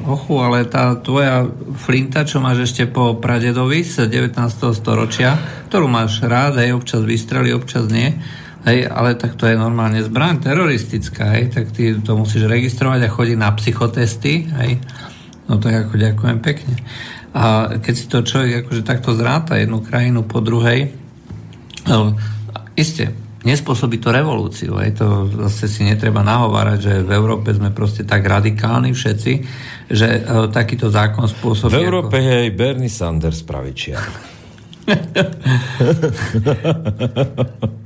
[0.10, 1.46] ochu, ale tá tvoja
[1.78, 4.36] flinta, čo máš ešte po pradedovi z 19.
[4.76, 5.38] storočia,
[5.70, 8.18] ktorú máš rád, aj občas vystrelí, občas nie,
[8.66, 13.14] Hej, ale tak to je normálne zbraň teroristická, hej, tak ty to musíš registrovať a
[13.14, 14.82] chodiť na psychotesty, hej,
[15.46, 16.76] No tak ako ďakujem pekne.
[17.36, 20.90] A keď si to človek akože takto zráta jednu krajinu po druhej,
[21.86, 22.16] no,
[22.74, 23.12] iste,
[23.46, 24.74] nespôsobí to revolúciu.
[24.82, 29.34] Aj to zase si netreba nahovárať, že v Európe sme proste tak radikálni všetci,
[29.94, 31.78] že uh, takýto zákon spôsobí...
[31.78, 32.26] V Európe ako...
[32.26, 34.02] je aj Bernie Sanders pravičia.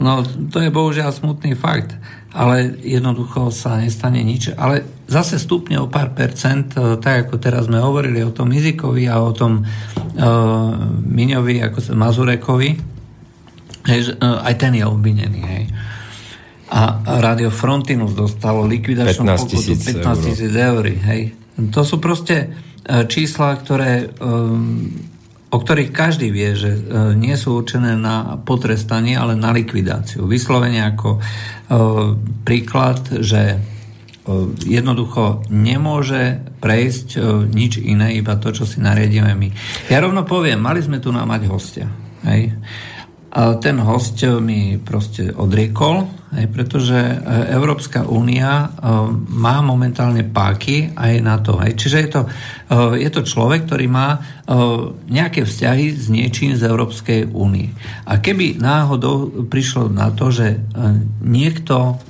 [0.04, 1.96] No, to je bohužiaľ smutný fakt
[2.30, 4.54] ale jednoducho sa nestane nič.
[4.54, 9.10] Ale zase stupne o pár percent, e, tak ako teraz sme hovorili o tom Izikovi
[9.10, 10.74] a o tom uh,
[11.10, 12.70] Miňovi, ako sa Mazurekovi,
[13.90, 15.42] hej, uh, aj ten je obvinený.
[15.42, 15.64] Hej.
[16.70, 20.86] A Radio Frontinus dostalo likvidačnú 15 pokutu 15 tisíc eur.
[20.86, 21.34] Hej.
[21.74, 22.54] To sú proste
[23.10, 24.86] čísla, ktoré um,
[25.50, 26.82] o ktorých každý vie, že e,
[27.18, 30.30] nie sú určené na potrestanie, ale na likvidáciu.
[30.30, 31.20] Vyslovene ako e,
[32.46, 33.60] príklad, že e,
[34.70, 37.18] jednoducho nemôže prejsť
[37.50, 39.50] nič iné, iba to, čo si nariadíme my.
[39.90, 41.88] Ja rovno poviem, mali sme tu mať hostia.
[42.30, 42.54] Hej?
[43.30, 47.18] A ten host mi proste odriekol, aj pretože e,
[47.58, 48.68] Európska únia e,
[49.34, 51.58] má momentálne páky aj na to.
[51.58, 51.74] Aj.
[51.74, 52.30] Čiže je to, e,
[53.02, 54.10] je to človek, ktorý má
[55.06, 57.70] nejaké vzťahy s niečím z Európskej únie.
[58.10, 60.58] A keby náhodou prišlo na to, že
[61.22, 62.02] niekto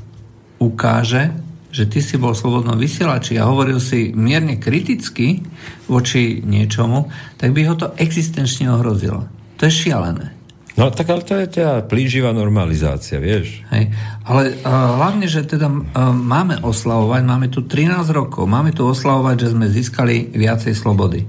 [0.55, 1.35] ukáže,
[1.67, 5.43] že ty si bol slobodno vysielači a hovoril si mierne kriticky
[5.91, 9.27] voči niečomu, tak by ho to existenčne ohrozilo.
[9.59, 10.38] To je šialené.
[10.79, 13.67] No tak ale to je teda plíživá normalizácia, vieš.
[13.67, 13.91] Hej.
[14.23, 19.35] Ale uh, hlavne, že teda uh, máme oslavovať, máme tu 13 rokov, máme tu oslavovať,
[19.43, 21.27] že sme získali viacej slobody.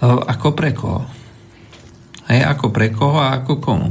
[0.00, 1.04] Uh, ako pre koho?
[2.32, 3.90] Hej, ako pre koho a ako komu?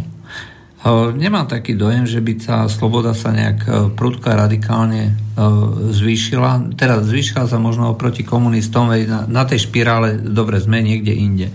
[1.18, 5.18] Nemám taký dojem, že by tá sloboda sa nejak prudko radikálne
[5.90, 6.77] zvýšila.
[6.77, 11.49] Teda zvýšila sa možno oproti komunistom, na, na tej špirále dobre sme niekde inde.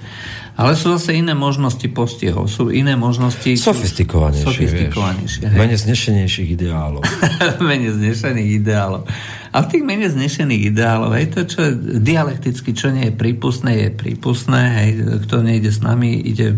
[0.60, 3.56] Ale sú zase iné možnosti postihov, sú iné možnosti...
[3.56, 5.56] Sofistikovanejšie, sofistikovanejšie vieš.
[5.56, 7.00] Menej znešenejších ideálov.
[7.72, 9.08] menej znešených ideálov.
[9.50, 11.60] A v tých menej znešených ideálov, hej, to, čo
[11.96, 14.88] dialekticky, čo nie je prípustné, je prípustné, hej,
[15.24, 16.52] kto nejde s nami, ide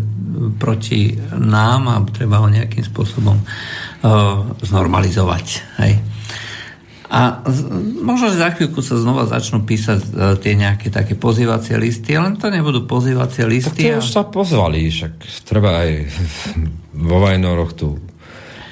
[0.59, 5.45] proti nám a treba ho nejakým spôsobom uh, znormalizovať,
[5.79, 6.12] hej.
[7.13, 7.45] A
[8.01, 12.33] možno, že za chvíľku sa znova začnú písať uh, tie nejaké také pozývacie listy, ale
[12.41, 13.85] to nebudú pozývacie listy.
[13.85, 14.01] Tak to a...
[14.01, 16.09] už sa pozvali, však treba aj
[16.97, 18.01] vo Vajnoroch tu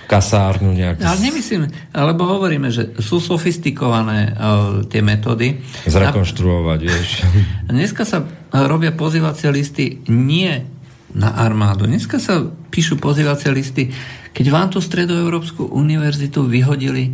[0.09, 1.05] kasárnu nejak.
[1.05, 5.61] Ale nemyslím, lebo hovoríme, že sú sofistikované uh, tie metódy.
[5.85, 7.21] Zrekonštruovať, vieš.
[7.69, 10.65] Dneska sa robia pozývacie listy nie
[11.13, 11.85] na armádu.
[11.85, 12.41] Dneska sa
[12.73, 13.93] píšu pozývacie listy,
[14.33, 17.13] keď vám tú Stredoeurópsku univerzitu vyhodili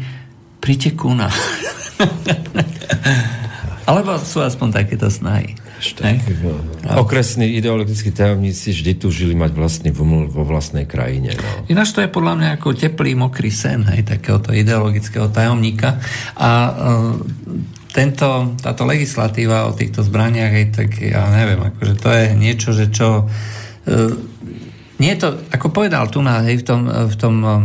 [0.68, 1.31] priteku na...
[3.88, 5.56] Alebo sú aspoň takéto snahy.
[5.77, 6.19] Tak,
[6.99, 11.39] okresní ideologickí tajomníci vždy tu žili mať vlastný voml vo vlastnej krajine.
[11.39, 11.72] No.
[11.72, 16.03] Ináč to je podľa mňa ako teplý, mokrý sen hej, takéhoto ideologického tajomníka.
[16.35, 17.15] A uh,
[17.95, 22.91] tento, táto legislatíva o týchto zbraniach, hej, tak ja neviem, akože to je niečo, že
[22.91, 23.31] čo...
[23.88, 24.11] Uh,
[24.98, 27.61] nie je to, ako povedal tu na, hej, v tom, v tom um,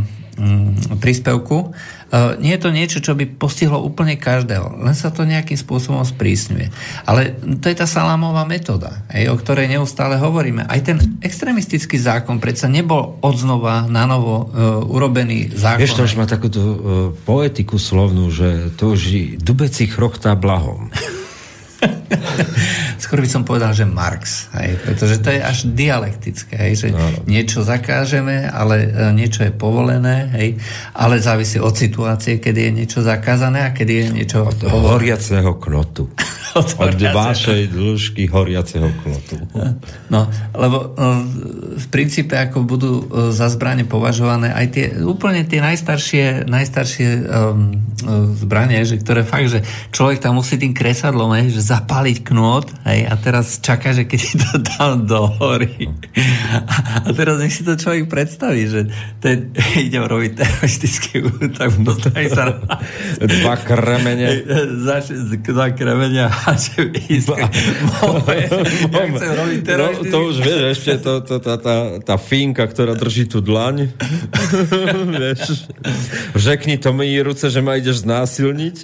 [1.01, 5.57] príspevku, E, nie je to niečo, čo by postihlo úplne každého, len sa to nejakým
[5.57, 6.69] spôsobom sprísňuje.
[7.09, 10.69] Ale to je tá salámová metóda, o ktorej neustále hovoríme.
[10.69, 15.81] Aj ten extremistický zákon predsa nebol odznova na novo uh, urobený zákon.
[15.81, 16.75] Vieš, to už má takúto uh,
[17.25, 20.93] poetiku slovnú, že to už dubeci chrochtá blahom.
[23.03, 27.01] Skôr by som povedal, že Marx, hej, pretože to je až dialektické, hej, že no,
[27.27, 30.49] niečo zakážeme, ale e, niečo je povolené, hej,
[30.97, 34.39] ale závisí od situácie, kedy je niečo zakázané a kedy je niečo...
[34.47, 36.09] Od horiaceho knotu.
[36.61, 39.37] od, od vašej dĺžky horiaceho knotu.
[40.13, 41.11] No, lebo e,
[41.81, 47.73] v princípe, ako budú e, za zbranie považované aj tie úplne tie najstaršie, najstaršie um,
[48.37, 49.61] zbranie, že ktoré fakt, že
[49.95, 51.63] človek tam musí tým kresadlom, hej, že
[52.03, 55.87] zapáliť knôt hej, a teraz čaká, že keď to dám do hory.
[56.67, 58.91] A, a teraz nech si to človek predstaví, že
[59.23, 59.55] ten,
[59.87, 62.59] idem robiť teroristický útok, postaví sa
[63.39, 64.43] Dva kremene.
[64.83, 65.15] Zač,
[65.47, 67.39] dva kremene a že ísť.
[67.39, 70.11] Ja chcem robiť teroristický...
[70.11, 73.95] No, to už vieš, ešte to, to, tá, tá, tá fínka, ktorá drží tú dlaň.
[75.07, 75.71] vieš,
[76.35, 78.77] řekni to mi ruce, že ma ideš znásilniť.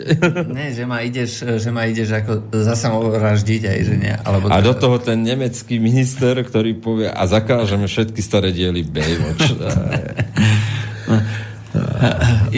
[0.54, 2.62] Nie, že ma ideš, že ma ideš ako
[3.08, 4.12] samovraždiť aj, že nie.
[4.12, 9.56] Alebo a do toho ten nemecký minister, ktorý povie a zakážeme všetky staré diely Baywatch.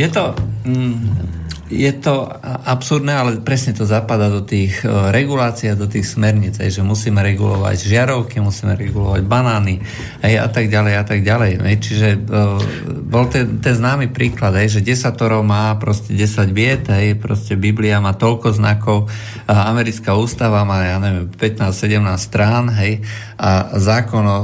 [0.02, 0.34] je to...
[0.66, 1.38] Mm,
[1.70, 2.26] je to
[2.66, 7.22] absurdné, ale presne to zapadá do tých e, regulácií a do tých smerníc, že musíme
[7.22, 9.78] regulovať žiarovky, musíme regulovať banány
[10.26, 11.52] aj a tak ďalej a tak ďalej.
[11.62, 12.58] Aj, čiže uh,
[13.06, 18.02] bol ten, ten známy príklad, aj, že desatoro má proste 10 viet, aj, proste Biblia
[18.02, 19.06] má toľko znakov,
[19.46, 23.02] americká ústava má, ja neviem, 15-17 strán, hej,
[23.40, 24.38] a zákon o,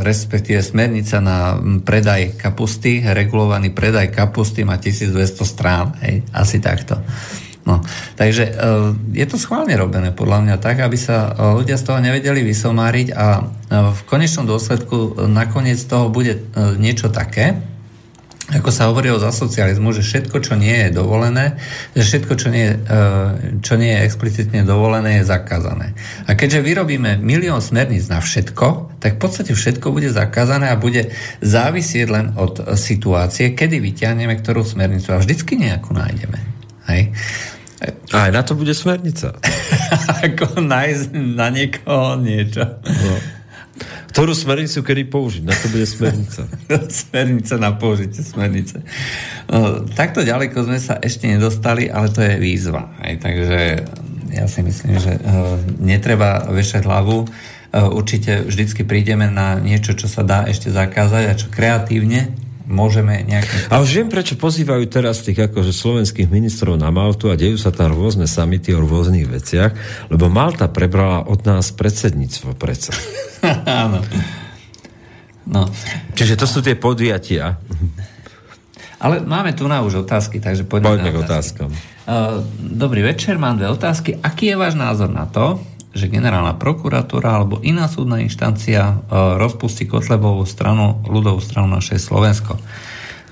[0.00, 7.00] respektíve smernica na predaj kapusty, regulovaný predaj kapusty má 1200 strán, hej, asi takto.
[7.64, 7.84] No,
[8.16, 8.56] takže
[9.12, 13.44] je to schválne robené podľa mňa tak, aby sa ľudia z toho nevedeli vysomáriť a
[13.92, 16.48] v konečnom dôsledku nakoniec toho bude
[16.80, 17.60] niečo také,
[18.48, 21.60] ako sa hovorí za socializmu, že všetko, čo nie je dovolené,
[21.92, 22.74] že všetko, čo nie, je,
[23.60, 25.92] čo nie je explicitne dovolené, je zakázané.
[26.24, 31.12] A keďže vyrobíme milión smerníc na všetko, tak v podstate všetko bude zakázané a bude
[31.44, 36.56] závisieť len od situácie, kedy vyťahneme ktorú smernicu a vždycky nejakú nájdeme.
[36.88, 37.12] Hej.
[38.10, 39.38] Aj na to bude smernica.
[40.26, 42.66] Ako nájsť na niekoho niečo.
[42.82, 43.14] No.
[44.10, 45.42] Ktorú smernicu kedy použiť?
[45.46, 46.50] Na to bude smernica.
[47.06, 48.82] smernica na použitie smernice.
[49.46, 52.90] No, takto ďaleko sme sa ešte nedostali, ale to je výzva.
[52.98, 53.86] Aj, takže
[54.34, 57.30] ja si myslím, že uh, netreba vešať hlavu.
[57.70, 63.24] Uh, určite vždycky prídeme na niečo, čo sa dá ešte zakázať a čo kreatívne môžeme
[63.24, 63.72] nejakým...
[63.72, 67.72] A už viem, prečo pozývajú teraz tých akože slovenských ministrov na Maltu a dejú sa
[67.72, 69.72] tam rôzne samity o rôznych veciach,
[70.12, 72.92] lebo Malta prebrala od nás predsedníctvo predsa.
[73.88, 74.04] Áno.
[75.48, 75.64] No.
[76.12, 77.56] Čiže to sú tie podujatia.
[79.00, 81.70] Ale máme tu na už otázky, takže poďme, poďme k otázkam.
[81.72, 84.20] Uh, dobrý večer, mám dve otázky.
[84.20, 85.62] Aký je váš názor na to,
[85.92, 92.60] že generálna prokuratúra alebo iná súdna inštancia uh, rozpustí Kotlebovú stranu, ľudovú stranu naše Slovensko.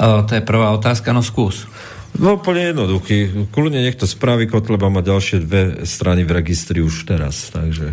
[0.00, 1.68] Uh, to je prvá otázka, no skús.
[2.16, 3.48] No úplne jednoduchý.
[3.52, 7.92] Kľudne niekto spraví, Kotleba má ďalšie dve strany v registri už teraz, takže...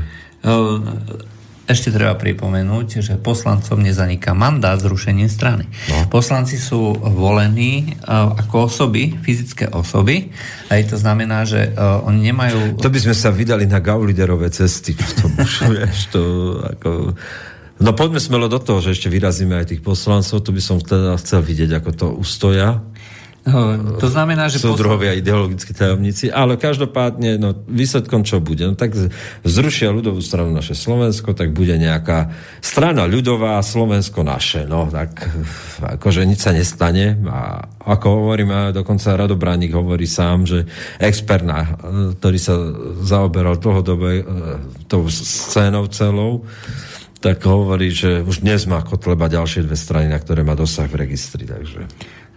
[1.63, 5.63] Ešte treba pripomenúť, že poslancom nezaniká mandát zrušením strany.
[5.87, 6.11] No.
[6.11, 10.27] Poslanci sú volení uh, ako osoby, fyzické osoby.
[10.67, 12.83] A to znamená, že uh, oni nemajú...
[12.83, 14.91] To by sme sa vydali na gauliderové cesty.
[14.91, 15.31] To,
[15.71, 16.21] vieš, to
[16.67, 17.15] ako...
[17.79, 20.43] No poďme smelo do toho, že ešte vyrazíme aj tých poslancov.
[20.43, 22.83] To by som teda chcel vidieť, ako to ustoja.
[23.43, 24.63] To znamená, že...
[24.63, 28.63] Sú druhovia ideologickí tajomníci, ale každopádne, no, výsledkom čo bude?
[28.63, 28.95] No tak
[29.43, 32.31] zrušia ľudovú stranu naše Slovensko, tak bude nejaká
[32.63, 34.63] strana ľudová Slovensko naše.
[34.63, 35.27] No, tak
[35.83, 37.19] akože nič sa nestane.
[37.27, 40.63] A ako hovorím, dokonca Radobránik hovorí sám, že
[41.03, 41.75] expert, na,
[42.15, 42.55] ktorý sa
[43.03, 44.25] zaoberal dlhodobé e,
[44.87, 46.47] tou scénou celou,
[47.19, 51.07] tak hovorí, že už dnes má Kotleba ďalšie dve strany, na ktoré má dosah v
[51.07, 51.43] registri.
[51.43, 51.83] Takže...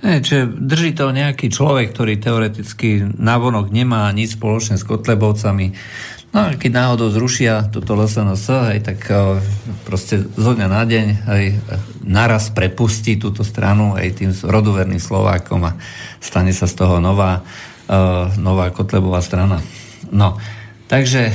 [0.05, 5.73] Nie, čiže drží to nejaký človek, ktorý teoreticky navonok nemá nič spoločné s Kotlebovcami.
[6.37, 9.41] No a keď náhodou zrušia toto LSNS, aj tak uh,
[9.89, 11.45] proste zo dňa na deň aj
[12.05, 15.81] naraz prepustí túto stranu aj tým rodoverným Slovákom a
[16.21, 17.41] stane sa z toho nová,
[17.89, 19.65] uh, nová Kotlebová strana.
[20.13, 20.37] No,
[20.87, 21.33] Takže e,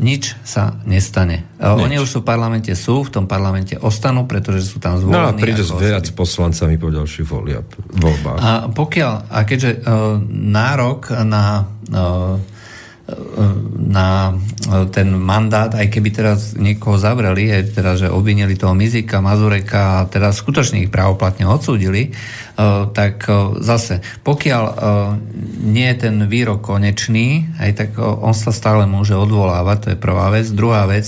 [0.00, 1.44] nič sa nestane.
[1.60, 1.84] E, nič.
[1.84, 5.12] Oni už sú v parlamente, sú, v tom parlamente ostanú, pretože sú tam zvolení.
[5.12, 7.26] No a príde s viac poslancami po ďalších
[8.00, 8.40] voľbách.
[8.40, 9.78] A pokiaľ, a keďže e,
[10.32, 12.51] nárok na e,
[13.76, 14.38] na
[14.88, 20.06] ten mandát, aj keby teraz niekoho zavreli, aj teda, že obvinili toho Mizika, Mazureka a
[20.08, 24.64] teda skutočne ich právoplatne odsúdili, eh, tak eh, zase, pokiaľ
[25.62, 30.32] nie je ten výrok konečný, aj tak on sa stále môže odvolávať, to je prvá
[30.32, 30.46] vec.
[30.50, 31.06] Druhá vec,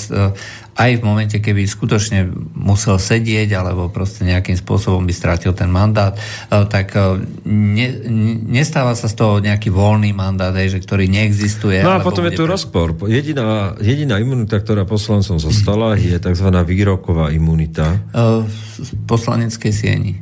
[0.74, 6.14] aj v momente, keby skutočne musel sedieť alebo proste nejakým spôsobom by strátil ten mandát,
[6.14, 7.88] eh, tak eh, ne,
[8.50, 11.82] nestáva sa z toho nejaký voľný mandát, že ktorý neexistuje.
[11.82, 12.94] No a potom je tu rozpor.
[13.06, 16.48] Jediná, jediná imunita, ktorá poslancom zostala, je tzv.
[16.66, 18.02] výroková imunita.
[18.12, 20.14] Eh, v poslaneckej sieni.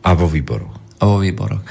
[0.00, 1.64] A vo výboroch vo výboroch.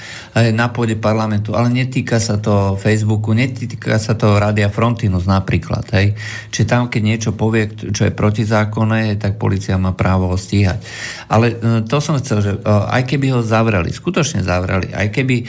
[0.58, 5.86] Na pôde parlamentu, ale netýka sa to Facebooku, netýka sa to Rádia Frontinus napríklad.
[5.94, 6.18] Hej.
[6.50, 10.82] Čiže tam, keď niečo povie, čo je protizákonné, tak policia má právo ho stíhať.
[11.30, 15.36] Ale e, to som chcel, že e, aj keby ho zavreli, skutočne zavreli, aj keby
[15.42, 15.46] e,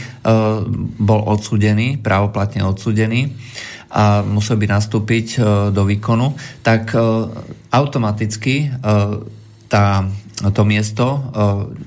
[1.01, 3.33] bol odsudený, právoplatne odsudený,
[3.91, 5.43] a musel by nastúpiť
[5.75, 6.95] do výkonu, tak
[7.75, 8.71] automaticky
[9.67, 10.07] tá
[10.49, 11.19] to miesto e,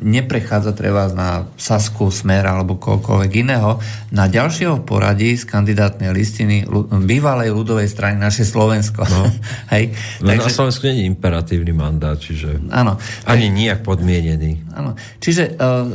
[0.05, 3.81] neprechádza treba na Sasku, Smer alebo kohokoľvek iného
[4.13, 6.69] na ďalšieho poradí z kandidátnej listiny
[7.01, 9.01] bývalej ľudovej strany naše Slovensko.
[9.09, 9.25] No.
[9.73, 9.97] Hej.
[10.21, 14.69] No Takže, na Slovensku nie je imperatívny mandát, čiže áno, ani tak, nijak podmienený.
[14.77, 14.93] Áno.
[15.17, 15.89] Čiže uh,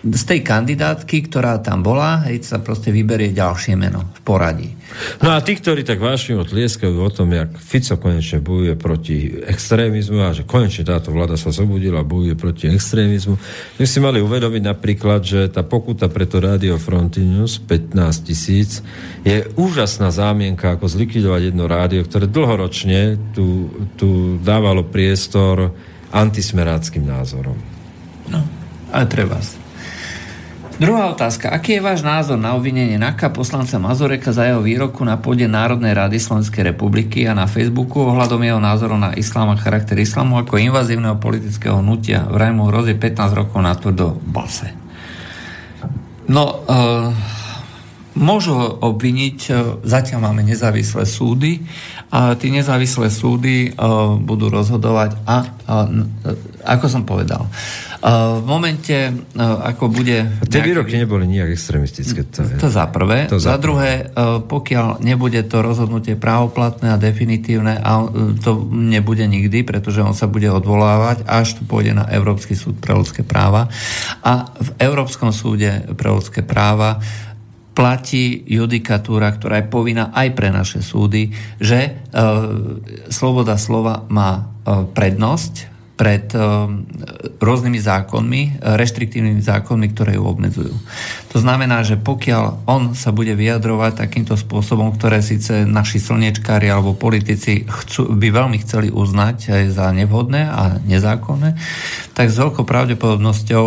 [0.00, 4.68] z tej kandidátky, ktorá tam bola, hej, sa proste vyberie ďalšie meno v poradí.
[5.20, 10.24] No a tí, ktorí tak vášnivo tlieskajú o tom, jak Fico konečne bojuje proti extrémizmu
[10.24, 13.36] a že konečne táto vláda sa zobudila a bojuje proti extrémizmu,
[13.76, 18.80] my si mali uvedomiť napríklad, že tá pokuta pre to Radio Frontinus 15 tisíc
[19.22, 23.68] je úžasná zámienka, ako zlikvidovať jedno rádio, ktoré dlhoročne tu,
[24.00, 25.76] tu dávalo priestor
[26.10, 27.54] antismeráckým názorom.
[28.26, 28.40] No,
[28.90, 29.38] ale treba
[30.80, 31.52] Druhá otázka.
[31.52, 35.92] Aký je váš názor na obvinenie NAKA poslanca Mazoreka za jeho výroku na pôde Národnej
[35.92, 40.56] rady Slovenskej republiky a na Facebooku ohľadom jeho názoru na islám a charakter islamu ako
[40.56, 42.24] invazívneho politického hnutia?
[42.24, 44.72] Vraj mu hrozí 15 rokov na tvrdo base.
[46.32, 47.12] No, uh,
[48.16, 51.60] môžu ho obviniť, uh, zatiaľ máme nezávislé súdy
[52.08, 55.92] a tie nezávislé súdy uh, budú rozhodovať a, uh,
[56.64, 60.40] ako som povedal, uh, v momente, ako bude...
[60.48, 62.24] Tie výroky neboli nijak extremistické.
[62.32, 62.56] To, je...
[62.56, 63.28] to za prvé.
[63.28, 64.08] To za, za druhé,
[64.48, 68.08] pokiaľ nebude to rozhodnutie právoplatné a definitívne, a
[68.40, 72.96] to nebude nikdy, pretože on sa bude odvolávať, až tu pôjde na Európsky súd pre
[72.96, 73.68] ľudské práva.
[74.24, 77.04] A v Európskom súde pre ľudské práva
[77.70, 81.30] platí judikatúra, ktorá je povinná aj pre naše súdy,
[81.62, 81.90] že e,
[83.08, 84.42] sloboda slova má e,
[84.90, 85.69] prednosť
[86.00, 86.88] pred um,
[87.36, 90.72] rôznymi zákonmi, reštriktívnymi zákonmi, ktoré ju obmedzujú.
[91.30, 96.96] To znamená, že pokiaľ on sa bude vyjadrovať takýmto spôsobom, ktoré síce naši slniečkári alebo
[96.96, 101.60] politici chcú, by veľmi chceli uznať aj za nevhodné a nezákonné,
[102.16, 103.66] tak s veľkou pravdepodobnosťou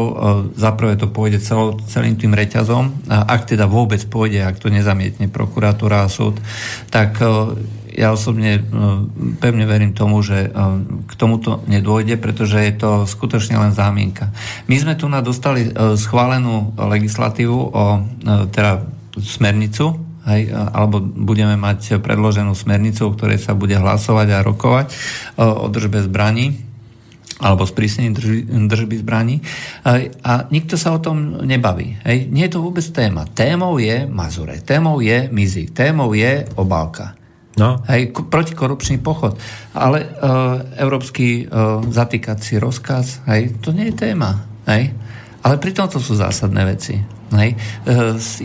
[0.57, 6.05] zaprvé to pôjde celo, celým tým reťazom, ak teda vôbec pôjde, ak to nezamietne prokuratúra
[6.05, 6.41] a súd,
[6.89, 7.21] tak
[7.93, 8.59] ja osobne
[9.37, 10.49] pevne verím tomu, že
[11.07, 14.33] k tomuto nedôjde, pretože je to skutočne len zámienka.
[14.65, 17.85] My sme tu na dostali schválenú legislatívu o
[18.49, 18.83] teda
[19.21, 19.93] smernicu,
[20.25, 24.85] hej, alebo budeme mať predloženú smernicu, o ktorej sa bude hlasovať a rokovať
[25.37, 26.73] o držbe zbraní
[27.43, 28.41] alebo sprísnenie držby,
[28.71, 29.35] držby zbraní.
[30.23, 31.99] A nikto sa o tom nebaví.
[32.07, 32.31] Hej.
[32.31, 33.27] Nie je to vôbec téma.
[33.27, 37.19] Témou je Mazure, témou je Mizi, témou je obálka.
[37.53, 37.85] No.
[37.85, 39.37] Hej, protikorupčný pochod.
[39.77, 40.07] Ale e,
[40.81, 41.53] európsky e,
[41.93, 44.41] zatýkací rozkaz, hej, to nie je téma.
[44.65, 44.89] Hej.
[45.43, 46.97] Ale pritom to sú zásadné veci.
[47.33, 47.53] Hej.
[47.53, 47.57] E,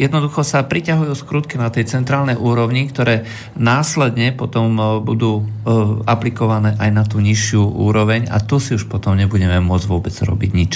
[0.00, 5.44] jednoducho sa priťahujú skrutky na tej centrálnej úrovni, ktoré následne potom e, budú e,
[6.08, 10.50] aplikované aj na tú nižšiu úroveň a tu si už potom nebudeme môcť vôbec robiť
[10.56, 10.72] nič.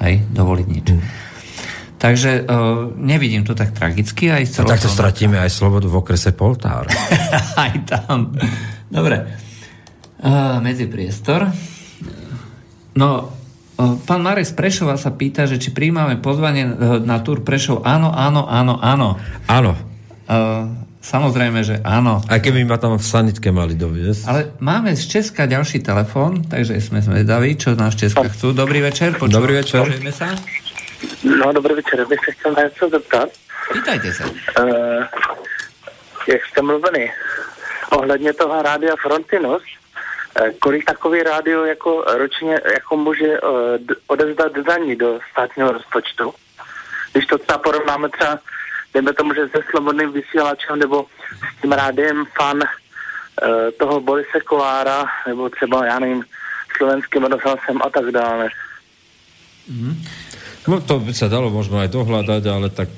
[0.00, 0.86] Hej, dovoliť nič.
[0.96, 1.29] Mm.
[2.00, 4.32] Takže uh, nevidím to tak tragicky.
[4.32, 6.88] Aj a takto stratíme aj slobodu v okrese Poltár.
[7.68, 8.32] aj tam.
[8.88, 9.28] Dobre.
[10.24, 11.52] Uh, medzipriestor.
[12.96, 13.08] No,
[13.80, 17.80] Pán Marek z Prešova sa pýta, že či príjmame pozvanie e, na túr Prešov.
[17.88, 19.16] Áno, áno, áno, áno.
[19.48, 19.72] Áno.
[21.00, 22.20] Samozrejme, že áno.
[22.28, 24.22] Aj keby ma tam v sanitke mali doviesť.
[24.28, 28.52] Ale máme z Česka ďalší telefón, takže sme zvedaví, čo nás z Česka chcú.
[28.52, 29.16] Dobrý večer.
[29.16, 29.88] Počúva, dobrý večer.
[30.12, 30.36] sa.
[31.24, 32.06] No, dobrý večer.
[32.06, 33.28] Bych se chtěl něco zeptat.
[33.72, 34.24] Pýtajte sa.
[34.26, 35.04] Uh,
[36.26, 37.12] jak jste mluvili
[37.90, 39.62] ohledně toho rádia Frontinus,
[40.36, 43.48] Eh, kolik takový rádio jako ročně jako může uh,
[44.06, 46.34] odezdat daní do státního rozpočtu?
[47.12, 48.38] Když to třeba porovnáme třeba,
[48.94, 51.06] dejme tomu, že se slobodným vysílačem nebo
[51.58, 52.60] s tím rádiem fan
[53.78, 56.24] toho Borise Kolára, nebo třeba, já nevím,
[56.76, 58.48] slovenským rozhlasem a tak dále.
[59.68, 59.88] Mm.
[59.88, 60.19] No
[60.66, 62.88] to by sa dalo možno aj dohľadať, ale tak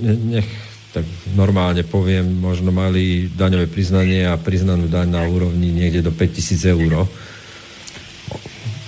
[0.00, 0.48] nech
[0.90, 1.06] tak
[1.38, 7.06] normálne poviem, možno mali daňové priznanie a priznanú daň na úrovni niekde do 5000 eur.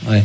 [0.02, 0.18] Uh,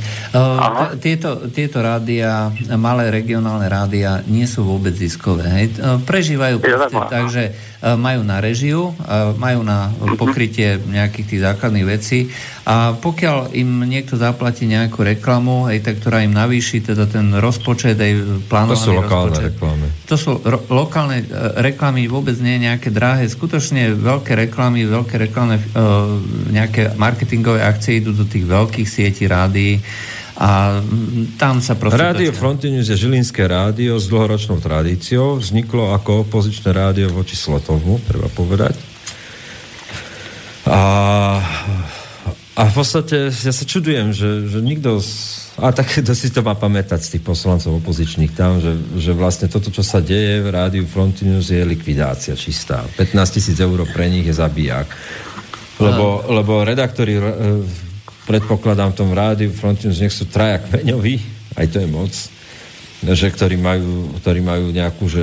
[0.98, 2.50] tieto, tieto rádia,
[2.82, 5.46] malé regionálne rádia, nie sú vôbec ziskové.
[5.46, 5.66] Hej.
[6.02, 8.90] Prežívajú proste tak, že majú na režiu,
[9.38, 12.20] majú na pokrytie nejakých tých základných vecí
[12.68, 17.96] a pokiaľ im niekto zaplatí nejakú reklamu, aj tak, ktorá im navýši teda ten rozpočet,
[17.96, 19.86] aj plánovaný To sú lokálne rozpočet, reklamy.
[20.04, 21.26] To sú ro- lokálne e,
[21.64, 23.24] reklamy, vôbec nie nejaké drahé.
[23.32, 25.64] Skutočne veľké reklamy, veľké reklamné
[26.52, 29.80] nejaké marketingové akcie idú do tých veľkých sietí rádií
[30.38, 30.86] a
[31.42, 31.98] tam sa proste...
[31.98, 35.42] Rádio Frontinews je žilinské rádio s dlhoročnou tradíciou.
[35.42, 38.78] Vzniklo ako opozičné rádio voči Slotovmu, treba povedať.
[40.70, 40.82] A,
[42.54, 45.02] a v podstate ja sa čudujem, že, že nikto...
[45.02, 49.18] Z, a tak to si to má pamätať z tých poslancov opozičných tam, že, že
[49.18, 52.86] vlastne toto, čo sa deje v rádiu Frontinews je likvidácia čistá.
[52.94, 54.86] 15 tisíc eur pre nich je zabijak.
[55.82, 57.18] Lebo, lebo redaktori
[58.28, 61.16] predpokladám v tom rádiu Frontinus, nech sú traja kmeňoví,
[61.56, 62.12] aj to je moc,
[63.06, 65.22] že ktorí majú, ktorí majú nejakú že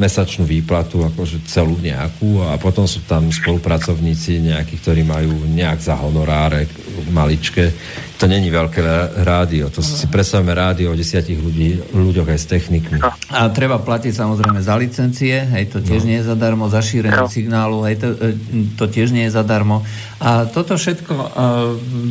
[0.00, 6.00] mesačnú výplatu, akože celú nejakú a potom sú tam spolupracovníci nejakí, ktorí majú nejak za
[6.00, 6.64] honoráre
[7.12, 7.76] maličké.
[8.20, 8.84] To není veľké
[9.24, 9.72] rádio.
[9.72, 13.00] To si predstavíme rádio o desiatich ľudí, ľuďoch aj s technikmi.
[13.32, 16.08] A treba platiť samozrejme za licencie, hej, to tiež no.
[16.12, 17.32] nie je zadarmo, za šírenie no.
[17.32, 18.36] signálu, hej, to, e,
[18.76, 19.88] to tiež nie je zadarmo.
[20.20, 21.26] A toto všetko uh,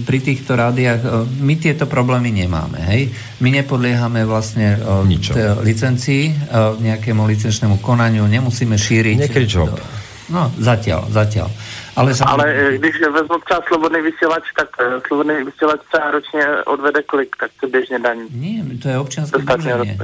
[0.09, 3.13] pri týchto rádiách, uh, my tieto problémy nemáme, hej.
[3.37, 4.98] My nepodliehame vlastne uh,
[5.63, 9.29] licencii, uh, nejakému licenčnému konaniu, nemusíme šíriť...
[9.29, 9.75] Nekryť job.
[10.29, 11.49] No, zatiaľ, zatiaľ.
[11.97, 17.01] Ale, Ale e, když vezmu třeba slobodný vysílač, tak e, slobodný vysílač sa ročne odvede
[17.03, 18.29] kolik, tak to bežne daní.
[18.31, 19.97] Nie, to je občianske združenie.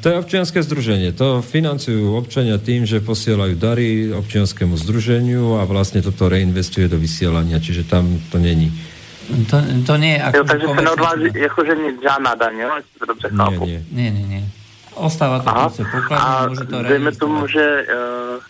[0.00, 1.08] To je občianske združenie.
[1.12, 7.60] To financujú občania tým, že posielajú dary občianskému združeniu a vlastne toto reinvestuje do vysielania,
[7.60, 8.72] čiže tam to není.
[9.26, 10.36] To, to nie je ako...
[10.36, 12.70] Jo, takže sa neodváži, akože žiadna daň, jo?
[13.06, 13.80] Dobře nie, nie.
[13.90, 14.42] nie, nie, nie.
[14.96, 18.40] Ostáva to proste pokladne, môže to dejme tomu, že uh,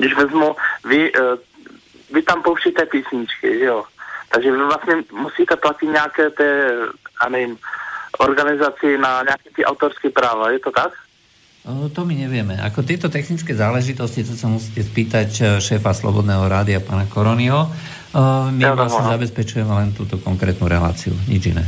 [0.00, 0.56] když vezmu,
[0.88, 1.36] vy, uh,
[2.08, 3.84] vy tam pouštíte písničky, jo.
[4.32, 6.70] Takže vy vlastně musíte platit nějaké té,
[7.20, 7.58] a nevím,
[8.18, 10.92] organizaci na nejaké tie autorské práva, je to tak?
[11.68, 12.56] O, to my nevieme.
[12.56, 17.68] Ako tieto technické záležitosti, to sa musíte spýtať e, šéfa Slobodného rádia, pána Koronio.
[18.50, 19.12] My ja, vlastne no.
[19.14, 21.64] zabezpečujeme len túto konkrétnu reláciu, nič iné.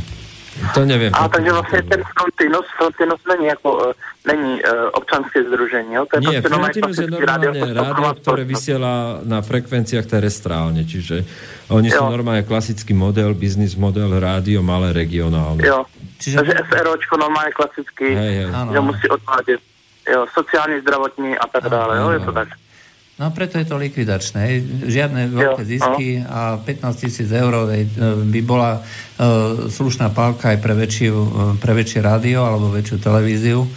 [0.77, 1.09] To neviem.
[1.17, 3.97] A takže vlastne ten Frontinus, Frontinus není, ako, uh,
[4.29, 5.97] není uh, občanské združenie.
[5.97, 11.25] To je Nie, Frontinus je normálne rádio, ktoré vysiela na frekvenciách terestrálne, čiže
[11.73, 11.97] oni jo.
[11.97, 15.65] sú normálne klasický model, biznis model, rádio, malé regionálne.
[15.65, 15.89] Jo.
[16.21, 16.37] Čiže...
[16.37, 18.47] Takže SROčko normálne klasický, hej, hej.
[18.47, 19.59] že musí odvádět
[20.05, 22.47] jo, sociálny, zdravotní a tak dále, jo, je to tak.
[23.13, 24.65] No preto je to likvidačné.
[24.89, 27.69] Žiadne veľké zisky a 15 tisíc eur
[28.25, 31.15] by bola uh, slušná pálka aj pre, väčšiu,
[31.61, 33.69] pre väčšie rádio alebo väčšiu televíziu.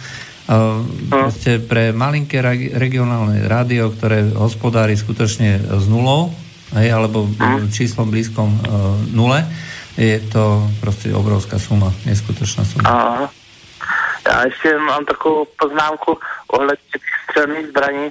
[0.49, 2.41] Uh, proste pre malinké
[2.81, 6.33] regionálne rádio, ktoré hospodári skutočne s nulou,
[6.73, 7.29] hej, alebo
[7.69, 8.57] číslom blízkom
[9.13, 9.45] nule,
[9.97, 12.89] je to proste obrovská suma, neskutočná suma.
[12.89, 13.29] Aha.
[14.27, 18.09] Já ještě mám takovou poznámku ohledně těch střelných zbraní.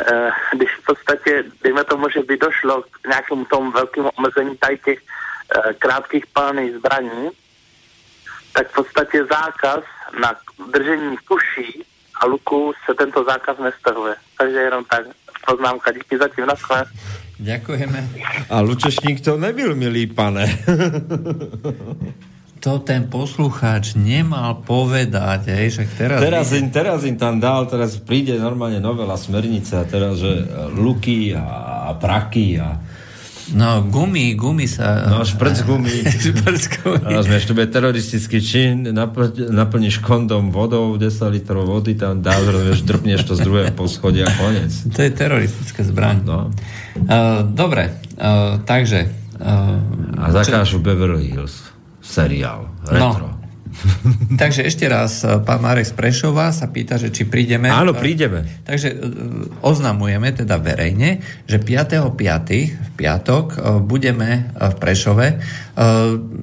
[0.00, 4.78] Eh, když v podstatě, dejme tomu, že by došlo k nějakému tomu velkému omezení tady
[4.78, 7.28] těch eh, krátkých palných zbraní,
[8.52, 9.84] tak v podstatě zákaz
[10.20, 10.34] na
[10.72, 14.14] držení kuší a luku se tento zákaz nestahuje.
[14.38, 15.06] Takže jenom tak
[15.46, 15.92] poznámka.
[15.92, 16.84] Díky zatím, naschle.
[17.38, 18.08] Ďakujeme.
[18.50, 20.46] A Lučešník to nebyl, milý pane.
[22.60, 26.20] to ten poslucháč nemal povedať, hej, že teraz...
[26.20, 30.44] Teraz, im, teraz im tam dal, teraz príde normálne novela smernice a teraz, že
[30.76, 32.76] luky a, a praky a
[33.50, 35.10] No, gumy, gumy sa...
[35.10, 36.06] No, šprc gumy.
[36.22, 37.18] šprc gumy.
[37.18, 42.86] A to bude teroristický čin, napl- naplníš kondom vodou, 10 litrov vody tam dáš, rozumieš,
[42.86, 44.70] drpneš to z druhého poschodia a konec.
[44.94, 46.22] To je teroristické zbraň.
[46.22, 46.38] No.
[46.94, 47.90] Uh, dobre,
[48.22, 49.10] uh, takže...
[49.40, 49.82] Uh,
[50.20, 50.78] a zakážu.
[50.78, 51.69] Beverly Hills
[52.10, 52.66] seriál.
[52.90, 53.30] Retro.
[53.30, 53.40] No.
[54.42, 57.70] Takže ešte raz, e, pán Marek z Prešova sa pýta, že či prídeme.
[57.70, 58.42] Áno, prídeme.
[58.66, 58.96] Takže e,
[59.62, 62.10] oznamujeme teda verejne, že 5.5.
[62.74, 63.46] v piatok
[63.86, 65.26] budeme v Prešove.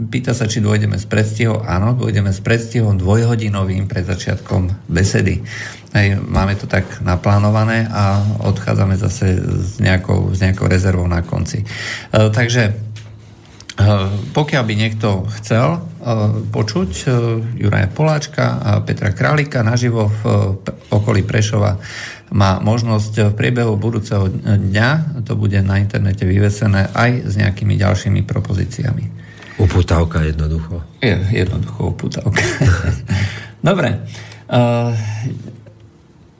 [0.09, 1.61] Pýta sa, či dôjdeme s predstihom.
[1.61, 5.43] Áno, dôjdeme s predstihom dvojhodinovým pred začiatkom besedy.
[5.93, 11.63] Hej, máme to tak naplánované a odchádzame zase s nejakou, s nejakou rezervou na konci.
[12.11, 12.96] Takže Eh,
[14.33, 15.81] pokiaľ by niekto chcel eh,
[16.49, 17.11] počuť eh,
[17.61, 20.21] Juraja Poláčka a Petra Králika naživo v
[20.89, 21.77] okolí Prešova,
[22.27, 28.27] má možnosť v priebehu budúceho dňa, to bude na internete vyvesené aj s nejakými ďalšími
[28.27, 29.15] propozíciami.
[29.63, 30.83] Uputávka jednoducho.
[30.99, 32.43] Je, jednoducho uputávka.
[33.63, 34.03] Dobre.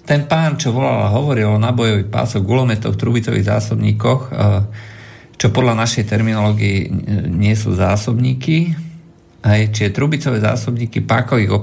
[0.04, 4.36] Ten pán, čo volal a hovoril o nabojových pásoch, gulometoch, trubicových zásobníkoch,
[5.38, 6.90] čo podľa našej terminológie
[7.30, 8.74] nie sú zásobníky.
[9.46, 11.54] Aj, čiže trubicové zásobníky pákových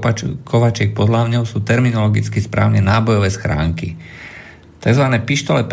[0.47, 3.99] kovačiek pod hlavňou sú terminologicky správne nábojové schránky.
[4.79, 5.05] Tzv.
[5.21, 5.67] pištole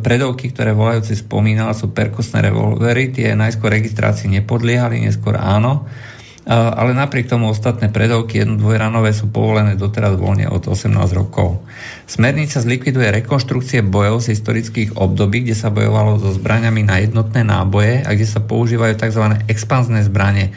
[0.00, 5.86] predovky, ktoré volajúci spomínal, sú perkusné revolvery, tie najskôr registrácii nepodliehali, neskôr áno
[6.46, 11.66] ale napriek tomu ostatné predovky jedno dvojranové sú povolené doteraz voľne od 18 rokov.
[12.06, 18.06] Smernica zlikviduje rekonštrukcie bojov z historických období, kde sa bojovalo so zbraniami na jednotné náboje
[18.06, 19.42] a kde sa používajú tzv.
[19.50, 20.54] expanzné zbranie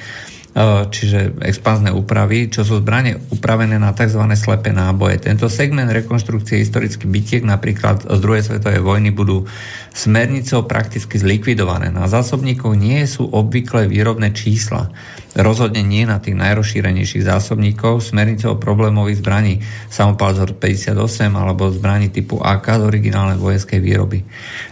[0.90, 4.18] čiže expanzné úpravy, čo sú zbranie upravené na tzv.
[4.34, 5.22] slepé náboje.
[5.22, 9.46] Tento segment rekonštrukcie historických bytiek napríklad z druhej svetovej vojny budú
[9.94, 11.94] smernicou prakticky zlikvidované.
[11.94, 14.90] Na zásobníkoch nie sú obvyklé výrobné čísla.
[15.38, 18.02] Rozhodne nie na tých najrozšírenejších zásobníkov.
[18.02, 19.62] Smernicou problémových zbraní
[19.94, 24.26] samopal z 58 alebo zbraní typu AK z originálnej vojenskej výroby.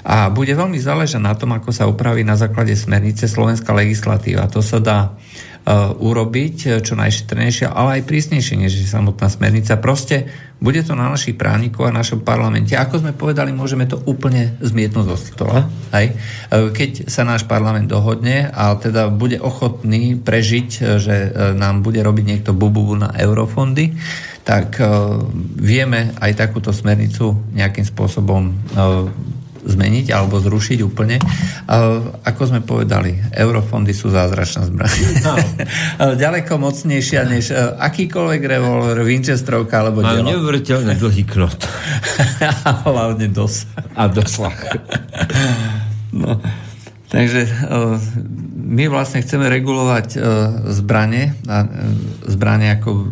[0.10, 4.49] A bude veľmi záležať na tom, ako sa upraví na základe smernice slovenská legislatíva.
[4.49, 5.27] To sa dá Eh,
[5.76, 9.76] urobiť eh, čo najšetrnejšie, ale aj prísnejšie než samotná smernica.
[9.76, 12.73] Proste bude to na našich právnikov a našom parlamente.
[12.73, 15.68] Ako sme povedali, môžeme to úplne zmietnúť zo stola.
[15.91, 16.15] Hej.
[16.15, 21.15] Eh, keď sa náš parlament dohodne a teda bude ochotný prežiť, že
[21.53, 23.94] nám bude robiť niekto bububu na eurofondy,
[24.48, 24.80] tak
[25.60, 28.56] vieme aj takúto smernicu nejakým spôsobom
[29.68, 31.19] zmeniť alebo zrušiť úplne.
[32.23, 34.95] Ako sme povedali, eurofondy sú zázračná zbraň.
[35.23, 35.35] No.
[36.23, 41.60] Ďaleko mocnejšia než e, akýkoľvek revolver, Winchesterovka alebo Majú neuveriteľne dlhý knot.
[42.88, 43.68] Hlavne dos.
[43.94, 44.56] A dosah.
[46.15, 46.39] no.
[47.07, 47.95] Takže uh,
[48.68, 50.23] my vlastne chceme regulovať uh,
[50.76, 51.64] zbranie, uh,
[52.27, 53.07] zbranie ako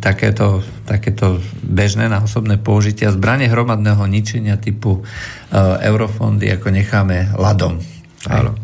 [0.00, 5.04] takéto, takéto bežné na osobné použitia, zbranie hromadného ničenia typu
[5.84, 7.78] eurofondy, ako necháme ladom.
[8.26, 8.56] Áno.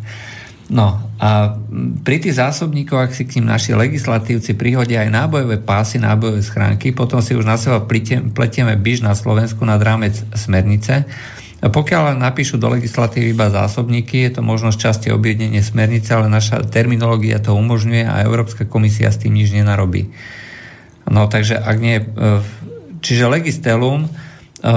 [0.68, 1.56] No a
[2.04, 6.92] pri tých zásobníkoch, ak si k ním naši legislatívci prihodia aj nábojové pásy, nábojové schránky,
[6.92, 11.08] potom si už na seba pletieme byž na Slovensku nad rámec smernice,
[11.58, 17.42] pokiaľ napíšu do legislatívy iba zásobníky, je to možnosť časti objednenie smernice, ale naša terminológia
[17.42, 20.06] to umožňuje a Európska komisia s tým nič nenarobí.
[21.10, 21.98] No takže ak nie...
[21.98, 22.06] E,
[23.02, 24.10] čiže Legistelum e,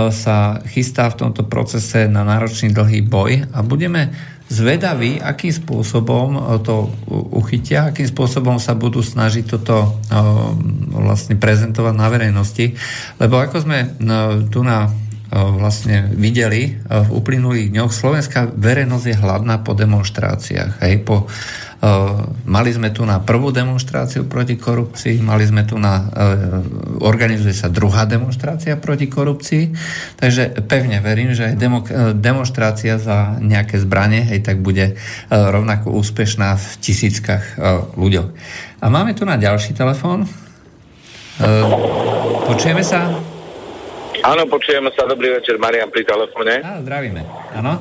[0.09, 4.09] sa chystá v tomto procese na náročný dlhý boj a budeme
[4.49, 6.89] zvedaví, akým spôsobom e, to
[7.29, 10.01] uchytia, akým spôsobom sa budú snažiť toto
[10.97, 12.73] vlastne prezentovať na verejnosti.
[13.21, 13.93] Lebo ako sme
[14.49, 14.89] tu na
[15.31, 20.83] vlastne videli v uplynulých dňoch, slovenská verejnosť je hladná po demonstráciách.
[20.83, 21.31] Hej, po
[22.45, 26.13] Mali sme tu na prvú demonstráciu proti korupcii, mali sme tu na,
[27.01, 29.73] organizuje sa druhá demonstrácia proti korupcii,
[30.13, 31.81] takže pevne verím, že aj demo,
[32.13, 34.93] demonstrácia za nejaké zbranie, hej, tak bude
[35.33, 37.57] rovnako úspešná v tisíckach
[37.97, 38.29] ľuďoch.
[38.77, 40.29] A máme tu na ďalší telefón.
[42.45, 43.09] Počujeme sa?
[44.22, 45.10] Áno, počujeme sa.
[45.10, 46.61] Dobrý večer, Marian pri telefóne.
[46.61, 47.22] Áno, zdravíme.
[47.57, 47.73] Áno?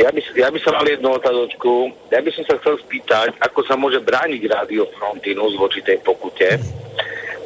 [0.00, 1.92] Ja by, ja by som mal jednu otázočku.
[2.08, 6.56] Ja by som sa chcel spýtať, ako sa môže brániť rádio Frontinus voči tej pokute.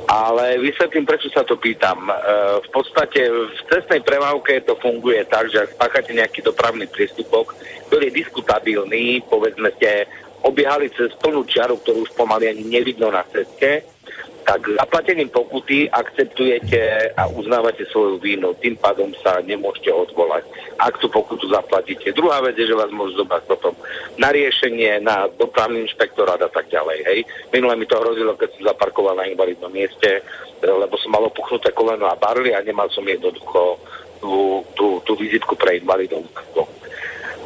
[0.09, 2.09] Ale vysvetlím, prečo sa to pýtam.
[2.09, 2.15] E,
[2.65, 7.53] v podstate v cestnej premávke to funguje tak, že ak spáchate nejaký dopravný priestupok,
[7.93, 10.09] ktorý je diskutabilný, povedzme ste,
[10.47, 13.85] obiehali cez plnú čiaru, ktorú už pomaly ani nevidno na ceste,
[14.49, 18.57] tak zaplatením pokuty akceptujete a uznávate svoju vínu.
[18.57, 20.49] Tým pádom sa nemôžete odvolať,
[20.81, 22.17] ak tú pokutu zaplatíte.
[22.17, 23.77] Druhá vec je, že vás môžu zobrať potom
[24.17, 26.99] na riešenie, na dopravný inšpektorát a tak ďalej.
[27.05, 27.19] Hej.
[27.53, 30.25] Minule mi to hrozilo, keď som zaparkoval na invalidnom mieste,
[30.65, 33.77] lebo som mal opuchnuté koleno a barly a nemal som jednoducho
[34.17, 36.25] tú, tú, tú vizitku pre invalidov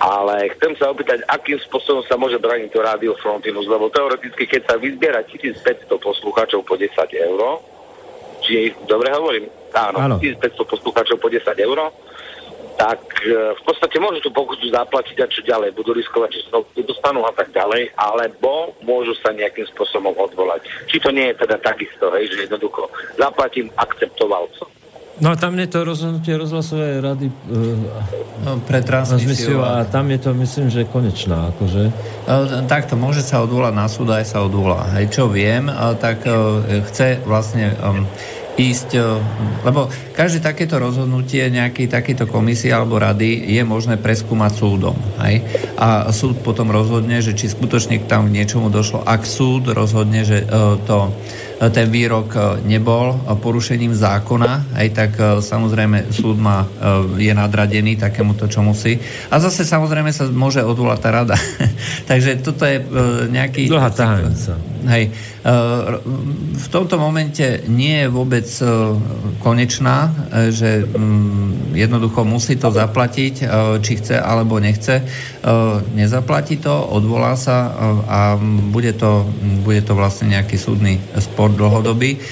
[0.01, 4.63] ale chcem sa opýtať, akým spôsobom sa môže brániť to rádio Frontinus, lebo teoreticky, keď
[4.73, 7.41] sa vyzbiera 1500 poslucháčov po 10 eur,
[8.43, 9.47] či dobre hovorím?
[9.73, 10.17] Áno, Áno.
[10.19, 11.79] 1500 poslucháčov po 10 eur,
[12.77, 16.59] tak e, v podstate môžu tú pokutu zaplatiť a čo ďalej, budú riskovať, že sa
[16.83, 20.67] dostanú a tak ďalej, alebo môžu sa nejakým spôsobom odvolať.
[20.89, 24.69] Či to nie je teda takisto, hej, že jednoducho zaplatím, akceptoval som.
[25.23, 27.79] No a tam je to rozhodnutie rozhlasovej rady uh,
[28.43, 29.63] no, pre transmisiu.
[29.63, 31.55] A tam je to, myslím, že konečná.
[31.55, 31.95] Akože.
[32.27, 34.91] Uh, takto, môže sa odvolať na súd, aj sa odvolá.
[34.99, 36.59] Hej, čo viem, uh, tak uh,
[36.91, 38.03] chce vlastne um,
[38.53, 39.01] ísť,
[39.65, 44.93] lebo každé takéto rozhodnutie nejakej takéto komisie alebo rady je možné preskúmať súdom.
[45.25, 45.41] Hej?
[45.81, 49.09] A súd potom rozhodne, že či skutočne tam k niečomu došlo.
[49.09, 50.45] Ak súd rozhodne, že
[50.85, 51.17] to
[51.71, 57.95] ten výrok e, nebol porušením zákona, aj tak e, samozrejme súd má, e, je nadradený
[57.95, 58.99] takémuto, čo musí.
[59.31, 61.37] A zase samozrejme sa môže odvolať tá rada.
[62.11, 62.83] Takže toto je
[63.31, 63.71] nejaký...
[63.71, 64.59] Dlhá tahanica.
[64.83, 65.15] Hej.
[66.59, 68.47] V tomto momente nie je vôbec
[69.39, 70.11] konečná,
[70.51, 73.47] že mm, jednoducho musí to zaplatiť,
[73.79, 75.07] či chce alebo nechce.
[75.95, 77.71] Nezaplatí to, odvolá sa
[78.11, 78.35] a
[78.75, 79.23] bude to,
[79.63, 82.23] bude to vlastne nejaký súdny spor dlhodobý, eh,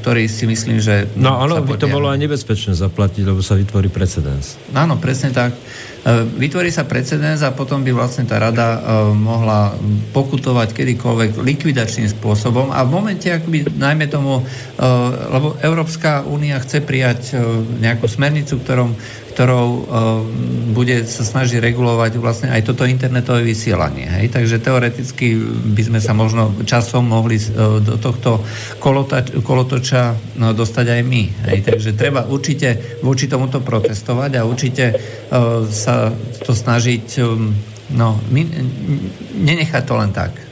[0.00, 1.08] ktorý si myslím, že...
[1.18, 4.60] No áno, by to bolo aj nebezpečné zaplatiť, lebo sa vytvorí precedens.
[4.72, 5.52] Áno, presne tak.
[5.54, 8.80] Eh, vytvorí sa precedens a potom by vlastne tá rada eh,
[9.12, 9.74] mohla
[10.12, 14.40] pokutovať kedykoľvek likvidačným spôsobom a v momente, akoby najmä tomu,
[15.28, 17.34] lebo Európska únia chce prijať
[17.82, 18.94] nejakú smernicu, ktorom
[19.38, 19.82] ktorou uh,
[20.74, 24.10] bude sa snažiť regulovať vlastne aj toto internetové vysielanie.
[24.10, 24.34] Hej?
[24.34, 25.38] Takže teoreticky
[25.78, 28.42] by sme sa možno časom mohli uh, do tohto
[28.82, 31.22] kolotač, kolotoča no, dostať aj my.
[31.54, 31.70] Hej?
[31.70, 36.10] Takže treba určite voči tomuto protestovať a určite uh, sa
[36.42, 37.22] to snažiť
[37.94, 38.42] no, my,
[39.38, 40.47] nenechať to len tak.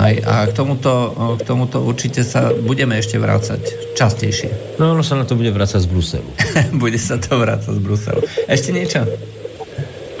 [0.00, 4.80] Aj, a k tomuto, k tomuto určite sa budeme ešte vrácať častejšie.
[4.80, 6.30] No ono sa na to bude vrácať z Bruselu.
[6.82, 8.24] bude sa to vrácať z Bruselu.
[8.48, 9.04] Ešte niečo?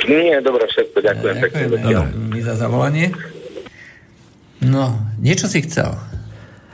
[0.04, 1.34] Nie, dobre, všetko, ďakujem.
[1.40, 3.08] Ďakujeme no, my za zavolanie.
[4.60, 5.96] No, niečo si chcel.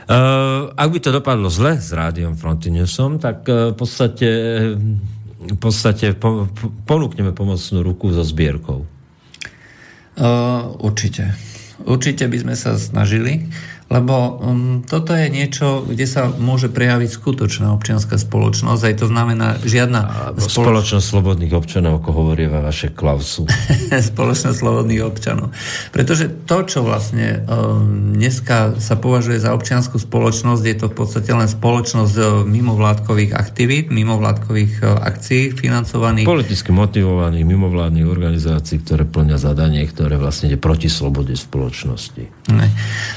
[0.06, 4.30] Uh, ak by to dopadlo zle s rádiom Frontinusom, tak uh, v podstate,
[5.46, 8.86] v podstate po, po, ponúkneme pomocnú ruku so zbierkou.
[10.18, 11.34] Uh, určite.
[11.84, 13.44] Určite by sme sa snažili,
[13.86, 19.62] lebo um, toto je niečo, kde sa môže prejaviť skutočná občianská spoločnosť, aj to znamená
[19.62, 20.34] žiadna...
[20.42, 20.90] Spoloč...
[20.90, 23.46] Spoločnosť slobodných občanov, ako hovorí vaše klausu.
[24.10, 25.54] spoločnosť slobodných občanov.
[25.94, 31.30] Pretože to, čo vlastne um, dneska sa považuje za občianskú spoločnosť, je to v podstate
[31.30, 36.26] len spoločnosť uh, mimovládkových aktivít, mimovládkových uh, akcií financovaných...
[36.26, 42.50] Politicky motivovaných mimovládnych organizácií, ktoré plňa zadanie, ktoré vlastne ide proti slobode spoločnosti.
[42.50, 42.66] Ne.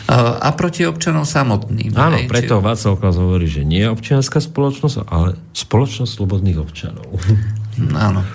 [0.06, 1.96] A proti občanom samotným.
[1.96, 2.64] Áno, hej, preto či...
[2.68, 7.08] Václav Klaus hovorí, že nie je občianská spoločnosť, ale spoločnosť slobodných občanov.
[7.96, 8.28] Áno.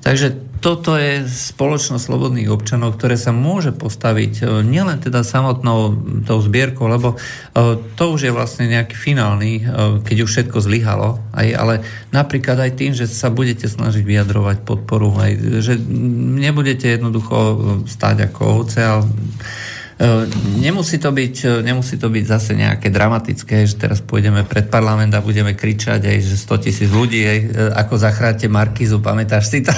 [0.00, 5.92] Takže toto je spoločnosť slobodných občanov, ktoré sa môže postaviť e, nielen teda samotnou
[6.24, 7.16] tou zbierkou, lebo e,
[7.98, 9.62] to už je vlastne nejaký finálny, e,
[10.00, 11.74] keď už všetko zlyhalo, aj, ale
[12.14, 15.76] napríklad aj tým, že sa budete snažiť vyjadrovať podporu, aj, že
[16.40, 17.36] nebudete jednoducho
[17.84, 19.04] stáť ako ovce, ale
[20.60, 25.24] Nemusí to, byť, nemusí to byť zase nejaké dramatické, že teraz pôjdeme pred parlament a
[25.24, 27.38] budeme kričať aj, že 100 tisíc ľudí, aj,
[27.80, 29.72] ako zachráte Markizu, pamätáš si to?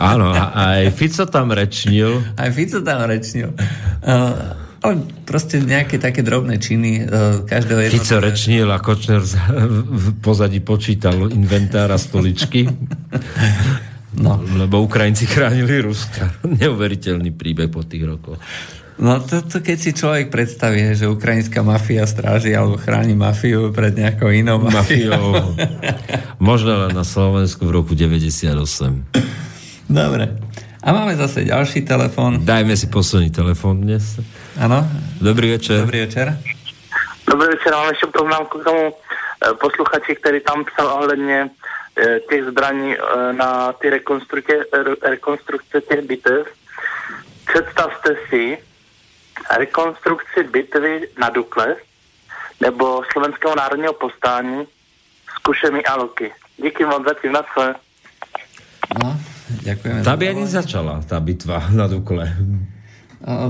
[0.00, 2.16] Áno, aj Fico tam rečnil.
[2.40, 3.52] Aj Fico tam rečnil.
[4.78, 4.94] Ale
[5.28, 7.04] proste nejaké také drobné činy
[7.44, 8.04] každého jednotlivého.
[8.08, 12.64] Fico rečnil a Kočner v pozadí počítal inventár a stoličky.
[14.16, 14.40] No.
[14.40, 16.40] Lebo Ukrajinci chránili Ruska.
[16.46, 18.40] Neuveriteľný príbeh po tých rokoch.
[18.98, 23.94] No to, to keď si človek predstaví, že ukrajinská mafia stráži alebo chráni mafiu pred
[23.94, 25.54] nejakou inou mafiou.
[26.42, 28.58] Možno len na Slovensku v roku 98.
[29.86, 30.24] Dobre.
[30.82, 32.42] A máme zase ďalší telefon.
[32.42, 34.18] Dajme si posledný telefon dnes.
[34.58, 34.82] Áno.
[35.22, 35.86] Dobrý večer.
[35.86, 36.34] Dobrý večer.
[37.28, 38.94] Dobrý večer, mám ešte poznámku k tomu e,
[39.62, 42.98] posluchači, ktorý tam psal ohledne e, těch zbraní e,
[43.36, 44.64] na ty rekonstrukce,
[45.02, 46.50] rekonstrukce těch bitev.
[47.46, 48.58] Představte si,
[49.58, 51.76] rekonstrukci bitvy na Dukle
[52.60, 54.66] nebo Slovenského národního postání
[55.34, 56.32] s kušemi a loky.
[56.56, 57.62] Díky moc zatím na co.
[58.88, 59.20] No,
[59.62, 60.00] ďakujeme.
[60.00, 62.24] Tá by ani začala, tá bitva na Dukle.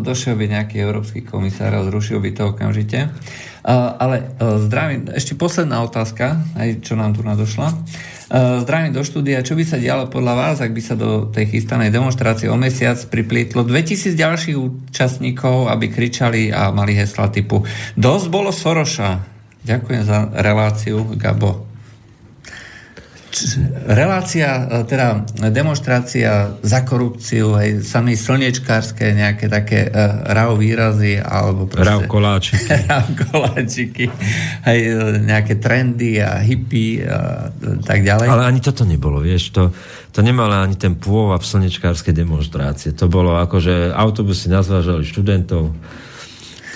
[0.02, 3.06] Došiel by nejaký európsky komisár a zrušil by to okamžite.
[4.02, 4.34] Ale
[4.66, 7.70] zdravím, ešte posledná otázka, aj čo nám tu nadošla.
[8.28, 9.40] Zdravím do štúdia.
[9.40, 13.00] Čo by sa dialo podľa vás, ak by sa do tej chystanej demonstrácie o mesiac
[13.08, 17.64] priplietlo 2000 ďalších účastníkov, aby kričali a mali hesla typu
[17.96, 19.24] Dosť bolo Soroša.
[19.64, 21.67] Ďakujem za reláciu, Gabo
[23.88, 31.66] relácia, e, teda demonstrácia za korupciu, aj sami slniečkárske nejaké také uh, rau výrazy, alebo
[31.66, 31.88] proste...
[31.88, 32.68] Rau koláčiky.
[32.90, 34.04] rau koláčiky,
[34.62, 37.50] aj uh, nejaké trendy a hippie a
[37.82, 38.26] tak ďalej.
[38.28, 39.74] Ale ani toto nebolo, vieš, to,
[40.14, 42.94] to nemala ani ten pôvab slnečkárskej demonstrácie.
[42.94, 45.74] To bolo ako, že autobusy nazvážali študentov,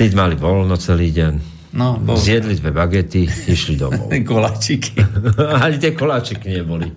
[0.01, 2.21] tí mali voľno celý deň No, bol...
[2.21, 4.13] Zjedli dve bagety, išli domov.
[4.29, 5.01] koláčiky.
[5.65, 6.93] Ani tie koláčiky neboli.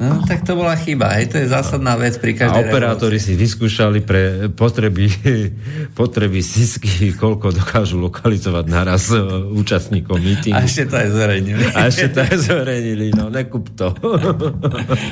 [0.00, 1.12] No, tak to bola chyba.
[1.20, 3.36] Hej, to je zásadná vec pri každej A operátori revolúcii.
[3.36, 5.12] si vyskúšali pre potreby,
[6.00, 9.20] potreby sisky, koľko dokážu lokalizovať naraz e,
[9.52, 10.56] účastníkov mítingu.
[10.56, 11.64] A ešte to aj zverejnili.
[11.76, 13.92] A ešte to aj zverejnili, no nekup to.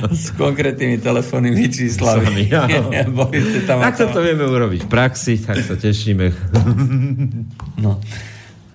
[0.09, 2.49] S konkrétnymi telefónnymi číslami.
[2.49, 6.33] tak to, to vieme urobiť v praxi, tak sa tešíme.
[7.85, 8.01] no.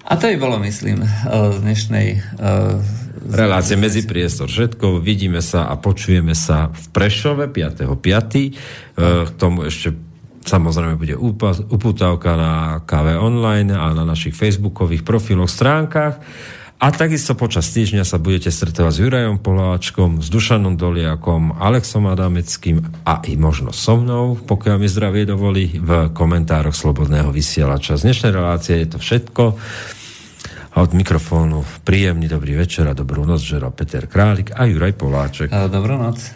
[0.04, 1.10] A to by bolo, myslím, eh,
[1.56, 2.76] z dnešnej uh,
[3.32, 4.52] relácie medzi priestor.
[4.52, 7.88] Všetko vidíme sa a počujeme sa v Prešove 5.5.
[7.88, 9.96] Eh, k tomu ešte
[10.44, 11.16] samozrejme bude
[11.72, 12.54] uputávka na
[12.84, 16.20] KV Online a na našich facebookových profiloch, stránkach.
[16.84, 22.84] A takisto počas týždňa sa budete stretovať s Jurajom Poláčkom, s Dušanom Doliakom, Alexom Adameckým
[23.08, 27.96] a i možno so mnou, pokiaľ mi zdravie dovolí, v komentároch Slobodného vysielača.
[27.96, 29.56] Z dnešnej relácie je to všetko.
[30.76, 35.56] A od mikrofónu príjemný dobrý večer a dobrú noc žera Peter Králik a Juraj Poláček.
[35.72, 36.36] Dobrú noc.